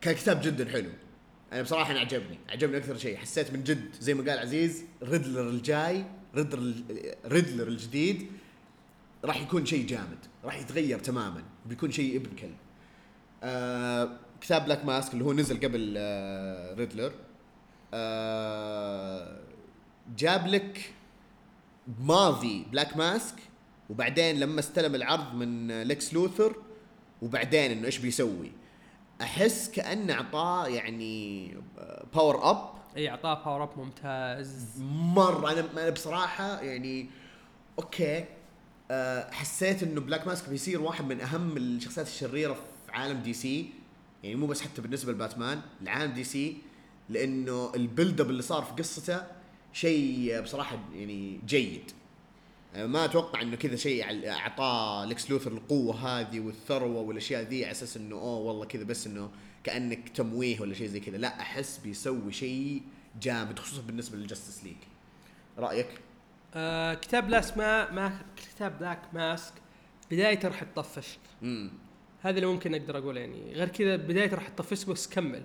كان 0.00 0.14
كتاب 0.14 0.40
جدا 0.42 0.70
حلو. 0.70 0.90
أنا 1.52 1.62
بصراحة 1.62 1.90
أنا 1.92 2.00
عجبني. 2.00 2.38
عجبني 2.48 2.76
أكثر 2.76 2.96
شيء. 2.96 3.16
حسيت 3.16 3.52
من 3.52 3.64
جد 3.64 3.90
زي 4.00 4.14
ما 4.14 4.30
قال 4.30 4.38
عزيز 4.38 4.84
ريدلر 5.02 5.48
الجاي 5.48 6.04
ريدلر 6.34 6.74
ريدلر 7.26 7.68
الجديد 7.68 8.30
راح 9.24 9.42
يكون 9.42 9.66
شيء 9.66 9.86
جامد. 9.86 10.18
راح 10.44 10.58
يتغير 10.58 10.98
تماما. 10.98 11.42
بيكون 11.66 11.90
شيء 11.92 12.16
ابن 12.16 12.36
كلب 12.36 12.56
آه 13.42 14.18
كتاب 14.40 14.64
بلاك 14.64 14.84
ماسك 14.84 15.12
اللي 15.12 15.24
هو 15.24 15.32
نزل 15.32 15.56
قبل 15.60 15.94
آه 15.96 16.74
ريدلر 16.74 17.12
آه 17.94 19.40
جاب 20.16 20.46
لك 20.46 20.92
ماضي 22.00 22.66
بلاك 22.72 22.96
ماسك 22.96 23.34
وبعدين 23.90 24.40
لما 24.40 24.60
استلم 24.60 24.94
العرض 24.94 25.34
من 25.34 25.82
ليكس 25.82 26.14
لوثر 26.14 26.56
وبعدين 27.22 27.70
إنه 27.70 27.86
إيش 27.86 27.98
بيسوي؟ 27.98 28.52
أحس 29.22 29.70
كأنه 29.70 30.12
أعطاه 30.12 30.66
يعني 30.66 31.54
power 32.14 32.50
up 32.50 32.70
إي 32.96 33.10
أعطاه 33.10 33.44
power 33.44 33.62
up 33.62 33.70
ممتاز. 33.78 34.64
مرة 35.14 35.52
أنا 35.52 35.66
أنا 35.72 35.90
بصراحة 35.90 36.60
يعني 36.60 37.10
okay 37.78 38.24
أه 38.90 39.30
حسيت 39.30 39.82
إنه 39.82 40.00
بلاك 40.00 40.26
ماسك 40.26 40.48
بيصير 40.48 40.80
واحد 40.80 41.04
من 41.04 41.20
أهم 41.20 41.56
الشخصيات 41.56 42.06
الشريرة 42.06 42.54
في 42.54 42.92
عالم 42.92 43.20
دي 43.20 43.32
سي 43.32 43.70
يعني 44.22 44.36
مو 44.36 44.46
بس 44.46 44.60
حتى 44.60 44.82
بالنسبة 44.82 45.12
لباتمان 45.12 45.60
العالم 45.82 46.12
دي 46.12 46.24
سي 46.24 46.56
لإنه 47.08 47.72
ال 47.74 47.82
build 47.82 48.20
up 48.20 48.30
اللي 48.30 48.42
صار 48.42 48.62
في 48.62 48.72
قصته 48.82 49.22
شيء 49.76 50.40
بصراحة 50.40 50.78
يعني 50.94 51.40
جيد. 51.46 51.90
ما 52.76 53.04
أتوقع 53.04 53.42
إنه 53.42 53.56
كذا 53.56 53.76
شيء 53.76 54.04
أعطاه 54.30 55.04
لكس 55.04 55.30
لوثر 55.30 55.52
القوة 55.52 55.94
هذه 55.94 56.40
والثروة 56.40 57.00
والأشياء 57.00 57.42
ذي 57.42 57.64
على 57.64 57.72
أساس 57.72 57.96
إنه 57.96 58.16
أوه 58.16 58.38
والله 58.38 58.64
كذا 58.64 58.84
بس 58.84 59.06
إنه 59.06 59.30
كأنك 59.64 60.08
تمويه 60.08 60.60
ولا 60.60 60.74
شيء 60.74 60.86
زي 60.86 61.00
كذا. 61.00 61.16
لا 61.16 61.40
أحس 61.40 61.78
بيسوي 61.78 62.32
شيء 62.32 62.82
جامد 63.20 63.58
خصوصا 63.58 63.82
بالنسبة 63.82 64.16
للجستس 64.16 64.64
ليج 64.64 64.76
رأيك؟ 65.58 65.88
آه 66.54 66.94
كتاب 66.94 67.28
لاس 67.30 67.56
ما 67.56 67.90
ما 67.90 68.20
كتاب 68.36 68.78
بلاك 68.78 69.02
ماسك 69.12 69.52
بدايته 70.10 70.48
راح 70.48 70.62
تطفش. 70.62 71.18
هذا 72.20 72.36
اللي 72.36 72.46
ممكن 72.46 72.74
أقدر 72.74 72.98
أقوله 72.98 73.20
يعني. 73.20 73.52
غير 73.52 73.68
كذا 73.68 73.96
بدايته 73.96 74.36
راح 74.36 74.48
تطفش 74.48 74.84
بس 74.84 75.08
كمل. 75.08 75.42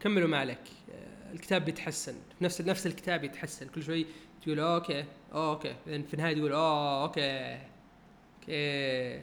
كمل 0.00 0.24
وما 0.24 0.38
عليك. 0.38 0.58
آه 0.94 1.11
الكتاب 1.32 1.64
بيتحسن. 1.64 2.14
نفس 2.40 2.60
نفس 2.60 2.86
الكتاب 2.86 3.24
يتحسن 3.24 3.68
كل 3.68 3.82
شوي 3.82 4.06
تقول 4.42 4.60
okay 4.60 5.04
okay. 5.32 5.74
بعدين 5.86 6.02
في 6.02 6.14
النهاية 6.14 6.34
تقول 6.34 6.52
اوه 6.52 7.02
okay. 7.02 7.58
okay. 8.40 9.22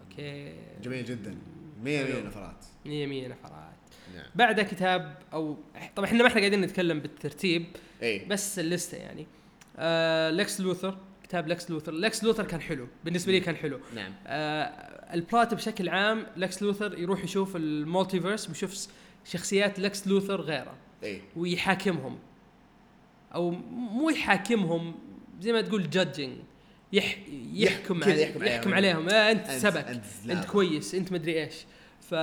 okay. 0.00 0.54
جميل 0.82 1.04
جدا. 1.04 1.38
100 1.82 2.04
100 2.04 2.12
حلو. 2.14 2.26
نفرات. 2.26 2.64
100 2.84 3.06
100 3.06 3.28
نفرات. 3.28 3.76
نعم. 4.14 4.24
بعدها 4.34 4.64
كتاب 4.64 5.18
أو 5.32 5.56
طبعا 5.96 6.06
إحنا 6.08 6.22
ما 6.22 6.28
إحنا 6.28 6.40
قاعدين 6.40 6.60
نتكلم 6.60 7.00
بالترتيب 7.00 7.66
اي 8.02 8.24
بس 8.24 8.58
ال 8.58 8.64
list 8.64 8.90
ه 8.90 8.96
يعني. 8.98 9.26
آه 9.78 10.30
لكس 10.30 10.60
لوثر 10.60 10.98
كتاب 11.22 11.48
لكس 11.48 11.70
لوثر. 11.70 11.92
لكس 11.92 12.24
لوثر 12.24 12.44
كان 12.44 12.60
حلو. 12.60 12.88
بالنسبة 13.04 13.32
لي 13.32 13.40
كان 13.40 13.56
حلو. 13.56 13.80
نعم. 13.94 14.12
آه 14.26 14.64
ال 15.14 15.22
plot 15.22 15.54
بشكل 15.54 15.88
عام 15.88 16.26
لكس 16.36 16.62
لوثر 16.62 16.98
يروح 16.98 17.24
يشوف 17.24 17.56
ال 17.56 17.64
multiverse 17.64 18.48
ويشوف 18.48 18.86
شخصيات 19.24 19.80
لكس 19.80 20.08
لوثر 20.08 20.40
غيره. 20.40 20.74
اي 21.06 21.20
ويحاكمهم. 21.36 22.18
أو 23.34 23.50
مو 23.70 24.10
يحاكمهم 24.10 24.94
زي 25.40 25.52
ما 25.52 25.60
تقول 25.60 25.90
judging 25.90 26.36
يح 26.92 27.18
يحكم 27.52 28.04
عل- 28.04 28.18
يحكم 28.18 28.44
يحكم 28.44 28.74
عليهم. 28.74 28.96
عليهم. 28.98 29.08
آه 29.08 29.30
أنت 29.30 29.46
أنت- 29.46 29.50
سبك. 29.50 29.76
أنت 29.76 30.04
انت. 30.24 30.30
أنت 30.30 30.44
كويس. 30.44 30.94
أنت 30.94 31.12
مدري 31.12 31.42
إيش. 31.44 31.54
ف 32.00 32.14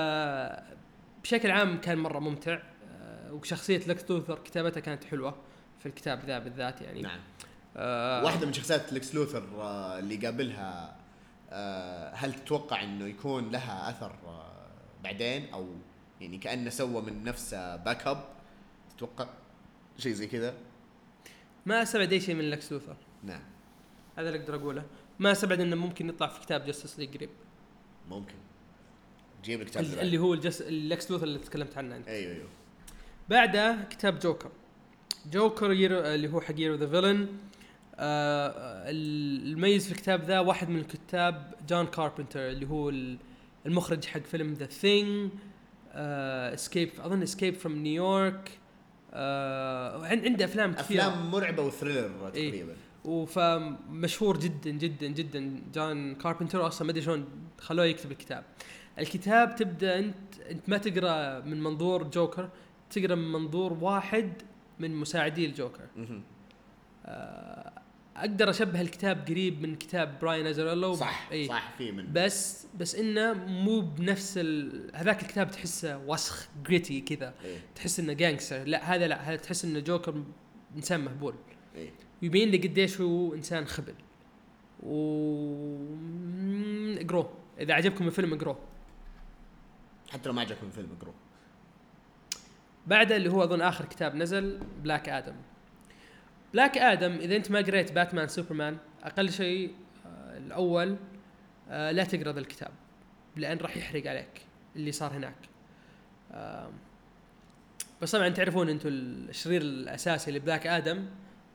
بشكل 1.24 1.52
عام 1.52 1.82
كان 1.82 1.98
مرة 1.98 2.20
ممتع. 2.20 2.60
آه 3.02 3.34
وشخصية 3.34 3.78
لكس 3.88 4.12
لوثر 4.12 4.40
كتابتها 4.46 4.80
كانت 4.80 5.04
حلوة 5.04 5.36
في 5.80 5.86
الكتاب 5.86 6.26
ذا 6.26 6.40
بالذات 6.40 6.82
يعني. 6.82 7.02
نعم. 7.02 7.20
آه 7.78 8.24
واحدة 8.24 8.46
من 8.48 8.54
شخصيات 8.54 8.94
لكس 8.94 9.16
لوثر 9.16 9.44
آه، 9.62 10.00
اللي 10.00 10.16
قابلها 10.16 10.96
آه، 11.52 12.14
هل 12.16 12.34
تتوقع 12.34 12.84
إنه 12.84 13.08
يكون 13.08 13.52
لها 13.52 13.90
أثر 13.90 14.16
آه، 14.26 14.68
بعدين؟ 15.04 15.54
أو 15.54 15.68
يعني 16.22 16.38
كأنه 16.38 16.70
سوى 16.70 17.02
من 17.02 17.24
نفسه 17.24 17.76
backup 17.76 18.24
تتوقع 19.06 19.30
شيء 19.98 20.14
زي 20.14 20.28
كذا؟ 20.28 20.54
ما 21.66 21.82
استبعد 21.84 22.14
أي 22.14 22.20
شيء 22.20 22.36
من 22.36 22.50
لكس 22.50 22.72
لوثر 22.72 22.96
نعم. 23.24 23.42
هذا 24.18 24.30
اللي 24.30 24.40
أقدر 24.42 24.56
أقوله. 24.56 24.84
ما 25.20 25.32
استبعد 25.32 25.60
إنه 25.60 25.76
ممكن 25.76 26.10
يطلع 26.10 26.28
في 26.28 26.42
كتاب 26.42 26.66
جاستس 26.66 27.00
ليج 27.00 27.18
قريب. 27.18 27.30
ممكن. 28.10 28.34
جيب 29.44 29.62
لك 29.62 29.68
كتاب 29.68 29.84
اللي 29.84 30.02
اللي 30.02 30.18
هو 30.18 30.34
الجس... 30.34 30.62
اللكس 30.62 31.12
لوثر 31.12 31.24
اللي 31.24 31.40
تكلمت 31.40 31.78
عنه 31.78 31.96
أنت. 31.96 32.08
أيوه 32.08 32.32
أيوه. 32.36 32.48
بعده 33.30 33.78
كتاب 33.90 34.20
جوكر 34.20 34.52
جوكر 35.32 35.72
year 35.72 35.90
of 35.90 36.00
اللي 36.00 36.28
هو 36.34 36.42
حق 36.42 36.54
year 36.58 36.76
of 36.76 36.80
the 36.80 36.88
villain 36.88 37.28
آه 37.96 38.84
المميز 38.90 39.86
في 39.86 39.92
الكتاب 39.92 40.24
ذا 40.24 40.40
واحد 40.40 40.70
من 40.70 40.80
الكتاب 40.80 41.54
جون 41.70 41.86
كاربنتر 41.86 42.40
اللي 42.50 42.68
هو 42.70 42.90
ال- 42.90 43.18
المخرج 43.66 44.06
حق 44.06 44.20
فيلم 44.20 44.54
ذا 44.54 44.66
ثينج 44.66 45.32
اسكيب 45.96 46.90
أظن 47.00 47.22
اسكيب 47.22 47.56
فروم 47.56 47.76
نيويورك 47.76 48.52
عنده 49.14 50.46
أفلام 50.46 50.74
كثيرة 50.74 51.02
أفلام 51.02 51.32
مرعبة 51.32 51.64
و 51.64 51.71
thriller 51.71 52.32
إيه. 52.36 52.50
تقريبا 52.50 52.74
وفمشهور 53.06 54.40
جدا 54.40 54.72
جدا 54.72 55.08
جدا 55.08 55.62
جون 55.74 56.16
كاربنتر 56.16 56.68
أصلا 56.68 56.86
ما 56.86 56.92
أدري 56.92 57.02
شلون 57.02 57.26
خلوه 57.60 57.86
يكتب 57.86 58.12
الكتاب. 58.12 58.44
الكتاب 59.00 59.56
تبدأ 59.56 60.00
أنت 60.00 60.16
أنت 60.52 60.70
ما 60.70 60.78
تقرأ 60.78 61.40
من 61.40 61.64
منظور 61.64 62.04
جوكر 62.04 62.50
تقرأ 62.90 63.16
من 63.16 63.32
منظور 63.32 63.74
واحد 63.82 64.34
من 64.80 64.96
مساعدي 64.96 65.46
الجوكر. 65.46 65.88
آه، 67.06 67.73
أقدر 68.18 68.50
أشبه 68.50 68.82
الكتاب 68.82 69.26
قريب 69.28 69.62
من 69.62 69.76
كتاب 69.76 70.20
براين 70.20 70.46
ازريلو 70.48 70.94
صح 70.94 71.28
إيه. 71.32 71.48
صح 71.48 71.74
في 71.78 71.92
من 71.92 72.14
بس 72.14 72.68
بس 72.80 72.96
إنه 72.96 73.34
مو 73.34 73.82
بنفس 73.82 74.34
ال... 74.38 74.92
هذاك 74.96 75.22
الكتاب 75.22 75.52
تحسه 75.52 75.98
وسخ 75.98 76.48
gritty 76.66 77.02
كذا. 77.02 77.34
إيه 77.46 77.58
تحس 77.76 78.00
إنه 78.00 78.14
gangster 78.14 78.64
لا 78.64 78.96
هذا 78.96 79.08
لا 79.08 79.22
هذا 79.22 79.36
تحس 79.36 79.66
إنه 79.66 79.80
جوكر 79.80 80.24
إنسان 80.76 81.00
مهبول. 81.00 81.36
إيه 81.76 81.92
يبين 82.22 82.50
لي 82.50 82.58
قديش 82.58 83.02
هو 83.02 83.34
إنسان 83.34 83.66
خبل. 83.66 83.94
و 84.84 84.94
مم، 85.96 86.98
اقروه 87.00 87.34
إذا 87.60 87.74
عجبكم 87.74 88.08
الفيلم 88.08 88.34
اقروه 88.34 88.60
حتى 90.12 90.30
لو 90.30 90.36
ما 90.36 90.42
عجبكم 90.42 90.66
الفيلم 90.68 90.90
اقروه 90.98 91.14
بعده 92.88 93.16
اللي 93.16 93.30
هو 93.32 93.44
أظن 93.44 93.62
آخر 93.62 93.86
كتاب 93.86 94.16
نزل 94.16 94.60
بلاك 94.84 95.10
آدم 95.10 95.36
بلاك 96.54 96.78
آدم 96.78 97.12
إذا 97.12 97.36
أنت 97.36 97.52
ما 97.52 97.60
قريت 97.60 97.92
باتمان 97.92 98.28
سوبرمان 98.28 98.78
أقل 99.04 99.32
شيء 99.32 99.76
آه، 100.06 100.38
الأول 100.38 100.98
آه، 101.70 101.92
لا 101.92 102.04
تقرأ 102.04 102.32
ذا 102.32 102.40
الكتاب 102.40 102.72
لأن 103.36 103.58
راح 103.58 103.78
يحرق 103.78 104.08
عليك 104.08 104.42
اللي 104.76 104.92
صار 104.92 105.12
هناك. 105.14 105.36
بس 108.02 108.12
طبعا 108.12 108.30
تعرفون 108.30 108.70
أنتم 108.70 108.90
الشرير 108.90 109.62
الأساسي 109.62 110.32
ل 110.32 110.38
Black 110.38 110.68
Adam 110.68 111.06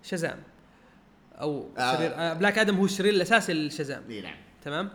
Shazam 0.03 0.39
أو 1.33 1.69
آه. 1.79 1.97
شرير 1.97 2.15
آه 2.15 2.33
Black 2.33 2.59
Adam 2.59 2.77
هو 2.77 2.85
الشرير 2.85 3.15
الأساسي 3.15 3.53
لل 3.53 3.65
Shazam 3.65 4.03
إي 4.11 4.21
نعم. 4.21 4.37
تمام؟ 4.65 4.91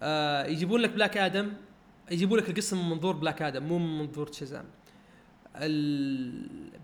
آه 0.00 0.44
يجيبون 0.46 0.80
لك 0.80 0.90
Black 0.90 1.16
Adam 1.16 1.52
يجيبون 2.10 2.38
لك 2.38 2.50
القصة 2.50 2.76
من 2.76 2.90
منظور 2.90 3.16
Black 3.16 3.42
Adam 3.42 3.62
مو 3.62 3.78
من 3.78 3.98
منظور 3.98 4.32
Shazam 4.32 4.64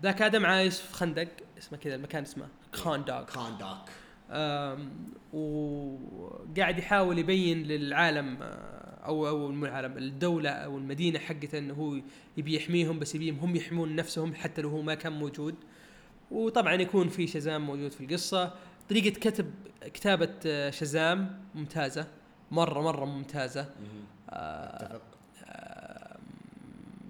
Black 0.01 0.21
Adam 0.21 0.45
عايش 0.45 0.81
في 0.81 0.93
Kahndaq. 0.93 1.27
اسمه 1.61 1.77
كذا 1.77 1.95
المكان 1.95 2.23
اسمه 2.23 2.47
Kahndaq 2.73 3.89
آم، 4.31 4.89
وقاعد 5.33 6.77
يحاول 6.79 7.19
يبين 7.19 7.63
للعالم 7.63 8.37
آه، 8.41 9.05
أو 9.05 9.27
أو 9.27 9.51
مو 9.51 9.65
العالم 9.65 9.97
الدولة 9.97 10.49
أو 10.49 10.77
المدينة 10.77 11.19
حقته 11.19 11.57
إنه 11.57 11.73
هو 11.73 11.97
يبي 12.37 12.55
يحميهم 12.55 12.99
بس 12.99 13.15
يبيهم 13.15 13.39
هم 13.39 13.55
يحمون 13.55 13.95
نفسهم 13.95 14.33
حتى 14.33 14.61
لو 14.61 14.69
هو 14.69 14.81
ما 14.81 14.95
كان 14.95 15.13
موجود. 15.13 15.55
وطبعا 16.31 16.73
يكون 16.73 17.09
في 17.09 17.27
Shazam 17.27 17.65
موجود 17.65 17.91
في 17.91 18.01
القصة. 18.05 18.53
طريقة 18.89 19.19
كتب 19.19 19.51
كتابة 19.93 20.33
آه، 20.45 20.69
Shazam 20.69 21.39
ممتازة 21.55 22.07
مرة 22.51 22.81
مرة 22.81 23.05
ممتازة. 23.05 23.69
آه، 24.29 24.99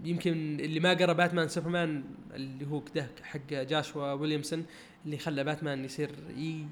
يمكن 0.03 0.57
اللي 0.59 0.79
ما 0.79 0.93
قرأ 0.93 1.13
Batman 1.13 1.47
Superman 1.47 2.03
اللي 2.35 2.67
هو 2.67 2.81
كده 2.81 3.07
حق 3.23 3.47
Joshua 3.49 4.11
Williamson 4.11 4.65
اللي 5.05 5.17
خلى 5.17 5.43
باتمان 5.43 5.85
يصير 5.85 6.11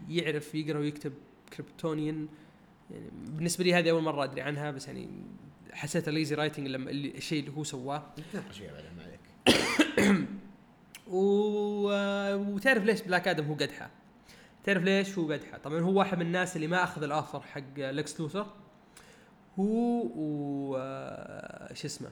يعرف 0.10 0.56
يقرأ 0.56 0.80
ويكتب 0.80 1.14
Kryptonian. 1.54 2.28
يعني 2.92 3.10
بالنسبة 3.28 3.64
لي 3.64 3.74
هذه 3.74 3.92
أول 3.92 4.04
مرة 4.04 4.24
أدري 4.24 4.42
عنها 4.42 4.72
بس 4.72 4.88
يعني 4.88 5.10
حسيت 5.72 6.10
lazy 6.10 6.36
writing 6.36 6.68
لما 6.68 6.92
الشيء 6.92 7.40
اللي 7.40 7.58
هو 7.58 7.64
سواه. 7.64 8.04
نتناقش 8.20 8.58
فيها 8.58 8.72
بعدين 8.72 8.92
ما 8.98 9.04
عليك. 9.04 10.28
و... 11.08 11.90
وتعرف 12.56 12.84
ليش 12.84 13.02
Black 13.02 13.28
Adam 13.28 13.46
هو 13.46 13.54
قدحة. 13.54 13.90
تعرف 14.64 14.84
ليش 14.84 15.18
هو 15.18 15.32
قدحة؟ 15.32 15.58
طبعا 15.58 15.80
هو 15.80 16.00
واحد 16.00 16.18
من 16.18 16.26
الناس 16.26 16.56
اللي 16.56 16.68
ما 16.68 16.84
أخذ 16.84 17.04
ال 17.04 17.10
offer 17.10 17.42
حق 17.42 17.78
Lex 17.78 18.20
Luthor. 18.20 18.48
هو 19.60 20.02
و 20.16 20.74
شو 21.74 21.88
اسمه؟ 21.88 22.10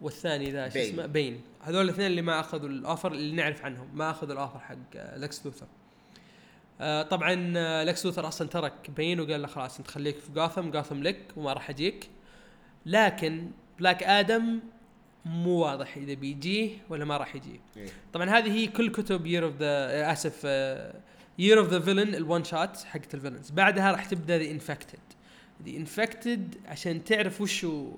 والثاني 0.00 0.50
ذا 0.50 0.68
شو 0.68 0.74
Bane. 0.74 0.92
اسمه؟ 0.92 1.06
Bane. 1.06 1.40
هذول 1.60 1.84
الاثنين 1.84 2.06
اللي 2.06 2.22
ما 2.22 2.40
أخذوا 2.40 2.68
ال 2.68 2.75
offer 2.75 3.12
اللي 3.12 3.36
نعرف 3.36 3.64
عنهم. 3.64 3.88
ما 3.94 4.10
أخذوا 4.10 4.32
ال 4.32 4.36
offer 4.36 4.58
حق 4.58 4.76
آه، 4.96 5.18
Lex 5.18 5.46
Luthor. 5.46 5.66
آه، 6.80 7.02
طبعا 7.02 7.52
آه، 7.56 7.84
Lex 7.84 8.06
Luthor 8.06 8.28
أصلا 8.28 8.48
ترك 8.48 8.90
Bane 8.96 9.20
وقال 9.20 9.42
له 9.42 9.48
خلاص 9.48 9.78
أنت 9.78 9.88
خليك 9.88 10.18
في 10.18 10.32
Gotham 10.32 10.70
Gotham 10.70 11.02
لك 11.02 11.20
وما 11.36 11.52
راح 11.52 11.70
اجيك 11.70 12.08
لكن 12.86 13.50
Black 13.78 14.02
Adam 14.02 14.60
مو 15.24 15.50
واضح 15.50 15.96
إذا 15.96 16.14
بيجيه 16.14 16.70
ولا 16.88 17.04
ما 17.04 17.16
راح 17.16 17.34
يجيه 17.36 17.60
إيه. 17.76 17.88
طبعا 18.12 18.30
هذه 18.30 18.52
هي 18.52 18.66
كل 18.66 18.90
كتب 18.90 19.26
Year 19.26 19.44
of 19.44 19.56
the 19.56 20.12
أسف 20.12 20.44
Year 21.38 21.58
of 21.58 21.68
the 21.68 21.80
Villain 21.80 22.14
ال 22.14 22.44
one-shot 22.44 22.76
حقت 22.76 23.14
ال 23.14 23.18
villains 23.18 23.50
بعدها 23.50 23.92
راح 23.92 24.04
تبدأ 24.04 24.38
The 24.38 24.50
Infected 24.50 24.98
The 25.64 25.70
Infected 25.70 26.54
عشان 26.66 27.04
تعرف 27.04 27.40
وشو 27.40 27.92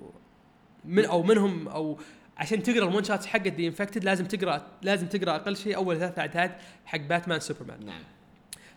من 0.85 1.05
أو 1.05 1.23
منهم 1.23 1.67
أو 1.67 1.99
عشان 2.37 2.63
تقرأ 2.63 2.89
ال 2.89 3.03
one-shots 3.03 3.25
حقت 3.25 3.47
The 3.47 3.65
Infected 3.65 4.03
لازم 4.03 4.25
تقرا 4.25 4.67
لازم 4.81 5.07
تقرأ 5.07 5.35
أقل 5.35 5.57
شيء 5.57 5.75
أول 5.75 5.99
ثلاث 5.99 6.19
إعداد 6.19 6.51
حق 6.85 6.99
Batman 6.99 7.39
Superman 7.39 7.85
نعم. 7.85 8.01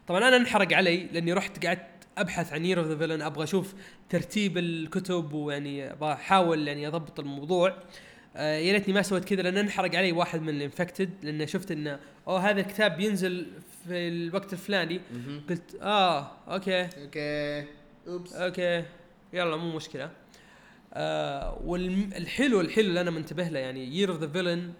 طبعا 0.06 0.28
أنا 0.28 0.36
انحرق 0.36 0.72
علي 0.72 1.06
لأني 1.12 1.32
رحت 1.32 1.66
قعدت 1.66 1.86
أبحث 2.18 2.52
عن 2.52 2.64
Year 2.64 2.78
of 2.78 2.86
the 2.86 2.96
Villain 2.96 3.22
أبغى 3.22 3.44
أشوف 3.44 3.74
ترتيب 4.08 4.58
الكتب 4.58 5.32
ويعني 5.32 5.92
أبغى 5.92 6.12
أحاول 6.12 6.68
يعني 6.68 6.86
أضبط 6.86 7.20
الموضوع. 7.20 7.76
آه 8.36 8.56
يا 8.56 8.72
ريتني 8.72 8.94
ما 8.94 9.02
سويت 9.02 9.24
كذا 9.24 9.42
لأن 9.42 9.58
انحرق 9.58 9.94
علي 9.94 10.12
واحد 10.12 10.42
من 10.42 10.48
ال 10.48 10.55
Infected 10.55 11.10
لأن 11.22 11.46
شفت 11.46 11.70
إنه 11.70 11.98
أوه 12.28 12.50
هذا 12.50 12.60
الكتاب 12.60 12.96
بينزل 12.96 13.46
في 13.84 14.08
الوقت 14.08 14.52
الفلاني. 14.52 15.00
قلت 15.50 15.76
آه 15.82 16.30
okay. 16.48 16.82
okay. 16.82 17.64
oops. 18.08 18.32
okay. 18.32 18.84
يلا 19.32 19.56
مو 19.56 19.76
مشكلة. 19.76 20.10
آه 20.98 21.62
والحلو 21.64 22.60
الحلو 22.60 22.86
اللي 22.88 23.00
أنا 23.00 23.10
منتبه 23.10 23.48
له 23.48 23.58
يعني 23.58 23.84
Year 23.84 24.10
of 24.10 24.20
the 24.20 24.28
Villain 24.28 24.72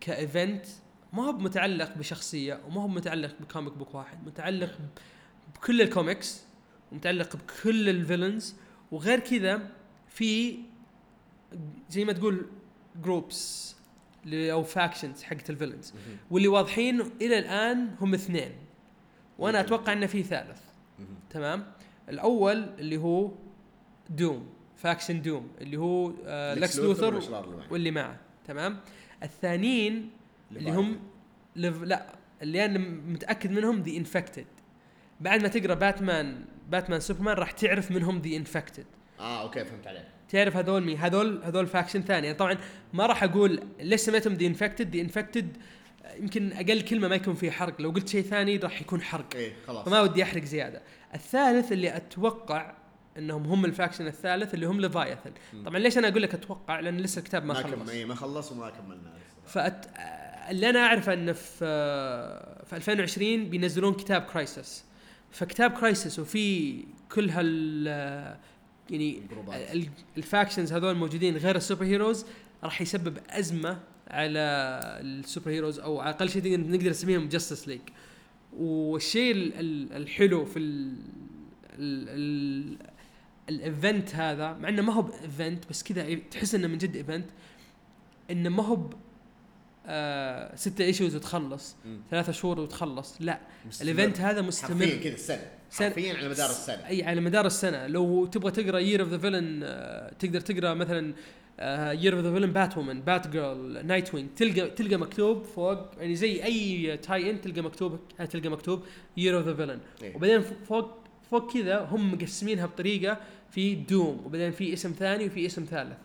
ك 0.00 0.11
event 0.11 0.66
ما 1.12 1.24
هو 1.26 1.32
متعلق 1.32 1.98
بشخصية 1.98 2.60
وما 2.66 2.82
هو 2.82 2.88
متعلق 2.88 3.34
ب 3.40 3.45
comic 3.45 3.72
book 3.72 3.94
واحد 3.94 4.26
متعلق 4.26 4.78
بكل 5.54 5.82
الكوميكس 5.82 6.42
ومتعلق 6.92 7.36
بكل 7.36 7.88
ال 7.88 7.95
villains 7.95 8.54
وغير 8.92 9.18
كذا 9.20 9.70
في 10.08 10.58
زي 11.90 12.04
ما 12.04 12.12
تقول 12.12 12.46
groups 13.02 13.76
أو 14.32 14.62
factions 14.62 15.22
حقت 15.22 15.50
ال 15.50 15.55
villains 15.55 15.94
واللي 16.30 16.48
واضحين 16.48 17.00
إلى 17.00 17.38
الآن 17.38 17.90
هم 18.00 18.14
اثنين 18.14 18.52
وأنا 19.38 19.60
أتوقع 19.60 19.92
إنه 19.92 20.06
في 20.06 20.22
ثالث. 20.22 20.60
تمام؟ 21.30 21.72
الأول 22.08 22.56
اللي 22.78 22.96
هو 22.96 23.30
Doom 24.10 24.46
faction 24.78 25.22
Doom 25.22 25.48
اللي 25.60 25.76
هو 25.76 26.12
آه 26.26 26.54
Lex 26.54 26.78
Luthor. 26.78 27.22
واللي 27.70 27.90
معه 27.90 28.16
تمام؟ 28.46 28.80
الثانيين 29.22 30.10
اللي 30.52 30.70
هم 30.70 31.00
لا 31.56 32.06
اللي 32.42 32.64
أنا 32.64 32.78
متأكد 32.78 33.50
منهم 33.50 33.82
The 33.82 33.96
Infected 33.96 34.46
بعد 35.20 35.42
ما 35.42 35.48
تقرأ 35.48 35.74
Batman 35.74 36.44
Batman 36.68 37.00
Superman 37.00 37.36
راح 37.36 37.50
تعرف 37.50 37.90
منهم 37.90 38.18
The 38.18 38.36
Infected 38.36 38.86
آه 39.20 39.42
okay 39.42 39.64
فهمت 39.64 39.86
عليك. 39.86 40.04
تعرف 40.28 40.56
هذول 40.56 40.84
مين؟ 40.84 40.98
هذول 40.98 41.42
هذول 41.44 41.66
faction 41.66 42.02
ثاني 42.02 42.26
يعني 42.26 42.38
طبعا 42.38 42.58
ما 42.92 43.06
راح 43.06 43.22
أقول 43.22 43.60
ليش 43.80 44.00
سميتهم 44.00 44.34
The 44.34 44.46
Infected 44.46 44.96
The 44.96 45.02
Infected 45.02 45.56
يمكن 46.18 46.52
أقل 46.52 46.80
كلمة 46.80 47.08
ما 47.08 47.14
يكون 47.14 47.34
فيه 47.34 47.50
حرق. 47.50 47.80
لو 47.80 47.90
قلت 47.90 48.08
شيء 48.08 48.22
ثاني 48.22 48.56
راح 48.56 48.80
يكون 48.80 49.02
حرق. 49.02 49.34
إيه 49.34 49.52
خلاص. 49.66 49.86
فما 49.86 50.00
ودي 50.00 50.22
أحرق 50.22 50.44
زيادة. 50.44 50.82
الثالث 51.14 51.72
اللي 51.72 51.96
أتوقع 51.96 52.74
إنهم 53.18 53.46
هم 53.46 53.64
ال 53.64 53.69
faction 53.69 54.06
الثالث 54.06 54.54
اللي 54.54 54.66
هم 54.66 54.80
Leviathan. 54.80 55.30
طبعا 55.66 55.78
ليش 55.78 55.98
أنا 55.98 56.08
أقول 56.08 56.22
لك 56.22 56.34
أتوقع؟ 56.34 56.80
لأن 56.80 56.96
لسه 56.96 57.18
الكتاب 57.18 57.44
ما, 57.44 57.54
ما 57.54 57.60
خلص. 57.62 57.74
كمل 57.74 57.90
إيه 57.90 58.04
ما 58.04 58.14
خلص 58.14 58.52
وما 58.52 58.70
كملنا. 58.70 59.12
فأت... 59.46 59.86
اللي 60.50 60.70
أنا 60.70 60.78
اعرفه 60.86 61.12
انه 61.12 61.32
في 61.32 61.58
في 62.66 62.76
2020 62.76 63.44
بينزلون 63.50 63.94
كتاب 63.94 64.22
Crisis 64.22 64.84
فكتاب 65.30 65.70
Crisis 65.70 66.18
وفي 66.18 66.84
كل 67.12 67.30
هال 67.30 67.86
يعني 68.90 69.22
ال 70.16 70.22
factions 70.22 70.72
هذول 70.72 70.94
موجودين 70.94 71.36
غير 71.36 71.56
ال 71.56 71.84
superheroes 71.84 72.26
راح 72.64 72.80
يسبب 72.82 73.18
أزمة 73.30 73.78
على 74.08 74.38
ال 75.00 75.50
superheroes 75.50 75.78
أو 75.80 76.00
على 76.00 76.10
أقل 76.10 76.30
شيء 76.30 76.60
نقدر- 76.60 76.90
نسميهم 76.90 77.28
Justice 77.28 77.68
League 77.68 77.80
والشيء 78.56 79.32
ال- 79.32 79.52
ال- 79.60 79.92
الحلو 79.92 80.44
في 80.44 80.58
ال 80.58 80.94
ال 81.78 82.78
ال 83.48 83.59
event 83.59 84.14
هذا 84.14 84.52
مع 84.52 84.68
إنه 84.68 84.82
ما 84.82 84.92
هو 84.92 85.02
ب 85.02 85.13
event 85.13 85.68
بس 85.70 85.82
كذا 85.82 86.14
تحس 86.30 86.54
إنه 86.54 86.68
من 86.68 86.78
جد 86.78 86.96
event 86.96 87.26
إنه 88.30 88.48
ما 88.48 88.62
هو 88.62 88.90
آه 89.86 90.56
ستة 90.56 90.84
issues 90.84 91.16
وتخلص. 91.16 91.76
ثلاثة 92.10 92.32
شهور 92.32 92.60
وتخلص 92.60 93.16
لا. 93.20 93.40
ال 93.82 93.88
event 93.88 94.20
هذا 94.20 94.26
حرفيا 94.28 94.42
مستمر 94.42 94.86
كذا 94.86 95.14
السنة 95.14 95.40
سنة. 95.70 95.88
حرفيا 95.88 96.14
على 96.14 96.28
مدار 96.28 96.50
السنة 96.50 96.86
أي 96.86 97.02
على 97.04 97.20
مدار 97.20 97.46
السنة 97.46 97.86
لو 97.86 98.26
تبغى 98.26 98.50
تقرأ 98.50 98.78
Year 98.78 99.02
of 99.02 99.08
the 99.08 99.18
Villain 99.18 99.60
تقدر 100.18 100.40
تقرأ 100.40 100.74
مثلا 100.74 101.14
Year 101.92 102.16
of 102.16 102.24
the 102.24 102.32
Villain 102.32 102.52
Batwoman 102.52 103.00
Batgirl 103.00 103.86
Nightwing 103.86 104.28
تلقى 104.36 104.70
تلقى 104.70 104.96
مكتوب 104.96 105.42
فوق 105.42 105.78
يعني 105.98 106.14
زي 106.14 106.44
أي 106.44 106.96
tie-in 106.96 107.40
تلقى 107.40 107.60
مكتوب 107.60 107.98
تلقى 108.30 108.48
مكتوب 108.48 108.82
Year 109.16 109.36
of 109.36 109.46
the 109.46 109.54
Villain 109.54 109.80
إيه. 110.02 110.16
وبعدين 110.16 110.42
فوق 110.68 111.07
فوق 111.30 111.52
كذا 111.52 111.80
هم 111.80 112.14
مقسمينها 112.14 112.66
بطريقة 112.66 113.18
في 113.50 113.74
Doom 113.74 114.22
وبعدين 114.26 114.50
في 114.50 114.72
اسم 114.72 114.92
ثاني 114.92 115.26
وفي 115.26 115.46
اسم 115.46 115.64
ثالث. 115.64 115.96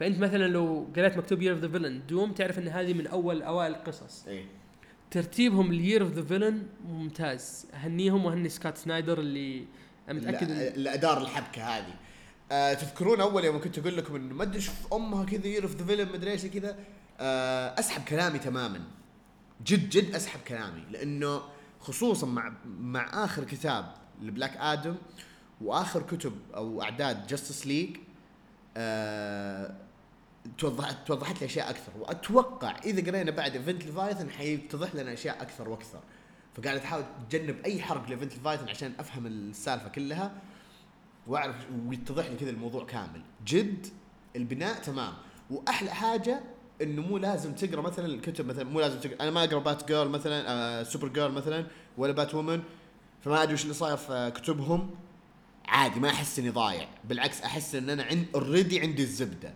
فأنت 0.00 0.18
مثلا 0.18 0.48
لو 0.48 0.88
قريت 0.96 1.16
مكتوب 1.16 1.42
Year 1.42 1.52
of 1.52 1.60
the 1.60 1.68
Villain 1.68 2.02
Doom 2.08 2.32
تعرف 2.32 2.58
إن 2.58 2.68
هذه 2.68 2.92
من 2.92 3.06
أول 3.06 3.42
أوائل 3.42 3.72
القصص. 3.74 4.26
إيه 4.26 4.44
ترتيبهم 5.10 5.70
ال 5.70 5.76
Year 5.76 6.02
of 6.02 6.12
the 6.12 6.22
Villain 6.22 6.66
ممتاز. 6.88 7.66
أهنيهم 7.74 8.24
وأهني 8.24 8.48
Scott 8.48 8.76
Snyder 8.76 9.20
اللي 9.20 9.64
أنا 10.08 10.20
متأكد 10.20 10.50
اللي 10.50 10.94
ادار 10.94 11.22
الحبكة 11.22 11.62
هذه. 11.62 11.94
آه 12.52 12.74
تذكرون 12.74 13.20
أول 13.20 13.44
يوم 13.44 13.60
كنت 13.60 13.78
أقول 13.78 13.96
لكم 13.96 14.14
انه 14.14 14.34
ما 14.34 14.42
أدري 14.42 14.60
في 14.60 14.70
أمها 14.92 15.24
كذا 15.24 15.46
Year 15.46 15.62
of 15.62 15.76
the 15.76 15.84
Villain 15.84 16.08
ما 16.08 16.14
أدري 16.14 16.30
إيش 16.30 16.46
كذا. 16.46 16.76
آه 17.20 17.80
أسحب 17.80 18.04
كلامي 18.04 18.38
تماما. 18.38 18.80
جد 19.66 19.88
جد 19.88 20.14
أسحب 20.14 20.40
كلامي. 20.48 20.82
لأنه 20.90 21.42
خصوصا 21.80 22.26
مع 22.26 22.52
مع 22.80 23.24
آخر 23.24 23.44
كتاب 23.44 23.94
ل 24.22 24.28
Black 24.28 24.56
Adam 24.56 24.94
وآخر 25.60 26.02
كتب 26.02 26.32
أو 26.54 26.82
أعداد 26.82 27.26
Justice 27.26 27.66
League 27.66 27.96
توضحت 30.58 30.96
توضحت 31.06 31.40
لي 31.40 31.46
أشياء 31.46 31.70
أكثر. 31.70 31.92
وأتوقع 31.98 32.76
إذا 32.84 33.10
قرينا 33.10 33.30
بعد 33.30 33.56
Event 33.56 33.84
Leviathan 33.84 34.30
حيتضح 34.30 34.94
لنا 34.94 35.12
أشياء 35.12 35.42
أكثر 35.42 35.68
وأكثر. 35.68 36.00
فقاعد 36.54 36.80
تحاول 36.80 37.04
تجنب 37.30 37.56
أي 37.64 37.82
حرق 37.82 38.08
ل 38.08 38.12
Event 38.12 38.34
Leviathan 38.34 38.68
عشان 38.68 38.92
أفهم 38.98 39.26
السالفة 39.26 39.88
كلها 39.88 40.32
وأعرف 41.26 41.56
ويتضح 41.86 42.26
لي 42.26 42.36
كذا 42.36 42.50
الموضوع 42.50 42.84
كامل. 42.84 43.22
جد 43.46 43.86
البناء 44.36 44.82
تمام. 44.82 45.12
وأحلى 45.50 45.90
حاجة 45.90 46.40
إنه 46.82 47.02
مو 47.02 47.18
لازم 47.18 47.52
تقرأ 47.52 47.80
مثلا 47.80 48.06
الكتب 48.06 48.46
مثلا 48.46 48.64
مو 48.64 48.80
لازم 48.80 49.00
تقرأ 49.00 49.16
أنا 49.20 49.30
ما 49.30 49.44
أقرأ 49.44 49.58
Batgirl 49.58 50.08
مثلا 50.08 50.50
آه 50.50 50.82
Supergirl 50.82 51.32
مثلا 51.32 51.66
ولا 51.98 52.12
Batwoman 52.12 52.62
فما 53.24 53.42
أدري 53.42 53.54
وش 53.54 53.62
اللي 53.62 53.74
صاير 53.74 53.96
في 53.96 54.32
كتبهم. 54.34 54.90
عادي 55.66 56.00
ما 56.00 56.08
أحس 56.08 56.38
إني 56.38 56.50
ضايع. 56.50 56.88
بالعكس 57.04 57.42
أحس 57.42 57.74
إن 57.74 57.90
أنا 57.90 58.02
عند 58.02 58.26
already 58.34 58.80
عندي 58.80 59.02
الزبدة. 59.02 59.54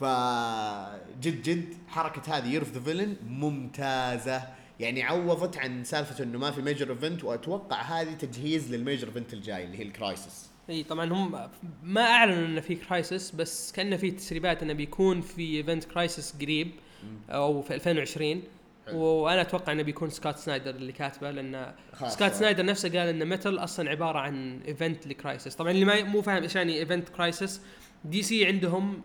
فجد 0.00 1.42
جد 1.42 1.74
حركة 1.88 2.36
هذه 2.36 2.52
Year 2.52 2.60
of 2.60 2.72
the 2.72 2.80
Villain 2.80 3.16
ممتازة. 3.28 4.42
يعني 4.80 5.02
عوضت 5.02 5.56
عن 5.56 5.84
سالفة 5.84 6.24
إنه 6.24 6.38
ما 6.38 6.50
في 6.50 6.62
major 6.62 6.90
event 6.90 7.24
وأتوقع 7.24 7.82
هذه 7.82 8.12
تجهيز 8.12 8.74
لل 8.74 8.84
major 8.84 9.08
event 9.08 9.32
الجاي 9.32 9.64
اللي 9.64 9.78
هي 9.78 9.82
ال 9.82 9.92
Crisis 9.92 10.50
إي 10.70 10.82
طبعا 10.82 11.12
هم 11.12 11.48
ما 11.82 12.00
أعلنوا 12.02 12.46
إنه 12.46 12.60
في 12.60 12.74
crisis 12.74 13.30
بس 13.30 13.72
كأنه 13.72 13.96
في 13.96 14.10
تسريبات 14.10 14.62
إنه 14.62 14.72
بيكون 14.72 15.20
في 15.20 15.56
event 15.56 15.84
crisis 15.84 16.34
قريب 16.40 16.70
أو 17.30 17.62
في 17.62 17.74
2020 17.74 18.30
حلو. 18.30 18.42
وأنا 18.92 19.40
أتوقع 19.40 19.72
إنه 19.72 19.82
بيكون 19.82 20.10
سكوت 20.10 20.36
سنايدر 20.36 20.70
اللي 20.70 20.92
كاتبه 20.92 21.30
لأن. 21.30 21.72
سكوت 22.06 22.32
سنايدر 22.32 22.64
نفسه 22.64 22.88
قال 22.88 23.08
إن 23.08 23.28
Metal 23.28 23.58
أصلا 23.58 23.90
عبارة 23.90 24.18
عن 24.18 24.60
event 24.68 25.06
ل 25.06 25.13
crisis 25.13 25.54
طبعا 25.54 25.70
اللي 25.70 25.84
ما 25.84 26.02
مو 26.02 26.22
فاهم 26.22 26.42
إيش 26.42 26.56
يعني 26.56 26.78
event 26.78 27.08
crisis 27.08 27.60
DC 28.04 28.46
عندهم 28.46 29.02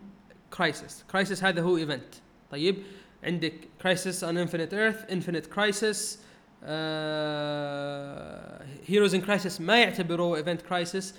crisis 0.56 1.04
crisis 1.12 1.44
هذا 1.44 1.62
هو 1.62 1.76
event. 1.76 2.14
طيب 2.50 2.76
عندك 3.24 3.54
Crisis 3.82 4.24
on 4.24 4.36
Infinite 4.38 4.74
Earths 4.74 5.10
Infinite 5.12 5.46
Crisis 5.46 6.20
Heroes 8.86 9.14
in 9.14 9.20
Crisis 9.20 9.60
ما 9.60 9.80
يعتبروه 9.80 10.36
event 10.36 10.62
crisis 10.62 11.14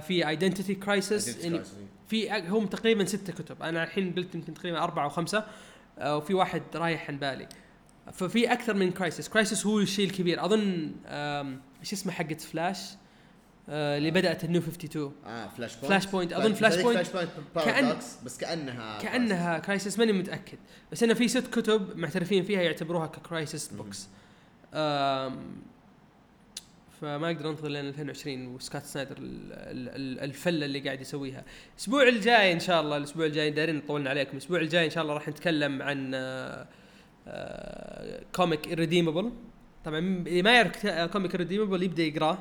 في 0.00 0.28
Identity 0.28 0.74
Crisis 0.74 1.44
يعني 1.44 1.60
في 2.08 2.48
هم 2.48 2.66
تقريبا 2.66 3.04
ستة 3.04 3.32
كتب. 3.32 3.62
أنا 3.62 3.82
الحين 3.84 4.12
قلت 4.12 4.34
يمكن 4.34 4.54
تقريبا 4.54 4.78
أربعة 4.82 5.04
أو 5.04 5.08
خمسة 5.08 5.44
آه، 5.98 6.16
وفي 6.16 6.34
واحد 6.34 6.62
رايح 6.74 7.10
عن 7.10 7.18
بالي. 7.18 7.48
ففي 8.12 8.52
أكثر 8.52 8.74
من 8.74 8.90
crisis 8.92 9.28
crisis 9.28 9.66
هو 9.66 9.78
الشيء 9.78 10.06
الكبير. 10.06 10.44
أظن 10.44 10.92
إيش 11.80 11.92
اسمه 11.92 12.12
حقت 12.12 12.40
فلاش 12.40 12.78
آه، 13.70 13.98
اللي 13.98 14.10
بدأت 14.10 14.44
ال 14.44 14.48
New 14.48 14.60
52 14.60 15.12
آه 15.26 15.48
Flashpoint 15.48 15.86
Flashpoint. 15.86 16.32
أظن 16.32 16.52
Flashpoint 16.54 17.06
Flashpoint 17.06 17.30
كأن- 17.58 18.24
بس 18.24 18.38
كأنها 18.38 18.98
كأنها 19.02 19.58
crisis 19.58 19.98
ماني 19.98 20.12
متأكد. 20.12 20.58
بس 20.92 21.02
انه 21.02 21.14
في 21.14 21.28
ست 21.28 21.46
كتب 21.46 21.96
معترفين 21.96 22.42
فيها 22.44 22.62
يعتبروها 22.62 23.06
ك 23.06 23.15
crisis 23.15 23.72
مم. 23.72 23.78
books 23.78 24.08
فما 27.00 27.26
أقدر 27.26 27.50
أنتظر 27.50 27.68
لين 27.68 27.84
2020 27.88 28.46
وسكوت 28.46 28.84
سنايدر 28.86 29.16
ال- 29.18 29.52
ال- 29.52 29.88
ال- 29.88 30.20
الفلة 30.24 30.66
اللي 30.66 30.80
قاعد 30.80 31.00
يسويها. 31.00 31.44
الأسبوع 31.74 32.08
الجاي 32.08 32.52
إن 32.52 32.60
شاء 32.60 32.80
الله 32.80 32.96
الأسبوع 32.96 33.26
الجاي 33.26 33.50
دايرين 33.50 33.80
طولنا 33.80 34.10
عليكم. 34.10 34.32
الأسبوع 34.32 34.60
الجاي 34.60 34.84
إن 34.84 34.90
شاء 34.90 35.02
الله 35.02 35.14
راح 35.14 35.28
نتكلم 35.28 35.82
عن 35.82 36.14
آه، 36.14 36.18
آه، 36.18 36.66
comic 38.32 38.66
Irredeemable. 38.66 39.26
طبعا 39.84 39.98
اللي 39.98 40.42
ما 40.42 40.52
يعرف 40.52 40.86
comic 40.86 41.36
Irredeemable 41.36 41.82
يبدأ 41.82 42.02
يقراه 42.02 42.38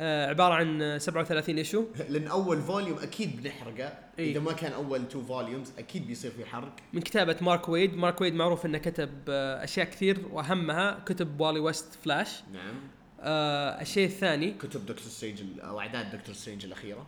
آه، 0.00 0.26
عبارة 0.26 0.54
عن 0.54 0.98
37 0.98 1.58
issue 1.58 1.84
لأن 2.08 2.26
أول 2.26 2.62
volume 2.62 2.98
أكيد 2.98 3.42
بنحرقه. 3.42 3.92
إيه. 4.18 4.32
إذا 4.32 4.40
ما 4.40 4.52
كان 4.52 4.72
أول 4.72 5.08
two 5.08 5.22
volumes 5.22 5.72
أكيد 5.78 6.06
بيصير 6.06 6.30
في 6.30 6.44
حرق. 6.44 6.72
من 6.92 7.00
كتابة 7.00 7.36
مارك 7.40 7.68
ويد. 7.68 7.96
مارك 7.96 8.20
ويد 8.20 8.34
معروف 8.34 8.66
إنه 8.66 8.78
كتب 8.78 9.10
آه، 9.28 9.64
أشياء 9.64 9.86
كثير 9.86 10.18
وأهمها. 10.32 11.02
كتب 11.06 11.40
والي 11.40 11.60
ويست 11.60 11.94
فلاش 12.04 12.42
نعم. 12.52 12.74
آه 13.20 13.80
الشيء 13.80 14.06
الثاني. 14.06 14.50
كتب 14.50 14.86
دكتور 14.86 15.08
سترينج 15.08 15.40
أو 15.60 15.80
أعداد 15.80 16.16
دكتور 16.16 16.34
سترينج 16.34 16.64
الأخيرة. 16.64 17.06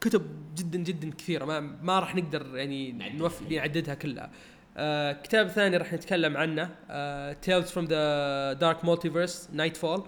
كتب 0.00 0.22
جدا 0.56 0.78
جدا 0.78 1.10
كثيرة. 1.10 1.44
ما 1.44 1.60
ما 1.60 1.98
راح 1.98 2.14
نقدر 2.14 2.56
يعني 2.56 2.92
نعددها 3.50 3.94
كلها. 3.94 4.30
آه 4.78 5.12
كتاب 5.12 5.48
ثاني 5.48 5.76
راح 5.76 5.92
نتكلم 5.92 6.36
عنه 6.36 6.70
آه 6.90 7.32
Tales 7.32 7.70
from 7.70 7.84
the 7.84 8.52
Dark 8.52 8.84
Multiverse 8.84 9.48
Knightfall 9.52 10.02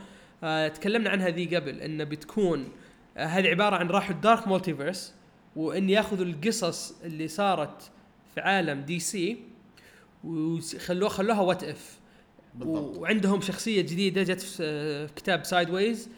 آه 0.45 0.69
تكلمنا 0.69 1.11
عنها 1.11 1.29
ذي 1.29 1.57
قبل 1.57 1.81
انه 1.81 2.05
بتكون 2.05 2.69
آه 3.17 3.25
هذه 3.27 3.49
عبارة 3.49 3.77
عن 3.77 3.89
راحوا 3.89 4.15
ال 4.15 4.22
Dark 4.22 4.49
Multiverse 4.49 5.15
وإن 5.57 5.91
ياخذوا 5.91 6.25
القصص 6.25 6.95
اللي 7.05 7.29
صارت 7.29 7.91
في 8.35 8.41
عالم 8.41 8.81
DC 8.81 9.39
وخلوها 10.25 11.11
خلوها 11.11 11.41
وات 11.41 11.65
اف 11.65 11.99
بالضبط. 12.55 12.99
وعندهم 12.99 13.41
شخصية 13.41 13.83
جديدة 13.83 14.23
جت 14.23 14.41
في 14.41 14.63
آه، 14.63 15.07
في 15.07 15.15
كتاب 15.15 15.45
سايد 15.45 15.71
ويز 15.71 16.09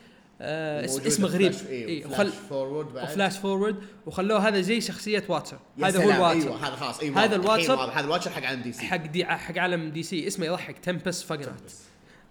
آه 0.44 0.84
اس- 0.84 0.90
موجودة 0.90 1.08
اسمه 1.08 1.28
في 1.28 1.34
غريب. 1.34 1.52
فلاش- 1.52 1.66
إيه 1.66 1.86
إيه 1.86 2.02
فلاش 2.04 2.12
وخل 2.12 2.32
فورورد 2.48 2.92
بعد. 2.94 3.04
وفلاش 3.04 3.38
فورورد. 3.38 3.76
وخلوه 4.06 4.48
هذا 4.48 4.60
زي 4.60 4.80
شخصية 4.80 5.24
واتسر. 5.28 5.58
هذا 5.84 6.04
هو 6.04 6.10
الواتسر. 6.10 6.48
أيوه 6.48 6.66
هذا 6.68 6.76
خلاص 6.76 7.00
أيوه 7.00 7.24
هذا 7.24 7.38
واضح، 7.38 7.96
هذا 7.96 8.04
الواتشر 8.06 8.30
حق 8.30 8.42
عالم 8.42 8.62
دي 8.62 8.72
سي. 8.72 8.86
حق 8.86 8.96
دي 9.06 9.24
حق 9.24 9.58
عالم 9.58 9.90
دي 9.90 10.02
سي. 10.02 10.26
اسمه 10.26 10.46
يضحك. 10.46 10.78
تمبس 10.78 11.22
فاجنات 11.22 11.72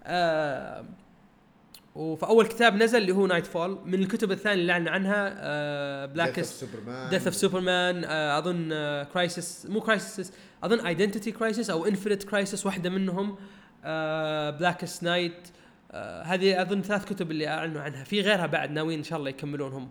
آه 0.04 0.84
وفي 1.94 2.26
اول 2.26 2.46
كتاب 2.46 2.76
نزل 2.76 2.98
اللي 2.98 3.12
هو 3.12 3.26
نايت 3.26 3.46
فول 3.46 3.78
من 3.84 3.94
الكتب 4.02 4.32
الثانية 4.32 4.60
اللي 4.60 4.72
أعلن 4.72 4.88
عنها 4.88 5.34
آه 5.38 6.06
بلاكست 6.06 6.54
سوبرمان 6.64 7.10
ديث 7.10 7.26
اوف 7.26 7.34
سوبرمان 7.36 8.04
أظن 8.04 8.68
crisis 9.12 9.66
مو 9.68 9.80
crisis 9.80 10.32
أظن 10.64 10.86
Identity 10.86 11.32
Crisis 11.32 11.70
أو 11.70 11.86
Infinite 11.86 12.22
Crisis 12.22 12.66
واحدة 12.66 12.90
منهم. 12.90 13.36
Blackest 14.58 15.02
Night 15.02 15.48
هذه 16.24 16.62
أظن 16.62 16.82
ثلاث 16.82 17.04
كتب 17.04 17.30
اللي 17.30 17.48
أعلنوا 17.48 17.82
عنها. 17.82 18.04
في 18.04 18.20
غيرها 18.20 18.46
بعد 18.46 18.70
ناويين 18.70 18.98
إن 18.98 19.04
شاء 19.04 19.18
الله 19.18 19.30
يكملونهم. 19.30 19.88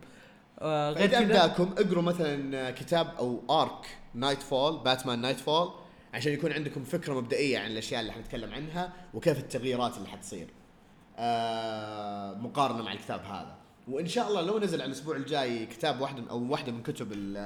آه 0.59 0.91
غير 0.91 1.07
كذا 1.07 1.19
ابداكم 1.19 1.73
اقروا 1.77 2.03
مثلا 2.03 2.71
كتاب 2.71 3.07
أو 3.19 3.61
arc 3.61 3.85
Knightfall 4.13 4.77
باتمان 4.83 5.21
Knightfall 5.21 5.71
عشان 6.13 6.33
يكون 6.33 6.51
عندكم 6.51 6.83
فكرة 6.83 7.13
مبدئية 7.13 7.59
عن 7.59 7.71
الأشياء 7.71 8.01
اللي 8.01 8.11
حنتكلم 8.11 8.53
عنها 8.53 8.93
وكيف 9.13 9.39
التغييرات 9.39 9.97
اللي 9.97 10.09
حتصير. 10.09 10.47
آه 11.17 12.33
مقارنة 12.33 12.83
مع 12.83 12.91
الكتاب 12.91 13.19
هذا. 13.25 13.55
وإن 13.87 14.07
شاء 14.07 14.27
الله 14.27 14.41
لو 14.41 14.59
نزل 14.59 14.81
على 14.81 14.87
الأسبوع 14.87 15.15
الجاي 15.15 15.65
كتاب 15.65 16.01
واحد 16.01 16.27
أو 16.29 16.51
واحدة 16.51 16.71
من 16.71 16.83
كتب 16.83 17.11
ال 17.11 17.37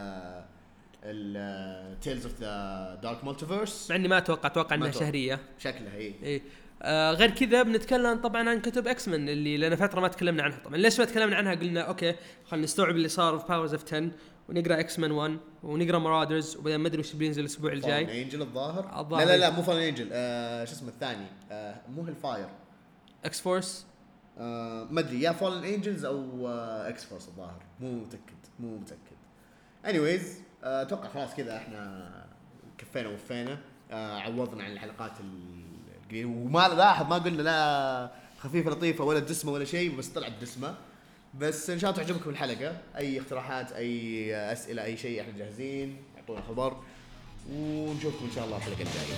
ال 1.04 2.00
Tales 2.00 2.26
of 2.26 2.40
the 2.40 3.00
Dark 3.04 3.24
Multiverse 3.24 3.90
مع 3.90 3.96
إني 3.96 4.08
ما 4.08 4.18
أتوقع 4.18 4.48
أتوقع 4.50 4.76
إنها. 4.76 4.92
شهرية. 4.92 5.40
شكلها 5.60 5.94
هي 5.94 6.14
إيه. 6.24 6.42
آه 6.88 7.12
غير 7.12 7.30
كذا 7.32 7.64
بنتكلم 7.64 8.18
طبعا 8.22 8.50
عن 8.50 8.62
كتب 8.62 8.88
X-Men 8.88 9.30
اللي 9.30 9.58
لنا 9.58 9.76
فترة 9.76 10.00
ما 10.02 10.08
تكلمنا 10.08 10.44
عنها. 10.44 10.58
طبعا 10.66 10.78
ليش 10.78 11.00
ما 11.00 11.06
تكلمنا 11.06 11.36
عنها؟ 11.36 11.54
قلنا 11.56 11.82
أوكي 11.82 12.16
خلينا 12.46 12.64
نستوعب 12.64 12.96
اللي 12.96 13.08
صار 13.08 13.40
في 13.40 13.46
Powers 13.48 13.74
of 13.74 13.84
10 13.94 14.12
ونقرأ 14.50 14.80
X-Men 14.80 15.12
1 15.12 15.38
ونقرأ 15.64 16.00
Marauders 16.00 16.56
وبعدين 16.56 16.80
ما 16.80 16.88
أدري 16.88 17.00
وش 17.00 17.14
بينزل 17.14 17.42
الأسبوع 17.42 17.72
الجاي. 17.74 18.22
Angel 18.24 18.42
الظاهر؟ 18.42 19.00
الظاهر. 19.00 19.26
لا 19.26 19.32
لا. 19.32 19.38
لا 19.38 19.50
مو 19.50 19.62
Fallen 19.62 19.80
Angel. 19.80 20.10
آه 20.12 20.66
شو 20.66 20.72
اسمه 20.72 20.90
الثاني؟ 20.90 21.26
آه 21.52 21.76
مو 21.96 22.02
Hellfire 22.02 22.48
X-Force 23.26 23.86
آه 24.38 24.88
ما 24.92 25.00
أدري 25.00 25.22
يا 25.22 25.32
Fallen 25.32 25.64
Angels 25.64 26.06
أو 26.06 26.48
آه 26.48 26.90
X-Force 26.90 27.28
الظاهر. 27.28 27.64
مو 27.80 27.92
متأكد 27.92 28.36
مو 28.60 28.78
متأكد. 28.78 29.00
انيويز 29.86 30.40
آه، 30.64 30.82
أتوقع 30.82 31.08
خلاص 31.10 31.36
كذا 31.36 31.58
إحنا 31.58 32.12
كفينا 32.78 33.10
ووفينا. 33.10 33.58
آه 33.92 34.20
عوضنا 34.20 34.64
عن 34.64 34.72
الحلقات 34.72 35.12
ال- 35.20 35.26
القليله 35.26 35.55
وما 36.14 36.68
لاحظ 36.68 37.10
ما 37.10 37.16
قلنا 37.16 37.42
لا 37.42 38.12
خفيفه 38.40 38.72
لطيفه 38.72 39.04
ولا 39.04 39.20
دسمة 39.20 39.52
ولا 39.52 39.66
شيء 39.66 39.96
بس 39.96 40.08
طلعت 40.08 40.32
دسمة. 40.42 40.76
بس 41.40 41.70
إن 41.70 41.80
شاء 41.80 41.92
الله 41.92 42.04
تعجبكم 42.04 42.30
الحلقة. 42.30 42.78
أي 42.98 43.20
اقتراحات 43.20 43.72
أي 43.72 44.36
أسئلة 44.36 44.84
أي 44.84 44.98
شيء 44.98 45.22
إحنا 45.22 45.38
جاهزين 45.38 45.98
اعطونا 46.18 46.42
خبر. 46.42 46.78
ونشوفكم 47.52 48.26
إن 48.26 48.32
شاء 48.36 48.46
الله 48.46 48.58
الحلقة 48.58 48.82
الجاية. 48.82 49.18